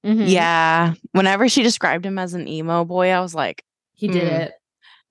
mm-hmm. 0.09 0.23
Yeah, 0.27 0.95
whenever 1.12 1.49
she 1.49 1.62
described 1.62 2.05
him 2.05 2.19
as 2.19 2.35
an 2.35 2.49
emo 2.49 2.85
boy, 2.85 3.11
I 3.11 3.21
was 3.21 3.35
like, 3.35 3.64
he 3.95 4.09
did 4.09 4.25
Mm, 4.25 4.40
it. 4.40 4.53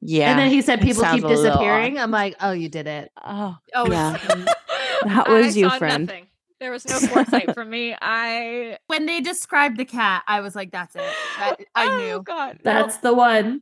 yeah. 0.01 0.31
And 0.31 0.39
then 0.39 0.49
he 0.49 0.61
said 0.61 0.81
people 0.81 1.03
keep 1.05 1.25
disappearing. 1.25 1.97
I'm 1.97 2.11
like, 2.11 2.35
oh, 2.41 2.51
you 2.51 2.67
did 2.69 2.87
it. 2.87 3.11
oh, 3.23 3.55
Oh, 3.73 3.89
Yeah. 3.91 4.15
it's- 4.15 4.55
That 5.05 5.27
I 5.27 5.31
was 5.39 5.55
you, 5.55 5.69
friend. 5.71 6.07
Nothing. 6.07 6.27
There 6.59 6.71
was 6.71 6.85
no 6.87 6.97
foresight 6.99 7.53
for 7.53 7.63
me. 7.65 7.95
I 8.01 8.77
when 8.87 9.05
they 9.05 9.19
described 9.21 9.77
the 9.77 9.85
cat, 9.85 10.23
I 10.27 10.39
was 10.41 10.55
like, 10.55 10.71
that's 10.71 10.95
it. 10.95 11.03
That, 11.37 11.57
I 11.75 11.85
oh, 11.91 11.97
knew. 11.97 12.23
God, 12.23 12.59
no. 12.63 12.73
That's 12.73 12.97
the 12.97 13.13
one. 13.13 13.61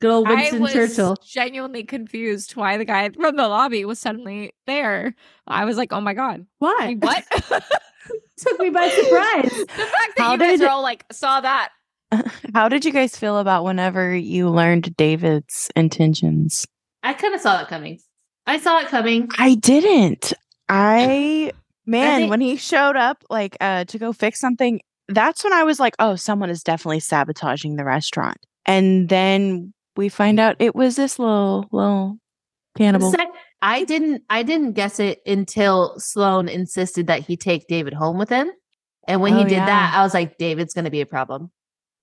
Good 0.00 0.10
old 0.10 0.28
I 0.28 0.34
Winston 0.34 0.60
was 0.60 0.72
Churchill. 0.72 1.16
genuinely 1.26 1.82
confused 1.84 2.52
why 2.56 2.76
the 2.76 2.84
guy 2.84 3.08
from 3.10 3.36
the 3.36 3.48
lobby 3.48 3.84
was 3.84 3.98
suddenly 3.98 4.52
there. 4.66 5.14
I 5.46 5.64
was 5.64 5.76
like, 5.76 5.92
oh 5.92 6.00
my 6.00 6.14
god, 6.14 6.46
Why? 6.58 6.96
Like, 7.00 7.26
what? 7.50 7.64
Took 8.38 8.60
me 8.60 8.70
by 8.70 8.88
surprise. 8.88 9.50
the 9.58 9.66
fact 9.66 10.16
that 10.16 10.18
How 10.18 10.32
you 10.32 10.38
guys 10.38 10.58
did- 10.60 10.66
are 10.66 10.70
all 10.70 10.82
like 10.82 11.04
saw 11.10 11.40
that. 11.40 11.70
How 12.54 12.68
did 12.68 12.84
you 12.84 12.92
guys 12.92 13.16
feel 13.16 13.38
about 13.38 13.64
whenever 13.64 14.14
you 14.14 14.48
learned 14.48 14.96
David's 14.96 15.70
intentions? 15.76 16.64
I 17.02 17.12
kind 17.14 17.34
of 17.34 17.40
saw 17.40 17.60
it 17.60 17.68
coming. 17.68 17.98
I 18.46 18.58
saw 18.58 18.78
it 18.80 18.86
coming. 18.86 19.28
I 19.38 19.56
didn't. 19.56 20.32
I 20.68 21.52
man, 21.86 22.20
think- 22.20 22.30
when 22.30 22.40
he 22.40 22.56
showed 22.56 22.96
up 22.96 23.24
like 23.28 23.56
uh 23.60 23.84
to 23.86 23.98
go 23.98 24.12
fix 24.12 24.38
something, 24.40 24.80
that's 25.08 25.42
when 25.42 25.52
I 25.52 25.64
was 25.64 25.80
like, 25.80 25.96
oh, 25.98 26.14
someone 26.16 26.50
is 26.50 26.62
definitely 26.62 27.00
sabotaging 27.00 27.76
the 27.76 27.84
restaurant. 27.84 28.36
And 28.64 29.08
then 29.08 29.72
we 29.98 30.08
find 30.08 30.38
out 30.38 30.54
it 30.60 30.74
was 30.76 30.94
this 30.96 31.18
little 31.18 31.68
little 31.72 32.18
cannibal. 32.76 33.12
I 33.60 33.82
didn't 33.82 34.22
I 34.30 34.44
didn't 34.44 34.72
guess 34.72 35.00
it 35.00 35.18
until 35.26 35.94
Sloane 35.98 36.48
insisted 36.48 37.08
that 37.08 37.22
he 37.26 37.36
take 37.36 37.66
David 37.66 37.92
home 37.92 38.16
with 38.16 38.28
him. 38.28 38.48
And 39.08 39.20
when 39.20 39.34
he 39.36 39.42
Oh, 39.42 39.48
did 39.48 39.58
that. 39.58 39.94
I 39.96 40.02
was 40.04 40.14
like, 40.14 40.38
David's 40.38 40.72
gonna 40.72 40.90
be 40.90 41.00
a 41.00 41.06
problem. 41.06 41.50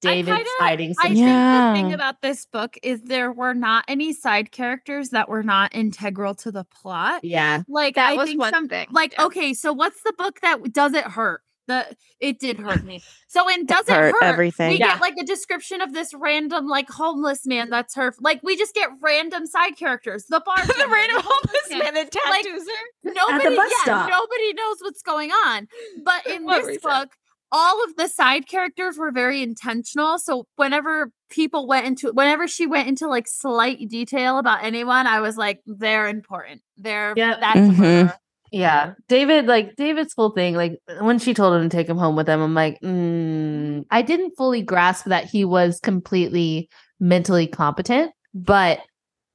I 0.04 0.16
David's 0.16 0.36
kinda- 0.38 0.50
hiding 0.60 0.90
I 1.00 1.08
some 1.08 1.16
think 1.16 1.26
the 1.26 1.74
thing 1.74 1.94
about 1.94 2.22
this 2.22 2.46
book 2.46 2.78
is 2.84 3.02
there 3.04 3.32
were 3.32 3.54
not 3.54 3.86
any 3.88 4.12
side 4.12 4.52
characters 4.52 5.10
that 5.12 5.30
were 5.30 5.42
not 5.42 5.74
integral 5.74 6.36
to 6.36 6.52
the 6.52 6.66
plot. 6.66 7.24
Yeah. 7.24 7.62
Like 7.70 7.96
That 7.96 8.10
I 8.12 8.16
was 8.16 8.28
think 8.28 8.40
one 8.42 8.52
some 8.52 8.68
like 8.92 9.14
Yeah. 9.14 9.26
okay, 9.28 9.54
so 9.54 9.72
what's 9.72 10.04
the 10.04 10.14
book 10.18 10.42
that 10.42 10.74
does 10.74 10.94
it 10.94 11.06
hurt? 11.06 11.42
The 11.68 11.96
it 12.20 12.40
did 12.40 12.60
hurt 12.60 12.84
me. 12.84 13.04
So 13.28 13.48
in 13.54 13.66
doesn't 13.66 13.94
hurt 13.94 14.14
hurt, 14.14 14.24
everything. 14.24 14.72
we 14.72 14.80
Yeah. 14.80 14.94
get 14.94 15.02
like 15.02 15.16
a 15.20 15.26
description 15.26 15.82
of 15.82 15.94
this 15.94 16.14
random 16.14 16.68
like 16.68 16.90
homeless 16.90 17.46
man. 17.46 17.70
That's 17.70 17.96
her. 17.96 18.14
Like 18.20 18.42
we 18.44 18.56
just 18.58 18.74
get 18.76 18.90
random 19.02 19.46
side 19.46 19.78
characters. 19.78 20.26
The 20.30 20.42
bar, 20.46 20.58
the 20.66 20.88
random 20.90 21.22
homeless 21.24 21.70
man 21.70 21.94
that 21.96 22.14
Like, 22.30 22.44
tattoos 22.44 22.68
her. 22.68 23.12
Nobody, 23.14 23.56
bus 23.56 23.72
yeah, 23.78 23.84
stop. 23.84 24.10
nobody 24.10 24.54
knows 24.54 24.78
what's 24.82 25.02
going 25.02 25.32
on. 25.32 25.68
But 26.04 26.26
in 26.34 26.44
What 26.46 26.60
this 26.60 26.68
reason? 26.68 26.82
book, 26.90 27.10
all 27.52 27.84
of 27.86 27.96
the 27.96 28.08
side 28.08 28.48
characters 28.48 28.98
were 28.98 29.12
very 29.12 29.42
intentional. 29.42 30.18
So 30.18 30.46
whenever 30.58 31.12
people 31.30 31.68
went 31.68 31.86
into, 31.86 32.12
whenever 32.12 32.48
she 32.48 32.66
went 32.68 32.88
into 32.90 33.08
like 33.08 33.28
slight 33.28 33.88
detail 33.90 34.38
about 34.40 34.64
anyone, 34.64 35.08
I 35.08 35.22
was 35.22 35.38
like, 35.38 35.62
they're 35.66 36.08
important. 36.08 36.62
They're 36.78 37.14
Yep. 37.16 37.40
that's 37.40 37.58
Mhm. 37.60 38.18
For 38.56 38.64
her. 38.64 38.88
Yeah. 38.88 38.94
David, 39.08 39.46
like 39.48 39.76
David's 39.76 40.14
whole 40.14 40.32
thing, 40.32 40.56
like 40.56 40.80
when 41.00 41.20
she 41.20 41.34
told 41.34 41.56
him 41.56 41.70
to 41.70 41.76
take 41.76 41.90
him 41.90 41.98
home 41.98 42.16
with 42.16 42.26
them, 42.26 42.42
I'm 42.42 42.54
like, 42.54 42.80
mm, 42.82 43.86
I 43.92 44.02
didn't 44.02 44.36
fully 44.38 44.62
grasp 44.62 45.06
that 45.06 45.26
he 45.26 45.46
was 45.46 45.80
completely 45.80 46.70
mentally 47.00 47.48
competent, 47.48 48.12
but 48.34 48.80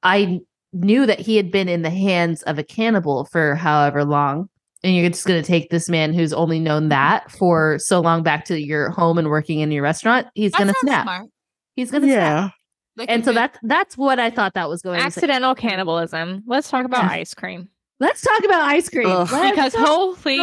I 0.03 0.41
knew 0.73 1.05
that 1.05 1.19
he 1.19 1.35
had 1.35 1.51
been 1.51 1.67
in 1.69 1.81
the 1.81 1.89
hands 1.89 2.43
of 2.43 2.57
a 2.57 2.63
cannibal 2.63 3.25
for 3.25 3.55
however 3.55 4.05
long. 4.05 4.47
And 4.83 4.95
you're 4.95 5.09
just 5.09 5.27
going 5.27 5.41
to 5.41 5.47
take 5.47 5.69
this 5.69 5.89
man 5.89 6.11
who's 6.11 6.33
only 6.33 6.59
known 6.59 6.89
that 6.89 7.29
for 7.31 7.77
so 7.77 7.99
long 7.99 8.23
back 8.23 8.45
to 8.45 8.59
your 8.59 8.89
home 8.89 9.19
and 9.19 9.29
working 9.29 9.59
in 9.59 9.71
your 9.71 9.83
restaurant. 9.83 10.27
He's 10.33 10.53
going 10.53 10.69
to 10.69 10.75
snap. 10.79 11.03
smart. 11.03 11.29
He's 11.75 11.91
going 11.91 12.01
to 12.01 12.07
snap. 12.07 12.53
Yeah. 12.97 13.05
And 13.07 13.23
so 13.23 13.31
that's 13.31 13.57
that's 13.63 13.97
what 13.97 14.19
I 14.19 14.31
thought 14.31 14.55
that 14.55 14.69
was 14.69 14.81
going. 14.81 14.97
to 14.97 15.01
say. 15.01 15.05
Accidental 15.05 15.55
cannibalism. 15.55 16.43
Let's 16.45 16.69
talk 16.69 16.85
about 16.85 17.05
ice 17.05 17.33
cream. 17.33 17.69
Let's 18.01 18.21
talk 18.21 18.39
about 18.43 18.63
ice 18.63 18.89
cream. 18.89 19.03
Because 19.07 19.73
talk- 19.73 19.87
holy 19.87 20.37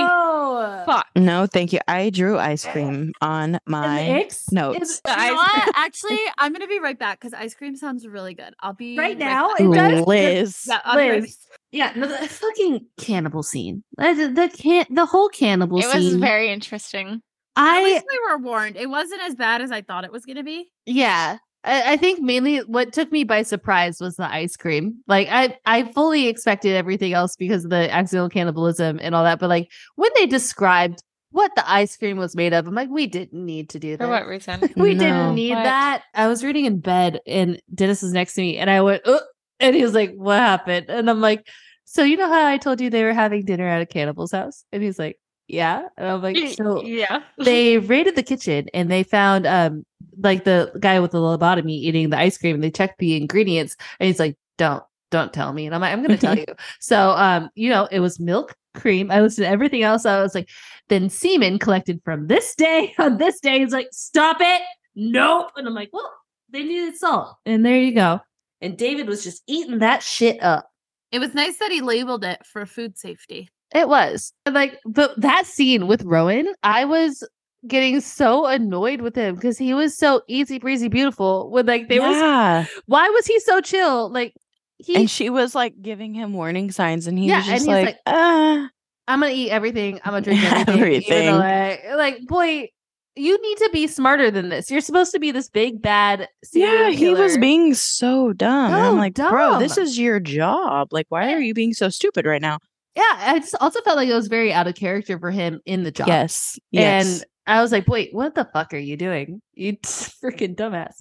fuck. 0.87 1.07
No, 1.17 1.47
thank 1.47 1.73
you. 1.73 1.81
I 1.89 2.11
drew 2.11 2.39
ice 2.39 2.65
cream 2.65 3.13
on 3.21 3.59
my 3.67 4.29
notes. 4.53 4.83
is- 4.83 5.03
You 5.07 5.17
know 5.17 5.35
what? 5.35 5.73
Actually, 5.75 6.21
I'm 6.39 6.53
gonna 6.53 6.69
be 6.69 6.79
right 6.79 6.99
back 6.99 7.19
because 7.21 7.35
ice 7.35 7.55
cream 7.55 7.75
sounds 7.77 8.07
really 8.07 8.35
good. 8.35 8.55
I'll 8.61 8.75
be 8.75 8.97
Right 8.97 9.19
now? 9.19 9.49
back. 9.49 9.61
It 9.61 9.75
does? 9.75 10.07
Liz. 10.07 10.65
Yeah, 10.69 10.81
I'll 10.85 10.97
right 10.97 11.21
Liz. 11.23 11.37
Yeah, 11.73 11.93
no, 11.97 12.07
the 12.07 12.29
fucking 12.29 12.87
cannibal 12.97 13.43
scene. 13.43 13.83
The, 13.99 14.33
the 14.35 14.49
can 14.57 14.87
the 14.89 15.05
whole 15.07 15.29
cannibal 15.29 15.83
scene. 15.83 15.91
It 15.91 15.95
was 15.97 16.11
scene. 16.13 16.21
very 16.21 16.51
interesting. 16.51 17.21
I, 17.57 17.79
At 17.81 17.85
least 17.85 18.05
we 18.11 18.21
were 18.31 18.39
warned. 18.39 18.77
It 18.77 18.89
wasn't 18.89 19.21
as 19.23 19.35
bad 19.35 19.61
as 19.63 19.73
I 19.73 19.83
thought 19.83 20.05
it 20.05 20.13
was 20.13 20.25
gonna 20.25 20.45
be. 20.45 20.71
yeah. 20.87 21.39
I, 21.65 21.93
I 21.93 21.97
think 21.97 22.21
mainly 22.21 22.59
what 22.59 22.93
took 22.93 23.11
me 23.13 23.25
by 23.25 23.43
surprise 23.43 24.01
was 24.01 24.17
the 24.17 24.31
ice 24.31 24.57
cream. 24.57 24.99
Like 25.07 25.29
I, 25.31 25.59
I 25.67 25.93
fully 25.93 26.29
expected 26.29 26.75
everything 26.75 27.13
else 27.13 27.37
because 27.37 27.65
of 27.65 27.71
the 27.71 27.93
accidental 27.93 28.29
cannibalism 28.29 28.99
and 29.03 29.15
all 29.15 29.25
that. 29.25 29.39
But 29.41 29.49
like 29.49 29.71
when 29.97 30.11
they 30.15 30.27
described 30.27 31.03
what 31.31 31.51
the 31.57 31.71
ice 31.71 31.97
cream 31.97 32.17
was 32.17 32.35
made 32.37 32.53
of, 32.55 32.67
I'm 32.67 32.75
like, 32.75 32.89
we 32.89 33.07
didn't 33.07 33.45
need 33.45 33.71
to 33.71 33.79
do 33.79 33.97
that. 33.97 34.05
For 34.05 34.09
what 34.11 34.27
reason? 34.27 34.61
we 34.77 34.95
No. 34.95 35.01
didn't 35.01 35.35
need 35.35 35.55
What? 35.55 35.65
that. 35.65 36.03
I 36.15 36.27
was 36.29 36.45
reading 36.45 36.65
in 36.65 36.81
bed 36.81 37.21
and 37.27 37.61
Dennis 37.75 38.03
was 38.03 38.13
next 38.13 38.35
to 38.35 38.41
me 38.41 38.57
and 38.59 38.71
I 38.71 38.81
went, 38.81 39.03
oh, 39.05 39.21
and 39.61 39.75
he 39.75 39.83
was 39.83 39.95
like, 39.95 40.15
what 40.15 40.39
happened? 40.39 40.87
And 40.89 41.11
I'm 41.11 41.21
like, 41.21 41.47
so 41.85 42.03
you 42.05 42.17
know 42.17 42.29
how 42.29 42.47
I 42.47 42.57
told 42.59 42.81
you 42.81 42.89
they 42.91 43.03
were 43.05 43.13
having 43.15 43.45
dinner 43.45 43.67
at 43.67 43.83
a 43.83 43.87
cannibal's 43.87 44.33
house? 44.33 44.65
And 44.73 44.83
he's 44.83 44.99
like, 44.99 45.19
yeah. 45.49 45.89
And 45.97 46.07
I'm 46.07 46.23
like, 46.23 46.37
so 46.55 46.83
yeah. 46.83 47.23
they 47.39 47.79
raided 47.79 48.15
the 48.15 48.23
kitchen 48.23 48.69
and 48.75 48.91
they 48.91 49.03
found 49.03 49.47
um 49.47 49.85
like 50.21 50.45
the 50.45 50.73
guy 50.81 51.01
with 51.01 51.13
the 51.13 51.19
lobotomy 51.19 51.73
eating 51.73 52.11
the 52.11 52.19
ice 52.19 52.39
cream 52.39 52.55
and 52.55 52.65
they 52.65 52.71
checked 52.71 52.99
the 52.99 53.17
ingredients 53.17 53.77
and 54.01 54.07
he's 54.07 54.19
like, 54.19 54.37
don't, 54.57 54.83
don't 55.11 55.33
tell 55.33 55.53
me. 55.53 55.67
And 55.67 55.75
I'm 55.75 55.81
like, 55.81 55.93
I'm 55.93 56.03
gonna 56.03 56.19
tell 56.19 56.39
you. 56.39 56.47
So 56.81 57.11
um, 57.11 57.51
you 57.55 57.71
know, 57.71 57.89
it 57.91 58.01
was 58.01 58.21
milk, 58.21 58.55
cream. 58.79 59.11
I 59.11 59.21
listened 59.21 59.45
to 59.45 59.51
everything 59.51 59.83
else. 59.83 60.07
I 60.07 60.23
was 60.23 60.35
like, 60.35 60.49
then 60.89 61.11
semen 61.11 61.59
collected 61.59 62.01
from 62.05 62.27
this 62.27 62.55
day 62.55 62.95
on 62.99 63.19
this 63.19 63.41
day. 63.41 63.61
He's 63.61 63.73
like, 63.73 63.89
stop 63.93 64.39
it. 64.41 64.63
Nope. 64.95 65.53
And 65.57 65.67
I'm 65.67 65.75
like, 65.75 65.91
well, 65.93 66.11
they 66.51 66.63
needed 66.63 66.97
salt. 66.97 67.37
And 67.45 67.65
there 67.65 67.79
you 67.79 67.95
go. 67.95 68.21
And 68.61 68.77
David 68.77 69.07
was 69.07 69.23
just 69.23 69.43
eating 69.47 69.79
that 69.79 70.03
shit 70.03 70.43
up. 70.43 70.71
It 71.13 71.21
was 71.21 71.35
nice 71.35 71.59
that 71.59 71.71
he 71.71 71.81
labeled 71.81 72.25
it 72.25 72.45
for 72.45 72.67
food 72.67 72.99
safety. 72.99 73.49
It 73.75 73.89
was. 73.89 74.33
Like, 74.51 74.79
but 74.85 75.19
that 75.21 75.47
scene 75.47 75.87
with 75.87 76.03
Rowan, 76.03 76.53
I 76.63 76.85
was 76.85 77.27
getting 77.67 78.01
so 78.01 78.47
annoyed 78.47 79.01
with 79.01 79.15
him 79.17 79.35
because 79.35 79.59
he 79.59 79.75
was 79.75 79.97
so 79.97 80.23
easy 80.29 80.59
breezy 80.59 80.89
beautiful 80.89 81.51
when 81.51 81.67
like 81.67 81.89
they 81.89 81.99
was 81.99 82.17
yeah. 82.17 82.67
why 82.87 83.09
was 83.09 83.27
he 83.27 83.41
so 83.41 83.61
chill? 83.61 84.11
Like 84.11 84.35
he 84.79 84.95
and 84.95 85.11
she 85.11 85.29
was 85.31 85.55
like 85.55 85.81
giving 85.83 86.15
him 86.15 86.33
warning 86.35 86.71
signs, 86.71 87.07
and 87.07 87.19
he 87.19 87.27
Yeah, 87.27 87.39
was 87.39 87.49
and 87.49 87.55
just 87.57 87.67
he's 87.67 87.75
like, 87.75 87.85
like, 87.87 87.97
ah. 88.07 88.69
I'm 89.09 89.21
gonna 89.21 89.33
eat 89.33 89.51
everything, 89.51 90.01
I'm 90.05 90.13
gonna 90.13 90.21
drink 90.23 90.43
everything. 90.69 91.03
even 91.03 91.27
though 91.27 91.41
I- 91.43 91.95
like, 91.97 92.21
boy, 92.27 92.69
you 93.17 93.43
need 93.43 93.59
to 93.59 93.71
be 93.73 93.89
smarter 93.89 94.31
than 94.31 94.49
this. 94.51 94.71
You're 94.71 94.81
supposed 94.81 95.11
to 95.13 95.19
be 95.19 95.33
this 95.33 95.49
big 95.51 95.83
bad 95.83 96.29
Yeah, 96.53 96.91
he 96.91 97.13
was 97.15 97.37
being 97.39 97.75
so 97.75 98.33
dumb. 98.33 98.73
And 98.73 98.81
I'm 98.81 98.93
So 98.93 98.99
like, 98.99 99.15
bro, 99.15 99.59
this 99.59 99.77
is 99.77 99.99
your 99.99 100.21
job. 100.21 100.93
Like, 100.93 101.07
why 101.09 101.33
are 101.33 101.41
you 101.41 101.55
being 101.55 101.75
so 101.75 101.89
stupid 101.89 102.25
right 102.27 102.41
now? 102.41 102.59
Yeah, 102.95 103.03
I 103.17 103.39
just 103.41 103.57
also 103.61 103.81
felt 103.83 103.97
like 103.97 104.09
it 104.09 104.15
was 104.15 104.29
very 104.29 104.53
out 104.53 104.67
of 104.69 104.75
character 104.77 105.19
for 105.19 105.31
him 105.33 105.61
in 105.67 105.83
the 105.83 105.91
job. 105.91 106.07
Yes. 106.09 106.59
Yes. 106.71 107.07
And 107.23 107.25
I 107.49 107.63
was 107.63 107.73
like, 107.73 107.89
wait, 107.89 108.15
what 108.15 108.35
the 108.35 108.45
fuck 108.53 108.73
are 108.75 108.79
you 108.79 108.97
doing? 108.97 109.41
You 109.55 109.77
freaking 109.83 110.55
dumbass. 110.55 110.95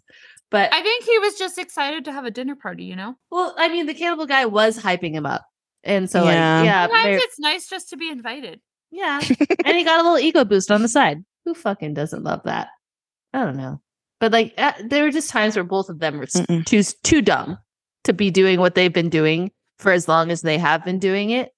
But 0.50 0.74
I 0.74 0.82
think 0.82 1.04
he 1.04 1.20
was 1.20 1.36
just 1.38 1.58
excited 1.58 2.06
to 2.06 2.12
have 2.14 2.26
a 2.26 2.32
dinner 2.32 2.56
party, 2.56 2.86
you 2.86 2.96
know? 2.96 3.16
well, 3.30 3.54
I 3.58 3.68
mean, 3.68 3.86
the 3.86 3.94
cannibal 3.94 4.26
guy 4.26 4.46
was 4.46 4.80
hyping 4.80 5.12
him 5.14 5.26
up. 5.26 5.46
And 5.84 6.10
so 6.10 6.24
Yeah. 6.24 6.60
like, 6.60 6.66
yeah, 6.66 6.88
Sometimes 6.88 7.22
it's 7.24 7.40
nice 7.40 7.68
just 7.70 7.90
to 7.90 7.98
be 7.98 8.10
invited. 8.10 8.62
yeah. 8.92 9.20
and 9.66 9.78
he 9.78 9.84
got 9.84 10.00
a 10.00 10.04
little 10.04 10.20
ego 10.20 10.46
boost 10.46 10.72
on 10.72 10.82
the 10.82 10.88
side. 10.88 11.24
Who 11.46 11.54
fucking 11.54 11.94
doesn't 11.94 12.24
love 12.24 12.42
that? 12.46 12.70
I 13.34 13.44
don't 13.44 13.58
know. 13.58 13.82
But 14.20 14.32
like 14.32 14.54
uh, 14.58 14.74
there 14.86 15.04
were 15.04 15.12
just 15.12 15.30
times 15.30 15.56
where 15.56 15.64
both 15.64 15.90
of 15.90 16.00
them 16.00 16.18
were 16.18 16.26
Mm-mm. 16.26 16.66
too 16.66 16.82
too 17.04 17.22
dumb 17.22 17.58
to 18.06 18.14
be 18.14 18.32
doing 18.32 18.60
what 18.60 18.74
they've 18.74 18.92
been 18.92 19.10
doing 19.10 19.52
for 19.80 19.92
as 19.92 20.08
long 20.08 20.32
as 20.32 20.42
they 20.42 20.58
have 20.58 20.84
been 20.84 20.98
doing 21.00 21.30
it. 21.30 21.52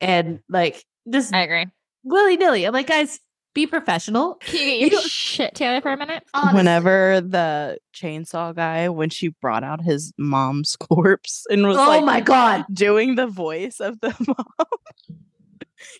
And 0.00 0.40
like 0.48 0.84
just 1.10 1.34
I 1.34 1.42
agree. 1.42 1.66
willy 2.04 2.36
nilly. 2.36 2.64
I'm 2.64 2.72
like, 2.74 2.86
guys, 2.86 3.18
be 3.56 3.66
professional. 3.66 4.34
Can 4.36 4.60
you 4.60 4.64
get 4.84 4.92
your 4.92 5.00
You- 5.02 5.08
shit 5.08 5.54
together 5.56 5.80
for 5.80 5.90
a 5.90 5.96
minute? 5.96 6.22
Honestly. 6.34 6.56
Whenever 6.58 7.20
the 7.20 7.78
chainsaw 7.92 8.54
guy, 8.54 8.88
when 8.90 9.10
she 9.10 9.28
brought 9.40 9.64
out 9.64 9.80
his 9.82 10.12
mom's 10.16 10.76
corpse 10.80 11.44
and 11.50 11.66
was 11.66 11.76
Oh 11.76 11.88
like 11.88 12.04
my 12.04 12.20
god. 12.20 12.66
doing 12.72 13.16
the 13.16 13.26
voice 13.26 13.80
of 13.80 13.98
the 14.00 14.14
mom. 14.28 15.16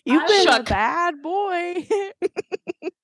You've 0.05 0.23
I 0.23 0.27
been 0.27 0.47
a 0.61 0.63
bad 0.63 1.21
boy. 1.21 1.87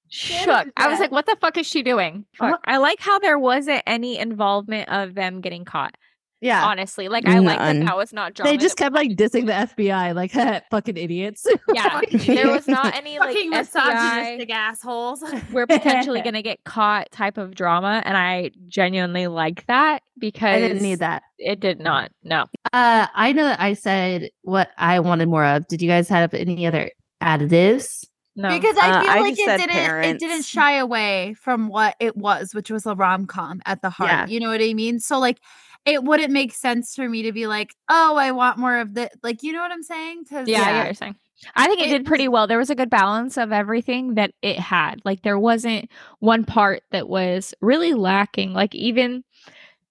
Shook. 0.10 0.68
I 0.78 0.88
was 0.90 1.00
like, 1.00 1.12
what 1.12 1.26
the 1.26 1.36
fuck 1.42 1.58
is 1.58 1.66
she 1.66 1.82
doing? 1.82 2.26
Fuck. 2.38 2.62
I 2.66 2.78
like 2.78 3.00
how 3.00 3.18
there 3.20 3.40
wasn't 3.40 3.82
any 3.88 4.18
involvement 4.20 4.90
of 4.90 5.16
them 5.16 5.42
getting 5.42 5.66
caught. 5.66 5.96
Yeah. 6.44 6.66
Honestly, 6.66 7.08
like 7.08 7.28
I 7.28 7.40
like 7.40 7.58
that 7.58 7.76
None. 7.78 7.86
that 7.86 7.96
was 7.98 8.12
not 8.14 8.34
drama. 8.34 8.52
They 8.52 8.58
just 8.58 8.78
kept 8.78 8.94
like 8.94 9.12
dissing 9.12 9.46
the 9.46 9.54
FBI, 9.54 10.14
like 10.14 10.32
fucking 10.72 10.98
idiots. 10.98 11.48
yeah. 11.74 12.02
there 12.12 12.50
was 12.52 12.68
not 12.68 12.94
any 12.96 13.18
like 13.18 13.30
Fucking 13.34 13.52
FBI. 13.52 13.56
misogynistic 13.56 14.50
assholes. 14.52 15.24
We're 15.52 15.68
potentially 15.68 16.22
gonna 16.22 16.42
get 16.42 16.64
caught 16.66 17.12
type 17.12 17.38
of 17.38 17.56
drama, 17.56 18.02
and 18.06 18.18
I 18.18 18.52
genuinely 18.68 19.28
like 19.28 19.66
that 19.68 20.04
because 20.20 20.56
I 20.56 20.60
didn't 20.60 20.82
need 20.84 21.00
that. 21.00 21.24
It 21.40 21.60
did 21.60 21.80
not. 21.80 22.12
No. 22.24 22.46
Uh, 22.74 23.08
I 23.14 23.32
know 23.32 23.46
that 23.46 23.60
I 23.62 23.74
said 23.74 24.30
what 24.42 24.70
I 24.78 25.00
wanted 25.00 25.30
more 25.30 25.46
of. 25.46 25.68
Did 25.68 25.82
you 25.82 25.88
guys 25.88 26.10
have 26.10 26.34
any 26.34 26.68
other 26.68 26.92
additives? 27.22 28.06
No. 28.36 28.50
Because 28.50 28.76
I 28.78 28.90
Uh, 28.90 29.02
feel 29.02 29.10
I 29.12 29.20
like 29.20 29.36
just 29.36 29.48
it 29.48 29.68
didn't 29.70 30.04
it 30.06 30.20
didn't 30.20 30.44
shy 30.46 30.74
away 30.78 31.36
from 31.36 31.68
what 31.68 31.96
it 32.00 32.18
was, 32.18 32.54
which 32.56 32.72
was 32.72 32.86
a 32.86 32.96
rom 32.96 33.28
com 33.28 33.62
at 33.66 33.82
the 33.82 33.90
heart. 33.92 34.10
Yeah. 34.10 34.26
You 34.28 34.40
know 34.40 34.50
what 34.50 34.62
I 34.62 34.74
mean? 34.74 35.00
So 35.00 35.20
like 35.20 35.38
it 35.86 36.04
wouldn't 36.04 36.32
make 36.32 36.54
sense 36.54 36.96
for 36.96 37.08
me 37.08 37.24
to 37.24 37.32
be 37.32 37.48
like, 37.48 37.76
oh, 37.90 38.16
I 38.16 38.32
want 38.32 38.58
more 38.58 38.80
of 38.80 38.94
the 38.94 39.10
like 39.22 39.44
you 39.44 39.54
know 39.54 39.60
what 39.60 39.72
I'm 39.72 39.84
saying? 39.84 40.24
Because 40.24 40.48
Yeah, 40.48 40.64
I 40.64 40.78
what 40.78 40.86
you're 40.86 40.94
saying. 40.94 41.16
I 41.56 41.68
think 41.68 41.82
it, 41.82 41.88
It 41.88 41.98
did 41.98 42.06
pretty 42.06 42.28
well. 42.30 42.48
There 42.48 42.58
was 42.58 42.70
a 42.70 42.76
good 42.76 42.90
balance 42.90 43.38
of 43.38 43.52
everything 43.52 44.16
that 44.16 44.32
it 44.42 44.58
had. 44.60 45.02
Like 45.04 45.24
there 45.24 45.38
wasn't 45.40 45.90
one 46.20 46.46
part 46.46 46.84
that 46.92 47.10
was 47.10 47.54
really 47.60 47.94
lacking. 47.94 48.54
Like 48.54 48.74
even 48.74 49.24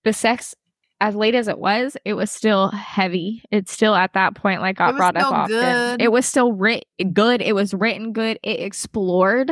the 0.05 0.15
sex, 0.15 0.55
as 1.01 1.15
late 1.15 1.35
as 1.35 1.49
it 1.49 1.59
was, 1.59 1.97
it 2.07 2.15
was 2.15 2.31
still 2.31 2.71
heavy. 2.71 3.43
It's 3.51 3.71
still 3.73 3.95
at 3.95 4.15
that 4.15 4.35
point 4.35 4.63
like 4.63 4.77
got 4.77 4.95
was 4.95 4.99
brought 4.99 5.17
up 5.17 5.27
still 5.27 5.35
often. 5.35 5.59
good. 5.99 6.03
It 6.03 6.11
was 6.13 6.25
still 6.25 6.53
writ 6.53 6.87
good. 7.13 7.43
It 7.43 7.55
was 7.55 7.75
written 7.75 8.13
good. 8.15 8.39
It 8.43 8.61
explored. 8.61 9.51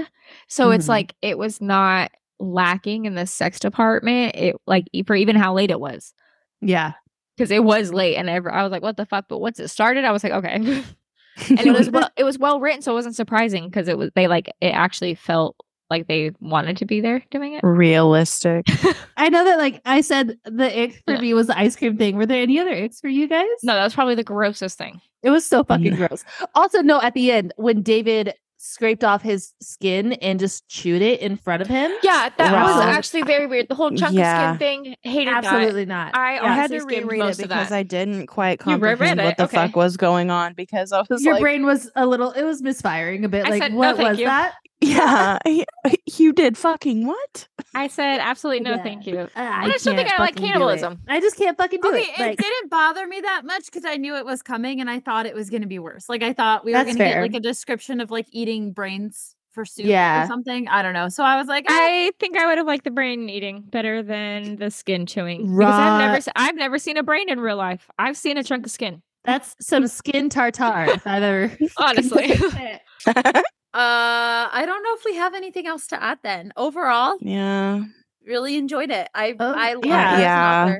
So 0.49 0.71
it's 0.71 0.87
Mhm. 0.87 0.91
like 0.91 1.15
it 1.21 1.37
was 1.37 1.61
not 1.61 2.13
lacking 2.39 3.05
in 3.05 3.15
the 3.15 3.27
sex 3.27 3.61
department. 3.61 4.37
It 4.37 4.57
like 4.67 4.87
for 5.07 5.15
even 5.17 5.37
how 5.37 5.53
late 5.53 5.71
it 5.71 5.81
was 5.81 6.15
Yeah. 6.61 6.93
because 7.37 7.51
it 7.51 7.65
was 7.65 7.93
late 7.93 8.17
and 8.17 8.29
ever 8.29 8.53
I 8.53 8.63
was 8.63 8.71
like, 8.73 8.83
what 8.83 8.97
the 8.97 9.07
fuck? 9.07 9.27
But 9.29 9.39
once 9.41 9.59
it 9.61 9.69
started, 9.69 10.05
I 10.05 10.13
was 10.13 10.23
like, 10.25 10.33
okay. 10.33 10.55
and 10.57 11.61
it 11.61 11.73
was 11.73 11.89
well, 11.91 12.09
it 12.17 12.25
was 12.25 12.39
well 12.39 12.61
written, 12.61 12.83
so 12.83 12.93
it 12.93 12.95
wasn't 12.95 13.17
surprising 13.17 13.67
because 13.69 13.89
it 13.89 13.97
was 13.99 14.11
they 14.15 14.27
like 14.29 14.49
it 14.61 14.69
actually 14.71 15.15
felt 15.15 15.57
like 15.89 16.07
they 16.07 16.31
wanted 16.41 16.77
to 16.77 16.85
be 16.87 17.01
there 17.01 17.25
doing 17.31 17.55
it. 17.55 17.65
Realistic. 17.65 18.67
I 19.17 19.29
know 19.29 19.45
that 19.45 19.59
like 19.59 19.81
I 19.85 20.03
said 20.03 20.39
the 20.45 20.83
ick 20.85 21.03
for 21.07 21.15
Yeah. 21.15 21.21
me 21.21 21.35
was 21.35 21.49
the 21.49 21.59
ice 21.59 21.75
cream 21.77 21.97
thing. 21.97 22.17
Were 22.17 22.27
there 22.27 22.43
any 22.43 22.59
other 22.61 22.71
icks 22.71 23.01
for 23.01 23.09
you 23.09 23.27
guys? 23.27 23.47
No, 23.63 23.75
that 23.75 23.85
was 23.85 23.95
probably 23.95 24.15
the 24.15 24.23
grossest 24.25 24.79
thing. 24.79 25.01
It 25.23 25.31
was 25.31 25.45
so 25.47 25.65
fucking 25.65 25.97
gross. 25.97 26.25
Also, 26.55 26.81
no, 26.83 27.01
at 27.03 27.15
the 27.15 27.31
end, 27.33 27.53
when 27.57 27.83
David 27.83 28.35
scraped 28.63 29.03
off 29.03 29.23
his 29.23 29.55
skin 29.63 30.13
and 30.15 30.39
just 30.39 30.69
chewed 30.69 31.01
it 31.01 31.21
in 31.21 31.35
front 31.35 31.63
of 31.63 31.69
him. 31.69 31.91
Yeah, 32.03 32.29
that 32.37 32.53
Wow. 32.53 32.77
was 32.77 32.85
actually 32.85 33.23
very 33.23 33.47
weird. 33.47 33.69
The 33.71 33.75
whole 33.75 33.91
chunk 33.91 34.15
Yeah. 34.15 34.51
of 34.53 34.57
skin 34.57 34.85
thing, 34.85 34.97
hated 35.03 35.33
that. 35.33 35.45
Absolutely 35.47 35.87
not. 35.87 36.13
that. 36.13 36.19
I, 36.21 36.39
I 36.47 36.55
had 36.55 36.71
to 36.71 36.85
reread 36.85 37.23
it 37.23 37.39
because. 37.39 37.73
I 37.73 37.83
didn't 37.83 38.27
quite 38.27 38.61
You 38.61 38.79
comprehend 38.79 39.21
what 39.23 39.39
the 39.39 39.45
Okay. 39.45 39.57
fuck 39.57 39.77
was 39.77 39.97
going 39.97 40.31
on 40.31 40.53
because 40.53 40.93
I 40.93 41.03
was 41.09 41.25
Your 41.25 41.35
like, 41.35 41.41
brain 41.43 41.65
was 41.65 41.91
a 41.97 42.05
little, 42.07 42.33
it 42.33 42.43
was 42.43 42.61
misfiring 42.61 43.25
a 43.25 43.31
bit. 43.31 43.47
I 43.47 43.51
like, 43.51 43.63
said, 43.63 43.73
what 43.73 43.97
thank 43.97 44.11
was 44.11 44.19
you." 44.19 44.27
that? 44.27 44.53
Yeah, 44.81 45.39
you 46.19 46.33
did 46.33 46.57
fucking 46.57 47.07
what? 47.07 47.49
I 47.75 47.87
said 47.89 48.19
absolutely 48.21 48.61
no, 48.65 48.77
Yeah. 48.77 48.83
thank 48.83 49.07
you. 49.07 49.19
Uh, 49.19 49.29
I 49.37 49.69
just 49.71 49.85
don't 49.85 49.97
think 49.97 50.09
I 50.09 50.21
like 50.21 50.31
fucking 50.35 50.43
do 50.43 50.45
it. 50.45 50.53
cannibalism. 50.53 50.99
I 51.09 51.21
just 51.21 51.37
can't 51.37 51.57
fucking 51.57 51.81
do 51.83 51.89
Okay, 51.89 52.01
it. 52.01 52.19
it 52.19 52.21
Like, 52.21 52.39
didn't 52.39 52.71
bother 52.71 53.07
me 53.07 53.21
that 53.21 53.45
much 53.45 53.67
because 53.67 53.85
I 53.85 53.97
knew 53.97 54.17
it 54.17 54.25
was 54.25 54.43
coming 54.43 54.81
and 54.81 54.91
I 54.91 55.01
thought 55.01 55.27
it 55.27 55.35
was 55.35 55.51
going 55.51 55.63
to 55.63 55.69
be 55.69 55.79
worse. 55.79 56.09
Like 56.09 56.23
I 56.23 56.33
thought 56.33 56.65
we 56.65 56.73
were 56.73 56.83
going 56.85 56.97
to 56.97 57.05
get 57.05 57.21
like 57.21 57.35
a 57.35 57.41
description 57.41 58.01
of 58.01 58.11
like 58.11 58.27
eating 58.33 58.73
brains 58.73 59.37
for 59.53 59.65
soup 59.65 59.87
Yeah. 59.87 60.25
or 60.25 60.27
something. 60.29 60.69
I 60.69 60.81
don't 60.83 60.95
know. 60.95 61.09
So 61.09 61.25
I 61.25 61.37
was 61.37 61.47
like, 61.49 61.67
ah, 61.69 61.73
I 61.75 62.13
think 62.21 62.37
I 62.37 62.47
would 62.47 62.59
have 62.59 62.67
liked 62.67 62.85
the 62.85 62.91
brain 62.91 63.29
eating 63.29 63.63
better 63.69 64.03
than 64.03 64.57
the 64.57 64.71
skin 64.71 65.07
chewing 65.07 65.57
because 65.57 65.75
I've 65.75 66.01
never 66.13 66.31
I've 66.37 66.55
never 66.57 66.79
seen 66.79 66.97
a 66.97 67.03
brain 67.03 67.29
in 67.29 67.41
real 67.41 67.57
life. 67.57 67.91
I've 67.99 68.17
seen 68.17 68.39
a 68.39 68.45
chunk 68.45 68.65
of 68.67 68.71
skin. 68.73 69.03
that's 69.25 69.55
some 69.61 69.87
skin 69.89 70.29
tartare 70.31 70.87
if 70.91 71.07
I've 71.07 71.23
ever. 71.23 71.57
Honestly. 71.77 72.33
uh, 73.73 74.49
I 74.53 74.65
don't 74.67 74.83
know 74.83 74.95
if 74.95 75.05
we 75.05 75.15
have 75.17 75.35
anything 75.35 75.67
else 75.67 75.87
to 75.89 76.03
add. 76.03 76.19
Then 76.23 76.53
overall, 76.57 77.17
Yeah. 77.21 77.83
really 78.27 78.57
enjoyed 78.57 78.91
it. 78.91 79.09
I 79.15 79.35
Oh, 79.39 79.53
I 79.57 79.75
love 79.75 79.85
yeah. 79.85 80.11
her 80.11 80.17
as 80.17 80.21
an 80.21 80.21
Yeah. 80.21 80.79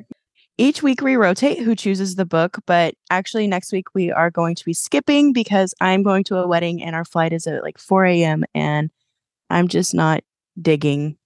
Each 0.59 0.83
week 0.83 1.01
we 1.01 1.17
rotate 1.17 1.61
who 1.61 1.75
chooses 1.75 2.17
the 2.17 2.27
book, 2.27 2.59
but 2.67 2.95
actually 3.09 3.47
next 3.47 3.73
week 3.73 3.87
we 3.95 4.13
are 4.13 4.31
going 4.31 4.55
to 4.57 4.65
be 4.65 4.75
skipping 4.75 5.33
because 5.33 5.73
I'm 5.81 6.03
going 6.03 6.23
to 6.25 6.37
a 6.37 6.47
wedding 6.47 6.83
and 6.83 6.95
our 6.95 7.05
flight 7.05 7.33
is 7.33 7.47
at 7.47 7.63
like 7.63 7.79
4 7.79 8.05
a.m. 8.05 8.45
and 8.55 8.91
I'm 9.49 9.69
just 9.69 9.95
not 9.95 10.23
digging, 10.61 11.17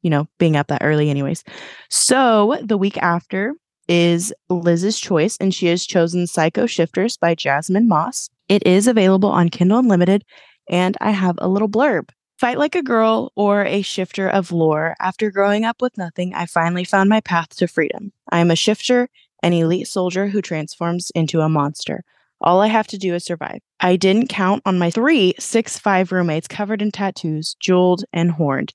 you 0.00 0.08
know, 0.08 0.28
being 0.38 0.56
up 0.56 0.68
that 0.68 0.82
early, 0.82 1.10
anyways. 1.10 1.44
So 1.90 2.56
the 2.62 2.78
week 2.78 2.96
after 2.98 3.52
is 3.86 4.32
Liz's 4.48 4.98
choice, 4.98 5.36
and 5.40 5.52
she 5.52 5.66
has 5.66 5.84
chosen 5.84 6.26
Psycho 6.26 6.64
Shifters 6.64 7.16
by 7.18 7.34
Jasmine 7.34 7.88
Mas. 7.88 8.30
It 8.48 8.64
is 8.66 8.86
available 8.86 9.28
on 9.28 9.48
Kindle 9.50 9.78
Unlimited, 9.80 10.24
and 10.70 10.96
I 11.00 11.10
have 11.10 11.34
a 11.38 11.48
little 11.48 11.68
blurb. 11.68 12.08
Fight 12.38 12.56
like 12.56 12.74
a 12.74 12.82
girl 12.82 13.32
or 13.36 13.66
a 13.66 13.82
shifter 13.82 14.26
of 14.26 14.50
lore. 14.50 14.96
After 14.98 15.30
growing 15.30 15.66
up 15.66 15.82
with 15.82 15.98
nothing, 15.98 16.32
I 16.32 16.46
finally 16.46 16.84
found 16.84 17.10
my 17.10 17.20
path 17.20 17.54
to 17.56 17.68
freedom. 17.68 18.12
I 18.30 18.38
am 18.38 18.50
a 18.50 18.56
shifter, 18.56 19.10
an 19.42 19.52
elite 19.52 19.88
soldier 19.88 20.28
who 20.28 20.40
transforms 20.40 21.10
into 21.14 21.42
a 21.42 21.50
monster. 21.50 22.02
All 22.40 22.62
I 22.62 22.68
have 22.68 22.86
to 22.88 22.98
do 22.98 23.14
is 23.14 23.26
survive. 23.26 23.60
I 23.80 23.96
didn't 23.96 24.28
count 24.28 24.62
on 24.64 24.78
my 24.78 24.90
three 24.90 25.34
six 25.38 25.78
five 25.78 26.12
roommates 26.12 26.48
covered 26.48 26.80
in 26.80 26.90
tattoos, 26.90 27.56
jeweled 27.60 28.04
and 28.14 28.30
horned. 28.30 28.72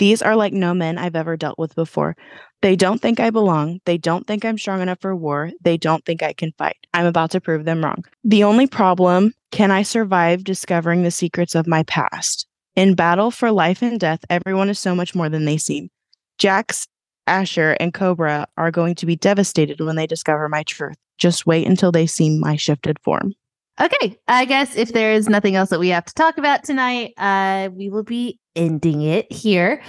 These 0.00 0.22
are 0.22 0.34
like 0.34 0.54
no 0.54 0.72
men 0.72 0.96
I've 0.96 1.14
ever 1.14 1.36
dealt 1.36 1.58
with 1.58 1.74
before. 1.74 2.16
They 2.62 2.74
don't 2.74 3.02
think 3.02 3.20
I 3.20 3.28
belong. 3.28 3.80
They 3.84 3.98
don't 3.98 4.26
think 4.26 4.46
I'm 4.46 4.56
strong 4.56 4.80
enough 4.80 4.98
for 4.98 5.14
war. 5.14 5.50
They 5.60 5.76
don't 5.76 6.02
think 6.06 6.22
I 6.22 6.32
can 6.32 6.52
fight. 6.56 6.78
I'm 6.94 7.04
about 7.04 7.32
to 7.32 7.40
prove 7.40 7.66
them 7.66 7.84
wrong. 7.84 8.06
The 8.24 8.42
only 8.42 8.66
problem 8.66 9.34
can 9.50 9.70
I 9.70 9.82
survive 9.82 10.42
discovering 10.42 11.02
the 11.02 11.10
secrets 11.10 11.54
of 11.54 11.66
my 11.66 11.82
past? 11.82 12.46
In 12.76 12.94
battle 12.94 13.30
for 13.30 13.52
life 13.52 13.82
and 13.82 14.00
death, 14.00 14.24
everyone 14.30 14.70
is 14.70 14.80
so 14.80 14.94
much 14.94 15.14
more 15.14 15.28
than 15.28 15.44
they 15.44 15.58
seem. 15.58 15.90
Jax, 16.38 16.88
Asher, 17.26 17.76
and 17.78 17.92
Cobra 17.92 18.46
are 18.56 18.70
going 18.70 18.94
to 18.94 19.06
be 19.06 19.16
devastated 19.16 19.82
when 19.82 19.96
they 19.96 20.06
discover 20.06 20.48
my 20.48 20.62
truth. 20.62 20.96
Just 21.18 21.44
wait 21.44 21.66
until 21.66 21.92
they 21.92 22.06
see 22.06 22.38
my 22.38 22.56
shifted 22.56 22.98
form. 23.04 23.34
Okay, 23.78 24.18
I 24.28 24.44
guess 24.44 24.76
if 24.76 24.92
there 24.92 25.12
is 25.12 25.28
nothing 25.28 25.56
else 25.56 25.70
that 25.70 25.80
we 25.80 25.88
have 25.88 26.04
to 26.04 26.14
talk 26.14 26.38
about 26.38 26.64
tonight, 26.64 27.12
uh, 27.16 27.70
we 27.72 27.88
will 27.88 28.02
be 28.02 28.38
ending 28.56 29.02
it 29.02 29.30
here. 29.32 29.82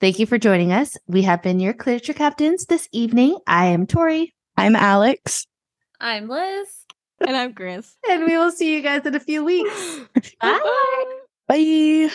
Thank 0.00 0.18
you 0.18 0.26
for 0.26 0.38
joining 0.38 0.72
us. 0.72 0.96
We 1.06 1.22
have 1.22 1.42
been 1.42 1.60
your 1.60 1.74
literature 1.74 2.12
captains 2.12 2.66
this 2.66 2.88
evening. 2.92 3.38
I 3.46 3.66
am 3.66 3.86
Tori, 3.86 4.34
I'm 4.56 4.74
Alex. 4.74 5.46
I'm 6.00 6.28
Liz. 6.28 6.68
and 7.20 7.36
I'm 7.36 7.54
Krys. 7.54 7.94
and 8.10 8.24
we 8.24 8.36
will 8.36 8.50
see 8.50 8.74
you 8.74 8.82
guys 8.82 9.06
in 9.06 9.14
a 9.14 9.20
few 9.20 9.44
weeks. 9.44 10.00
Bye. 10.40 11.04
Bye. 11.46 12.10